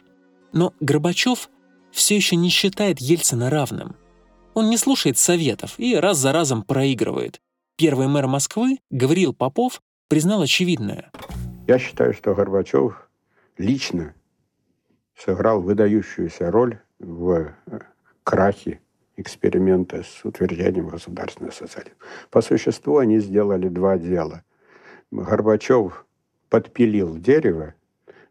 Но 0.53 0.75
Горбачев 0.81 1.49
все 1.93 2.17
еще 2.17 2.37
не 2.37 2.51
считает 2.51 3.01
Ельцина 3.01 3.51
равным. 3.51 3.97
Он 4.55 4.69
не 4.69 4.77
слушает 4.77 5.17
советов 5.17 5.75
и 5.79 5.95
раз 5.95 6.19
за 6.19 6.33
разом 6.33 6.63
проигрывает. 6.63 7.41
Первый 7.77 8.09
мэр 8.09 8.27
Москвы, 8.27 8.79
Гавриил 8.91 9.33
Попов, 9.33 9.81
признал 10.09 10.43
очевидное. 10.43 11.13
Я 11.69 11.79
считаю, 11.79 12.13
что 12.13 12.35
Горбачев 12.35 13.09
лично 13.57 14.15
сыграл 15.17 15.63
выдающуюся 15.63 16.51
роль 16.51 16.81
в 16.99 17.53
э, 17.67 17.79
крахе 18.25 18.81
эксперимента 19.19 20.03
с 20.03 20.25
утверждением 20.25 20.89
государственного 20.89 21.53
социализма. 21.53 21.99
По 22.31 22.41
существу 22.41 22.99
они 22.99 23.19
сделали 23.19 23.69
два 23.69 23.99
дела. 23.99 24.45
Горбачев 25.11 26.07
подпилил 26.49 27.19
дерево, 27.19 27.75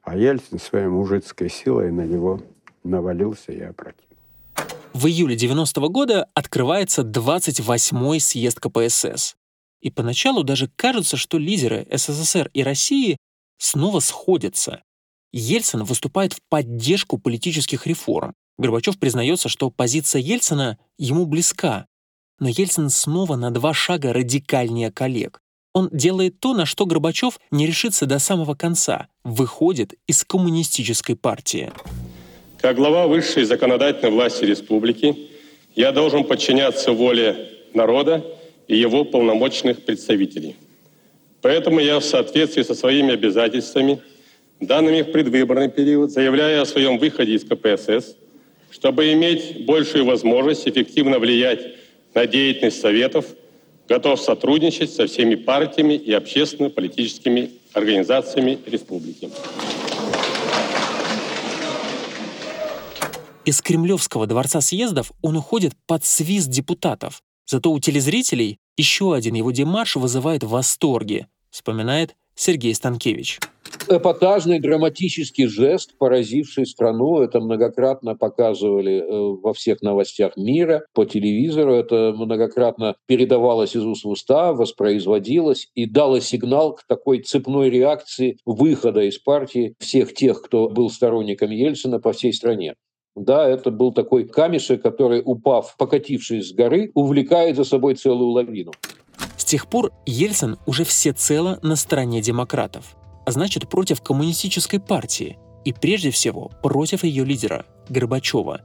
а 0.01 0.15
Ельцин 0.15 0.59
своей 0.59 0.87
мужицкой 0.87 1.49
силой 1.49 1.91
на 1.91 2.05
него 2.05 2.41
навалился 2.83 3.51
и 3.51 3.61
опрокинул. 3.61 4.07
В 4.93 5.05
июле 5.05 5.35
90 5.35 5.81
-го 5.81 5.89
года 5.89 6.27
открывается 6.33 7.03
28-й 7.03 8.19
съезд 8.19 8.59
КПСС. 8.59 9.35
И 9.81 9.91
поначалу 9.91 10.43
даже 10.43 10.69
кажется, 10.75 11.17
что 11.17 11.37
лидеры 11.37 11.85
СССР 11.91 12.49
и 12.53 12.63
России 12.63 13.17
снова 13.59 13.99
сходятся. 13.99 14.81
Ельцин 15.31 15.83
выступает 15.83 16.33
в 16.33 16.39
поддержку 16.49 17.19
политических 17.19 17.85
реформ. 17.85 18.33
Горбачев 18.57 18.97
признается, 18.99 19.49
что 19.49 19.69
позиция 19.69 20.21
Ельцина 20.21 20.77
ему 20.97 21.25
близка. 21.25 21.85
Но 22.39 22.49
Ельцин 22.49 22.89
снова 22.89 23.35
на 23.35 23.51
два 23.51 23.73
шага 23.73 24.13
радикальнее 24.13 24.91
коллег. 24.91 25.39
Он 25.73 25.89
делает 25.91 26.39
то, 26.39 26.53
на 26.53 26.65
что 26.65 26.85
Горбачев 26.85 27.39
не 27.51 27.67
решится 27.67 28.05
до 28.05 28.17
самого 28.17 28.55
конца, 28.55 29.09
выходит 29.23 29.93
из 30.07 30.23
коммунистической 30.23 31.15
партии. 31.15 31.71
Как 32.59 32.75
глава 32.75 33.05
высшей 33.05 33.43
законодательной 33.43 34.11
власти 34.11 34.43
республики, 34.45 35.29
я 35.75 35.91
должен 35.91 36.23
подчиняться 36.23 36.91
воле 36.91 37.49
народа 37.75 38.25
и 38.67 38.75
его 38.75 39.05
полномочных 39.05 39.85
представителей. 39.85 40.55
Поэтому 41.41 41.79
я 41.79 41.99
в 41.99 42.03
соответствии 42.03 42.63
со 42.63 42.73
своими 42.73 43.13
обязательствами, 43.13 44.01
данными 44.59 45.03
в 45.03 45.11
предвыборный 45.11 45.69
период, 45.69 46.11
заявляю 46.11 46.63
о 46.63 46.65
своем 46.65 46.97
выходе 46.97 47.35
из 47.35 47.43
КПСС, 47.43 48.15
чтобы 48.77 49.11
иметь 49.13 49.65
большую 49.65 50.05
возможность 50.05 50.67
эффективно 50.67 51.17
влиять 51.17 51.61
на 52.13 52.27
деятельность 52.27 52.79
Советов, 52.79 53.25
готов 53.89 54.21
сотрудничать 54.21 54.93
со 54.93 55.07
всеми 55.07 55.33
партиями 55.33 55.95
и 55.95 56.13
общественно-политическими 56.13 57.53
организациями 57.73 58.59
республики. 58.67 59.31
Из 63.45 63.61
Кремлевского 63.63 64.27
дворца 64.27 64.61
съездов 64.61 65.11
он 65.23 65.37
уходит 65.37 65.73
под 65.87 66.05
свист 66.05 66.49
депутатов. 66.49 67.23
Зато 67.47 67.71
у 67.71 67.79
телезрителей 67.79 68.59
еще 68.75 69.15
один 69.15 69.33
его 69.33 69.49
демарш 69.49 69.95
вызывает 69.95 70.43
восторги, 70.43 71.25
вспоминает 71.49 72.15
Сергей 72.37 72.73
Станкевич. 72.75 73.39
Эпатажный 73.89 74.59
драматический 74.59 75.47
жест, 75.47 75.97
поразивший 75.97 76.65
страну. 76.65 77.19
Это 77.21 77.39
многократно 77.39 78.15
показывали 78.15 78.97
э, 78.97 79.37
во 79.41 79.53
всех 79.53 79.81
новостях 79.81 80.37
мира, 80.37 80.85
по 80.93 81.05
телевизору. 81.05 81.73
Это 81.73 82.13
многократно 82.15 82.95
передавалось 83.07 83.75
из 83.75 83.83
уст 83.83 84.03
в 84.03 84.09
уста, 84.09 84.53
воспроизводилось 84.53 85.69
и 85.73 85.85
дало 85.85 86.19
сигнал 86.19 86.75
к 86.75 86.83
такой 86.85 87.23
цепной 87.23 87.69
реакции 87.69 88.37
выхода 88.45 89.01
из 89.01 89.17
партии 89.17 89.73
всех 89.79 90.13
тех, 90.13 90.41
кто 90.41 90.69
был 90.69 90.89
сторонником 90.89 91.49
Ельцина 91.49 91.99
по 91.99 92.11
всей 92.11 92.33
стране. 92.33 92.75
Да, 93.15 93.49
это 93.49 93.71
был 93.71 93.93
такой 93.93 94.27
камешек, 94.27 94.83
который, 94.83 95.23
упав, 95.25 95.75
покатившись 95.77 96.49
с 96.49 96.53
горы, 96.53 96.91
увлекает 96.93 97.55
за 97.55 97.63
собой 97.63 97.95
целую 97.95 98.29
лавину. 98.29 98.73
С 99.37 99.45
тех 99.45 99.67
пор 99.67 99.91
Ельцин 100.05 100.57
уже 100.65 100.83
всецело 100.83 101.59
на 101.61 101.75
стороне 101.75 102.21
демократов, 102.21 102.95
а 103.25 103.31
значит 103.31 103.69
против 103.69 104.01
коммунистической 104.01 104.79
партии 104.79 105.37
и 105.63 105.73
прежде 105.73 106.11
всего 106.11 106.51
против 106.61 107.03
ее 107.03 107.23
лидера 107.23 107.65
Горбачева. 107.89 108.61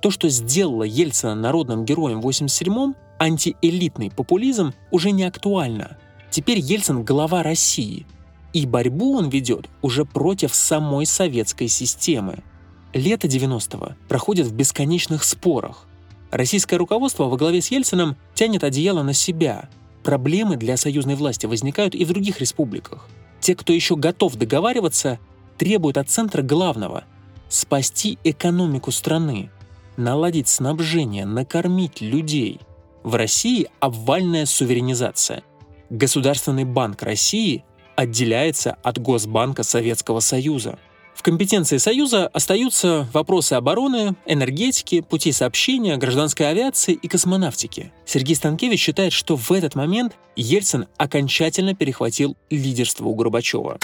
То, 0.00 0.10
что 0.10 0.28
сделало 0.28 0.84
Ельцина 0.84 1.34
народным 1.34 1.84
героем 1.84 2.20
в 2.20 2.28
87-м, 2.28 2.96
антиэлитный 3.18 4.10
популизм 4.10 4.72
уже 4.90 5.10
не 5.10 5.24
актуально. 5.24 5.98
Теперь 6.30 6.58
Ельцин 6.58 7.04
глава 7.04 7.42
России, 7.42 8.06
и 8.52 8.66
борьбу 8.66 9.16
он 9.16 9.28
ведет 9.28 9.68
уже 9.82 10.04
против 10.04 10.54
самой 10.54 11.06
советской 11.06 11.68
системы– 11.68 12.42
Лето 12.92 13.26
90-го 13.26 13.94
проходит 14.08 14.46
в 14.46 14.52
бесконечных 14.52 15.24
спорах. 15.24 15.86
Российское 16.30 16.76
руководство 16.76 17.24
во 17.24 17.36
главе 17.36 17.62
с 17.62 17.70
Ельцином 17.70 18.16
тянет 18.34 18.64
одеяло 18.64 19.02
на 19.02 19.14
себя. 19.14 19.70
Проблемы 20.02 20.56
для 20.56 20.76
союзной 20.76 21.14
власти 21.14 21.46
возникают 21.46 21.94
и 21.94 22.04
в 22.04 22.08
других 22.08 22.40
республиках. 22.40 23.08
Те, 23.40 23.54
кто 23.54 23.72
еще 23.72 23.96
готов 23.96 24.36
договариваться, 24.36 25.18
требуют 25.58 25.96
от 25.96 26.10
центра 26.10 26.42
главного– 26.42 27.04
спасти 27.48 28.18
экономику 28.24 28.90
страны, 28.90 29.50
наладить 29.96 30.48
снабжение, 30.48 31.26
накормить 31.26 32.00
людей. 32.00 32.60
В 33.02 33.14
России 33.14 33.68
обвальная 33.80 34.46
суверенизация. 34.46 35.42
Государственный 35.90 36.64
банк 36.64 37.02
России 37.02 37.64
отделяется 37.94 38.78
от 38.82 38.98
Госбанка 38.98 39.62
Советского 39.62 40.20
Союза– 40.20 40.78
в 41.14 41.22
компетенции 41.22 41.76
Союза 41.76 42.26
остаются 42.28 43.06
вопросы 43.12 43.52
обороны, 43.52 44.16
энергетики, 44.26 45.02
путей 45.02 45.32
сообщения, 45.32 45.96
гражданской 45.96 46.48
авиации 46.48 46.94
и 46.94 47.08
космонавтики. 47.08 47.92
Сергей 48.04 48.34
Станкевич 48.34 48.80
считает, 48.80 49.12
что 49.12 49.36
в 49.36 49.52
этот 49.52 49.74
момент 49.74 50.16
Ельцин 50.36 50.88
окончательно 50.96 51.74
перехватил 51.74 52.36
лидерство 52.50 53.06
у 53.06 53.14
Горбачева. 53.14 53.78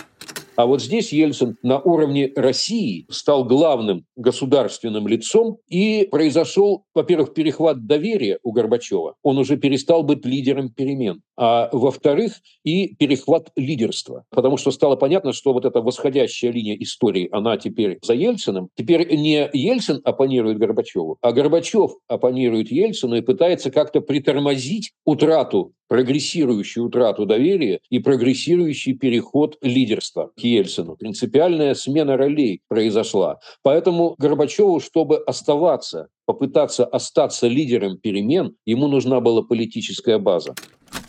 А 0.58 0.66
вот 0.66 0.82
здесь 0.82 1.12
Ельцин 1.12 1.56
на 1.62 1.78
уровне 1.78 2.32
России 2.34 3.06
стал 3.08 3.44
главным 3.44 4.06
государственным 4.16 5.06
лицом 5.06 5.58
и 5.68 6.08
произошел, 6.10 6.82
во-первых, 6.96 7.32
перехват 7.32 7.86
доверия 7.86 8.40
у 8.42 8.50
Горбачева. 8.50 9.14
Он 9.22 9.38
уже 9.38 9.56
перестал 9.56 10.02
быть 10.02 10.26
лидером 10.26 10.70
перемен. 10.70 11.22
А 11.36 11.68
во-вторых, 11.70 12.40
и 12.64 12.96
перехват 12.96 13.52
лидерства. 13.54 14.24
Потому 14.30 14.56
что 14.56 14.72
стало 14.72 14.96
понятно, 14.96 15.32
что 15.32 15.52
вот 15.52 15.64
эта 15.64 15.80
восходящая 15.80 16.50
линия 16.50 16.74
истории, 16.80 17.28
она 17.30 17.56
теперь 17.56 17.98
за 18.02 18.14
Ельциным. 18.14 18.70
Теперь 18.76 19.14
не 19.14 19.48
Ельцин 19.52 20.00
оппонирует 20.02 20.58
Горбачеву, 20.58 21.18
а 21.20 21.30
Горбачев 21.30 21.92
оппонирует 22.08 22.72
Ельцину 22.72 23.14
и 23.14 23.20
пытается 23.20 23.70
как-то 23.70 24.00
притормозить 24.00 24.90
утрату 25.04 25.72
прогрессирующую 25.88 26.86
утрату 26.86 27.26
доверия 27.26 27.80
и 27.90 27.98
прогрессирующий 27.98 28.94
переход 28.94 29.56
лидерства 29.62 30.30
к 30.36 30.40
Ельцину. 30.40 30.96
Принципиальная 30.96 31.74
смена 31.74 32.16
ролей 32.16 32.60
произошла. 32.68 33.38
Поэтому 33.62 34.14
Горбачеву, 34.18 34.80
чтобы 34.80 35.18
оставаться, 35.18 36.08
попытаться 36.26 36.84
остаться 36.84 37.48
лидером 37.48 37.98
перемен, 37.98 38.54
ему 38.66 38.88
нужна 38.88 39.20
была 39.20 39.42
политическая 39.42 40.18
база. 40.18 40.54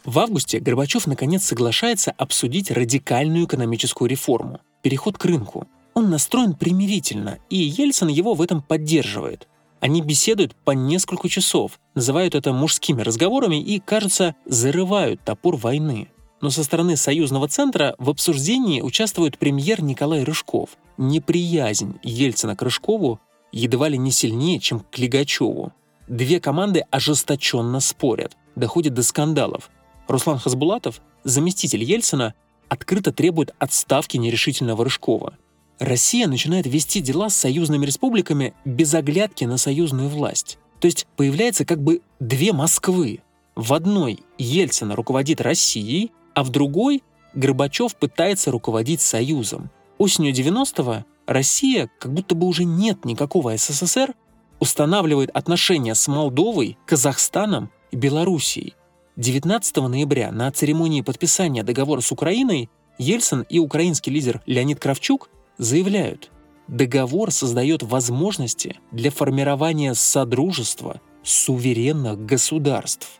В 0.06 0.18
августе 0.20 0.60
Горбачев 0.60 1.08
наконец 1.08 1.44
соглашается 1.44 2.12
обсудить 2.18 2.72
радикальную 2.72 3.46
экономическую 3.46 4.10
реформу– 4.10 4.60
переход 4.82 5.18
к 5.18 5.26
рынку. 5.26 5.68
Он 5.94 6.10
настроен 6.10 6.54
примирительно, 6.54 7.40
и 7.50 7.58
Ельцин 7.58 8.08
его 8.08 8.34
в 8.34 8.42
этом 8.42 8.62
поддерживает. 8.62 9.48
Они 9.80 10.02
беседуют 10.02 10.56
по 10.56 10.72
несколько 10.72 11.30
часов, 11.30 11.80
называют 11.96 12.36
это 12.36 12.52
мужскими 12.52 13.02
разговорами 13.02 13.62
и, 13.62 13.80
кажется, 13.80 14.36
зарывают 14.46 15.22
топор 15.24 15.56
войны. 15.56 16.10
Но 16.42 16.50
со 16.50 16.64
стороны 16.64 16.96
союзного 16.96 17.48
центра 17.48 17.96
в 17.98 18.10
обсуждении 18.10 18.82
участвует 18.82 19.38
премьер 19.38 19.82
Николай 19.82 20.24
Рыжков. 20.24 20.72
Неприязнь 20.98 22.00
Ельцина 22.04 22.56
к 22.56 22.62
Рыжкову 22.62 23.20
едва 23.52 23.90
ли 23.90 23.98
не 23.98 24.12
сильнее, 24.12 24.60
чем 24.60 24.80
к 24.80 24.98
Лигачеву. 24.98 25.74
Две 26.08 26.40
команды 26.40 26.86
ожесточенно 26.92 27.80
спорят, 27.80 28.36
доходит 28.56 28.94
до 28.94 29.04
скандалов. 29.04 29.70
Руслан 30.08 30.40
Хасбулатов, 30.40 31.02
заместитель 31.24 31.84
Ельцина, 31.84 32.34
открыто 32.68 33.12
требует 33.12 33.54
отставки 33.60 34.18
нерешительного 34.18 34.84
Рыжкова. 34.84 35.38
Россия 35.80 36.28
начинает 36.28 36.68
вести 36.68 37.00
дела 37.00 37.30
с 37.30 37.36
союзными 37.36 37.86
республиками 37.86 38.54
без 38.66 38.94
оглядки 38.94 39.46
на 39.46 39.58
союзную 39.58 40.10
власть. 40.10 40.58
То 40.80 40.88
есть 40.88 41.08
появляется 41.16 41.66
как 41.66 41.82
бы 41.82 42.02
две 42.20 42.52
Москвы. 42.52 43.22
В 43.56 43.74
одной 43.74 44.20
Ельцин 44.38 44.92
руководит 44.92 45.42
Россией, 45.42 46.12
а 46.34 46.44
в 46.44 46.50
другой 46.50 47.02
Горбачев 47.34 47.96
пытается 47.96 48.52
руководить 48.52 49.02
Союзом. 49.02 49.70
Осенью 49.98 50.34
90-го 50.34 51.06
Россия, 51.26 51.90
как 52.00 52.14
будто 52.14 52.36
бы 52.36 52.48
уже 52.48 52.66
нет 52.66 53.06
никакого 53.06 53.56
СССР, 53.56 54.14
устанавливает 54.60 55.30
отношения 55.32 55.96
с 55.96 56.08
Молдовой, 56.08 56.78
Казахстаном 56.86 57.70
и 57.92 57.96
Белоруссией. 57.96 58.76
19 59.16 59.78
ноября 59.78 60.32
на 60.32 60.52
церемонии 60.52 61.02
подписания 61.02 61.64
договора 61.64 62.02
с 62.02 62.12
Украиной 62.12 62.70
Ельцин 62.98 63.46
и 63.50 63.60
украинский 63.60 64.12
лидер 64.12 64.42
Леонид 64.46 64.80
Кравчук 64.80 65.30
заявляют, 65.60 66.32
договор 66.68 67.32
создает 67.32 67.84
возможности 67.84 68.80
для 68.92 69.12
формирования 69.12 69.94
содружества 69.94 71.02
суверенных 71.22 72.26
государств. 72.26 73.20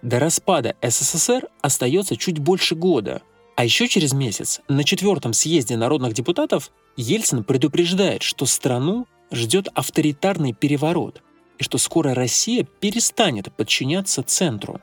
До 0.00 0.18
распада 0.18 0.76
СССР 0.80 1.48
остается 1.60 2.16
чуть 2.16 2.38
больше 2.38 2.74
года, 2.74 3.20
а 3.56 3.64
еще 3.64 3.88
через 3.88 4.14
месяц 4.14 4.62
на 4.68 4.84
четвертом 4.84 5.34
съезде 5.34 5.76
народных 5.76 6.14
депутатов 6.14 6.70
Ельцин 6.96 7.44
предупреждает, 7.44 8.22
что 8.22 8.46
страну 8.46 9.06
ждет 9.30 9.68
авторитарный 9.74 10.54
переворот 10.54 11.22
и 11.58 11.62
что 11.64 11.76
скоро 11.76 12.14
Россия 12.14 12.64
перестанет 12.64 13.52
подчиняться 13.54 14.22
центру. 14.22 14.80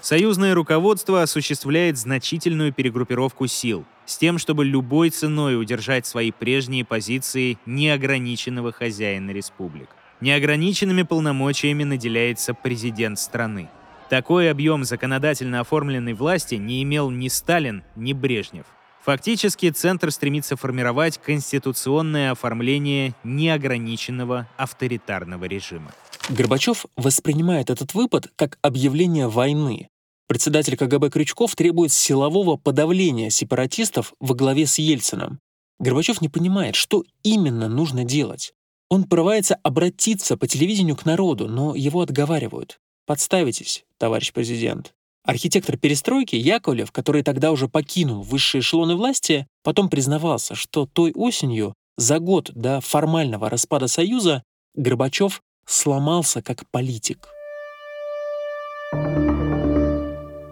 Союзное 0.00 0.54
руководство 0.54 1.22
осуществляет 1.22 1.98
значительную 1.98 2.72
перегруппировку 2.72 3.48
сил 3.48 3.84
с 4.06 4.16
тем, 4.16 4.38
чтобы 4.38 4.64
любой 4.64 5.10
ценой 5.10 5.60
удержать 5.60 6.06
свои 6.06 6.30
прежние 6.30 6.84
позиции 6.84 7.58
неограниченного 7.66 8.70
хозяина 8.70 9.32
республик. 9.32 9.88
Неограниченными 10.20 11.02
полномочиями 11.02 11.84
наделяется 11.84 12.54
президент 12.54 13.18
страны. 13.18 13.68
Такой 14.08 14.50
объем 14.50 14.84
законодательно 14.84 15.60
оформленной 15.60 16.14
власти 16.14 16.54
не 16.54 16.82
имел 16.82 17.10
ни 17.10 17.28
Сталин, 17.28 17.82
ни 17.94 18.12
Брежнев. 18.12 18.66
Фактически 19.08 19.70
Центр 19.70 20.10
стремится 20.10 20.54
формировать 20.54 21.16
конституционное 21.16 22.30
оформление 22.30 23.14
неограниченного 23.24 24.46
авторитарного 24.58 25.46
режима. 25.46 25.94
Горбачев 26.28 26.84
воспринимает 26.94 27.70
этот 27.70 27.94
выпад 27.94 28.26
как 28.36 28.58
объявление 28.60 29.26
войны. 29.26 29.88
Председатель 30.26 30.76
КГБ 30.76 31.08
Крючков 31.08 31.56
требует 31.56 31.90
силового 31.90 32.56
подавления 32.56 33.30
сепаратистов 33.30 34.12
во 34.20 34.34
главе 34.34 34.66
с 34.66 34.78
Ельцином. 34.78 35.40
Горбачев 35.78 36.20
не 36.20 36.28
понимает, 36.28 36.74
что 36.74 37.02
именно 37.22 37.66
нужно 37.66 38.04
делать. 38.04 38.52
Он 38.90 39.04
порывается 39.04 39.54
обратиться 39.62 40.36
по 40.36 40.46
телевидению 40.46 40.96
к 40.96 41.06
народу, 41.06 41.48
но 41.48 41.74
его 41.74 42.02
отговаривают. 42.02 42.78
Подставитесь, 43.06 43.86
товарищ 43.96 44.34
президент. 44.34 44.92
Архитектор 45.28 45.76
перестройки 45.76 46.36
Яковлев, 46.36 46.90
который 46.90 47.22
тогда 47.22 47.52
уже 47.52 47.68
покинул 47.68 48.22
высшие 48.22 48.62
эшелоны 48.62 48.96
власти, 48.96 49.46
потом 49.62 49.90
признавался, 49.90 50.54
что 50.54 50.86
той 50.86 51.12
осенью, 51.12 51.74
за 51.98 52.18
год 52.18 52.50
до 52.54 52.80
формального 52.80 53.50
распада 53.50 53.88
Союза, 53.88 54.42
Горбачев 54.74 55.42
сломался 55.66 56.40
как 56.40 56.64
политик. 56.70 57.28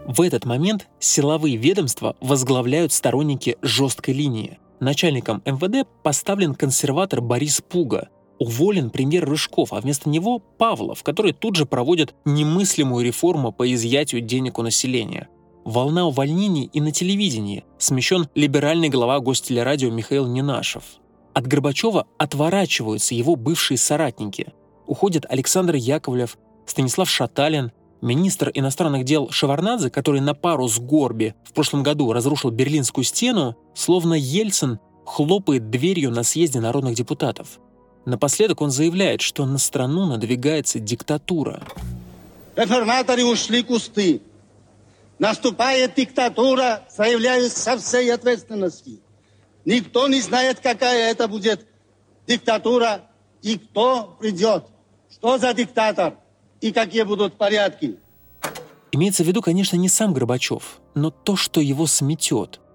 В 0.07 0.21
этот 0.21 0.45
момент 0.45 0.89
силовые 1.01 1.57
ведомства 1.57 2.15
возглавляют 2.21 2.93
сторонники 2.93 3.57
жесткой 3.63 4.13
линии. 4.13 4.59
Начальником 4.79 5.41
МВД 5.47 5.89
поставлен 6.03 6.55
консерватор 6.55 7.23
Борис 7.23 7.63
Пуга, 7.63 8.11
уволен 8.39 8.91
премьер 8.91 9.29
Рыжков, 9.29 9.73
а 9.73 9.81
вместо 9.81 10.09
него 10.09 10.39
Павлов, 10.39 11.03
который 11.03 11.33
тут 11.33 11.57
же 11.57 11.67
проводит 11.67 12.15
немыслимую 12.25 13.05
реформу 13.05 13.53
по 13.53 13.73
изъятию 13.73 14.21
денег 14.21 14.59
у 14.59 14.63
населения. 14.63 15.29
Волна 15.65 16.07
увольнений 16.07 16.71
и 16.73 16.81
на 16.81 16.93
телевидении. 16.93 17.65
Смещен 17.79 18.29
либеральный 18.35 18.89
глава 18.89 19.19
гостелерадио 19.19 19.91
Михаил 19.91 20.27
Нинашев. 20.27 20.85
От 21.35 21.47
Горбачева 21.47 22.07
отворачиваются 22.19 23.15
его 23.15 23.37
бывшие 23.37 23.77
соратники. 23.77 24.53
Уходят 24.87 25.27
Александр 25.29 25.75
Яковлев, 25.75 26.39
Станислав 26.67 27.11
Шаталин, 27.11 27.73
министр 28.01 28.51
иностранных 28.55 29.05
дел 29.05 29.31
Шеварнадзе, 29.31 29.91
который 29.91 30.21
на 30.21 30.35
пару 30.35 30.69
с 30.69 30.79
Горби 30.79 31.35
в 31.45 31.53
прошлом 31.53 31.83
году 31.83 32.13
разрушил 32.13 32.51
Берлинскую 32.51 33.05
стену, 33.05 33.57
словно 33.75 34.15
Ельцин 34.15 34.79
хлопает 35.05 35.71
дверью 35.71 36.11
на 36.11 36.23
съезде 36.23 36.61
народных 36.61 36.95
депутатов. 36.95 37.59
Напоследок 38.07 38.61
он 38.63 38.71
заявляет, 38.71 39.21
что 39.21 39.45
на 39.47 39.59
страну 39.59 40.07
надвигается 40.07 40.79
диктатура. 40.79 41.61
Реформаторы 42.55 43.25
ушли 43.25 43.65
кусты. 43.65 44.23
Наступает 45.19 45.97
диктатура, 45.97 46.85
заявляю 46.89 47.51
со 47.51 47.77
всей 47.77 48.15
ответственностью. 48.15 49.01
Никто 49.65 50.07
не 50.07 50.21
знает, 50.21 50.61
какая 50.61 51.11
это 51.11 51.27
будет 51.27 51.67
диктатура 52.29 53.03
и 53.43 53.59
кто 53.59 54.17
придет. 54.21 54.67
Что 55.11 55.39
за 55.39 55.53
диктатор 55.53 56.15
и 56.61 56.71
какие 56.71 57.03
будут 57.03 57.37
порядки. 57.37 57.97
Имеется 58.93 59.25
в 59.25 59.27
виду, 59.27 59.43
конечно, 59.43 59.77
не 59.77 59.89
сам 59.89 60.15
Горбачев, 60.15 60.79
но 60.95 61.11
то, 61.11 61.35
что 61.35 61.61
его 61.61 61.89
сметет– 61.89 62.61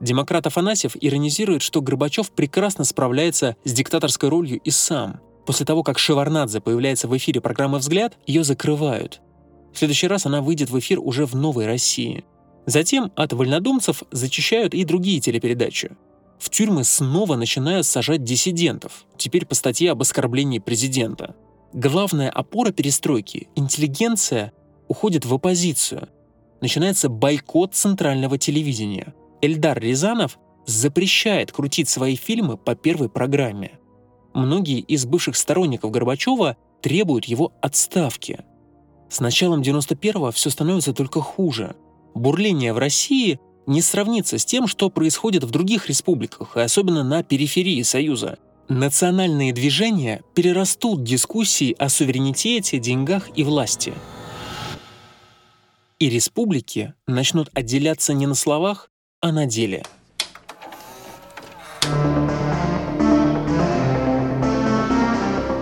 Демократ 0.00 0.46
Афанасьев 0.46 0.96
иронизирует, 0.98 1.62
что 1.62 1.82
Горбачев 1.82 2.30
прекрасно 2.30 2.84
справляется 2.84 3.56
с 3.64 3.72
диктаторской 3.72 4.30
ролью 4.30 4.58
и 4.58 4.70
сам. 4.70 5.20
После 5.44 5.66
того, 5.66 5.82
как 5.82 5.98
Шеварнадзе 5.98 6.60
появляется 6.60 7.06
в 7.06 7.16
эфире 7.16 7.40
программы 7.40 7.78
«Взгляд», 7.78 8.16
ее 8.26 8.42
закрывают. 8.42 9.20
В 9.74 9.78
следующий 9.78 10.06
раз 10.06 10.26
она 10.26 10.40
выйдет 10.40 10.70
в 10.70 10.78
эфир 10.78 10.98
уже 11.00 11.26
в 11.26 11.34
«Новой 11.34 11.66
России». 11.66 12.24
Затем 12.66 13.12
от 13.14 13.32
вольнодумцев 13.32 14.02
зачищают 14.10 14.74
и 14.74 14.84
другие 14.84 15.20
телепередачи. 15.20 15.92
В 16.38 16.48
тюрьмы 16.50 16.84
снова 16.84 17.36
начинают 17.36 17.86
сажать 17.86 18.22
диссидентов, 18.22 19.04
теперь 19.16 19.44
по 19.44 19.54
статье 19.54 19.90
об 19.90 20.00
оскорблении 20.00 20.58
президента. 20.58 21.34
Главная 21.72 22.30
опора 22.30 22.70
перестройки, 22.70 23.48
интеллигенция, 23.54 24.52
уходит 24.88 25.24
в 25.24 25.34
оппозицию. 25.34 26.08
Начинается 26.60 27.08
бойкот 27.08 27.74
центрального 27.74 28.38
телевидения– 28.38 29.14
Эльдар 29.42 29.78
Рязанов 29.78 30.38
запрещает 30.66 31.52
крутить 31.52 31.88
свои 31.88 32.16
фильмы 32.16 32.56
по 32.56 32.74
первой 32.74 33.08
программе. 33.08 33.78
Многие 34.34 34.80
из 34.80 35.06
бывших 35.06 35.36
сторонников 35.36 35.90
Горбачева 35.90 36.56
требуют 36.82 37.24
его 37.24 37.52
отставки. 37.60 38.44
С 39.08 39.20
началом 39.20 39.62
91-го 39.62 40.30
все 40.30 40.50
становится 40.50 40.92
только 40.92 41.20
хуже. 41.20 41.74
Бурление 42.14 42.72
в 42.72 42.78
России 42.78 43.40
не 43.66 43.82
сравнится 43.82 44.38
с 44.38 44.44
тем, 44.44 44.66
что 44.66 44.90
происходит 44.90 45.44
в 45.44 45.50
других 45.50 45.88
республиках, 45.88 46.56
и 46.56 46.60
особенно 46.60 47.02
на 47.02 47.22
периферии 47.22 47.82
Союза. 47.82 48.38
Национальные 48.68 49.52
движения 49.52 50.22
перерастут 50.34 51.02
дискуссии 51.02 51.74
о 51.76 51.88
суверенитете, 51.88 52.78
деньгах 52.78 53.28
и 53.34 53.42
власти. 53.42 53.92
И 55.98 56.08
республики 56.08 56.94
начнут 57.06 57.50
отделяться 57.52 58.14
не 58.14 58.26
на 58.26 58.34
словах, 58.34 58.90
а 59.22 59.32
на 59.32 59.44
деле. 59.44 59.82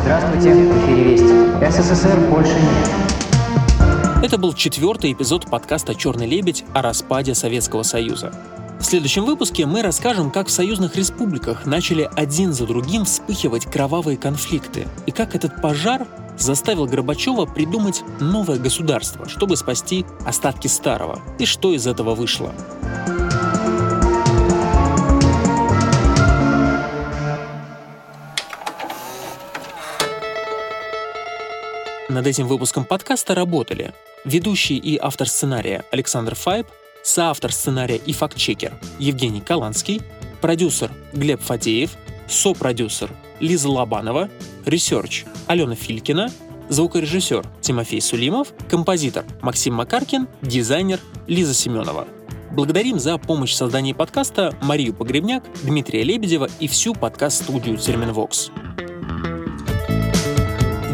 Здравствуйте, 0.01 0.55
в 0.55 0.87
эфире 0.87 1.05
Вести. 1.05 1.83
СССР 1.83 2.21
больше 2.31 2.55
нет. 2.55 4.25
Это 4.25 4.39
был 4.39 4.53
четвертый 4.53 5.13
эпизод 5.13 5.51
подкаста 5.51 5.97
«Черный 5.97 6.27
лебедь» 6.27 6.65
о 6.73 6.83
распаде 6.83 7.35
Советского 7.35 7.83
Союза. 7.83 8.33
В 8.79 8.85
следующем 8.85 9.25
выпуске 9.25 9.67
мы 9.67 9.83
расскажем, 9.83 10.31
как 10.31 10.47
в 10.47 10.53
союзных 10.53 10.95
республиках 10.95 11.67
начали 11.67 12.09
один 12.15 12.53
за 12.53 12.65
другим 12.65 13.07
вспыхивать 13.07 13.67
кровавые 13.67 14.17
конфликты, 14.17 14.87
и 15.07 15.11
как 15.11 15.35
этот 15.35 15.61
пожар 15.61 16.07
заставил 16.39 16.87
Горбачева 16.87 17.45
придумать 17.47 18.05
новое 18.21 18.59
государство, 18.59 19.29
чтобы 19.29 19.57
спасти 19.57 20.07
остатки 20.25 20.69
старого, 20.69 21.21
и 21.41 21.45
что 21.45 21.73
из 21.73 21.89
этого 21.89 22.15
вышло. 22.15 22.55
Над 32.09 32.27
этим 32.27 32.47
выпуском 32.47 32.87
подкаста 32.87 33.35
работали 33.35 33.93
ведущий 34.25 34.79
и 34.79 34.97
автор 34.97 35.29
сценария 35.29 35.85
Александр 35.91 36.35
Файб, 36.35 36.67
соавтор 37.03 37.53
сценария 37.53 37.97
и 37.97 38.15
фактчекер 38.15 38.73
Евгений 38.99 39.43
Каланский, 39.43 40.01
продюсер 40.41 40.91
Глеб 41.13 41.43
Фатеев, 41.43 41.91
сопродюсер 42.27 43.11
Лиза 43.41 43.69
Лобанова, 43.69 44.31
research 44.65 45.27
Алена 45.49 45.75
Филькина, 45.75 46.31
звукорежиссер 46.71 47.45
Тимофей 47.61 48.01
Сулимов, 48.01 48.55
композитор 48.71 49.27
Максим 49.43 49.75
Макаркин, 49.75 50.29
дизайнер 50.41 51.01
Лиза 51.27 51.53
Семенова. 51.53 52.09
Благодарим 52.53 52.99
за 52.99 53.19
помощь 53.19 53.53
в 53.53 53.57
создании 53.57 53.93
подкаста 53.93 54.57
Марию 54.63 54.95
Погребняк, 54.95 55.45
Дмитрия 55.63 56.05
Лебедева 56.05 56.49
и 56.59 56.69
всю 56.69 56.95
подкаст-студию 56.95 57.77
Терменвокс. 57.77 58.51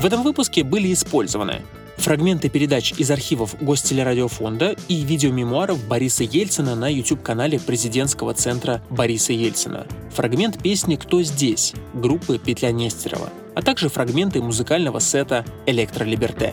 В 0.04 0.06
этом 0.06 0.22
выпуске 0.22 0.64
были 0.64 0.92
использованы 0.92 1.62
фрагменты 1.96 2.50
передач 2.50 2.92
из 2.98 3.10
архивов 3.10 3.56
Гостелерадиофонда 3.58 4.76
и 4.86 5.00
видеомемуаров 5.00 5.82
Бориса 5.88 6.24
Ельцина 6.24 6.74
на 6.74 6.92
YouTube-канале 6.92 7.58
президентского 7.58 8.34
центра 8.34 8.82
Бориса 8.90 9.32
Ельцина, 9.32 9.86
фрагмент 10.10 10.62
песни 10.62 10.96
«Кто 10.96 11.22
здесь» 11.22 11.72
группы 11.94 12.36
«Петля 12.36 12.70
Нестерова», 12.70 13.30
а 13.54 13.62
также 13.62 13.88
фрагменты 13.88 14.42
музыкального 14.42 14.98
сета 14.98 15.42
«Электролиберте». 15.64 16.52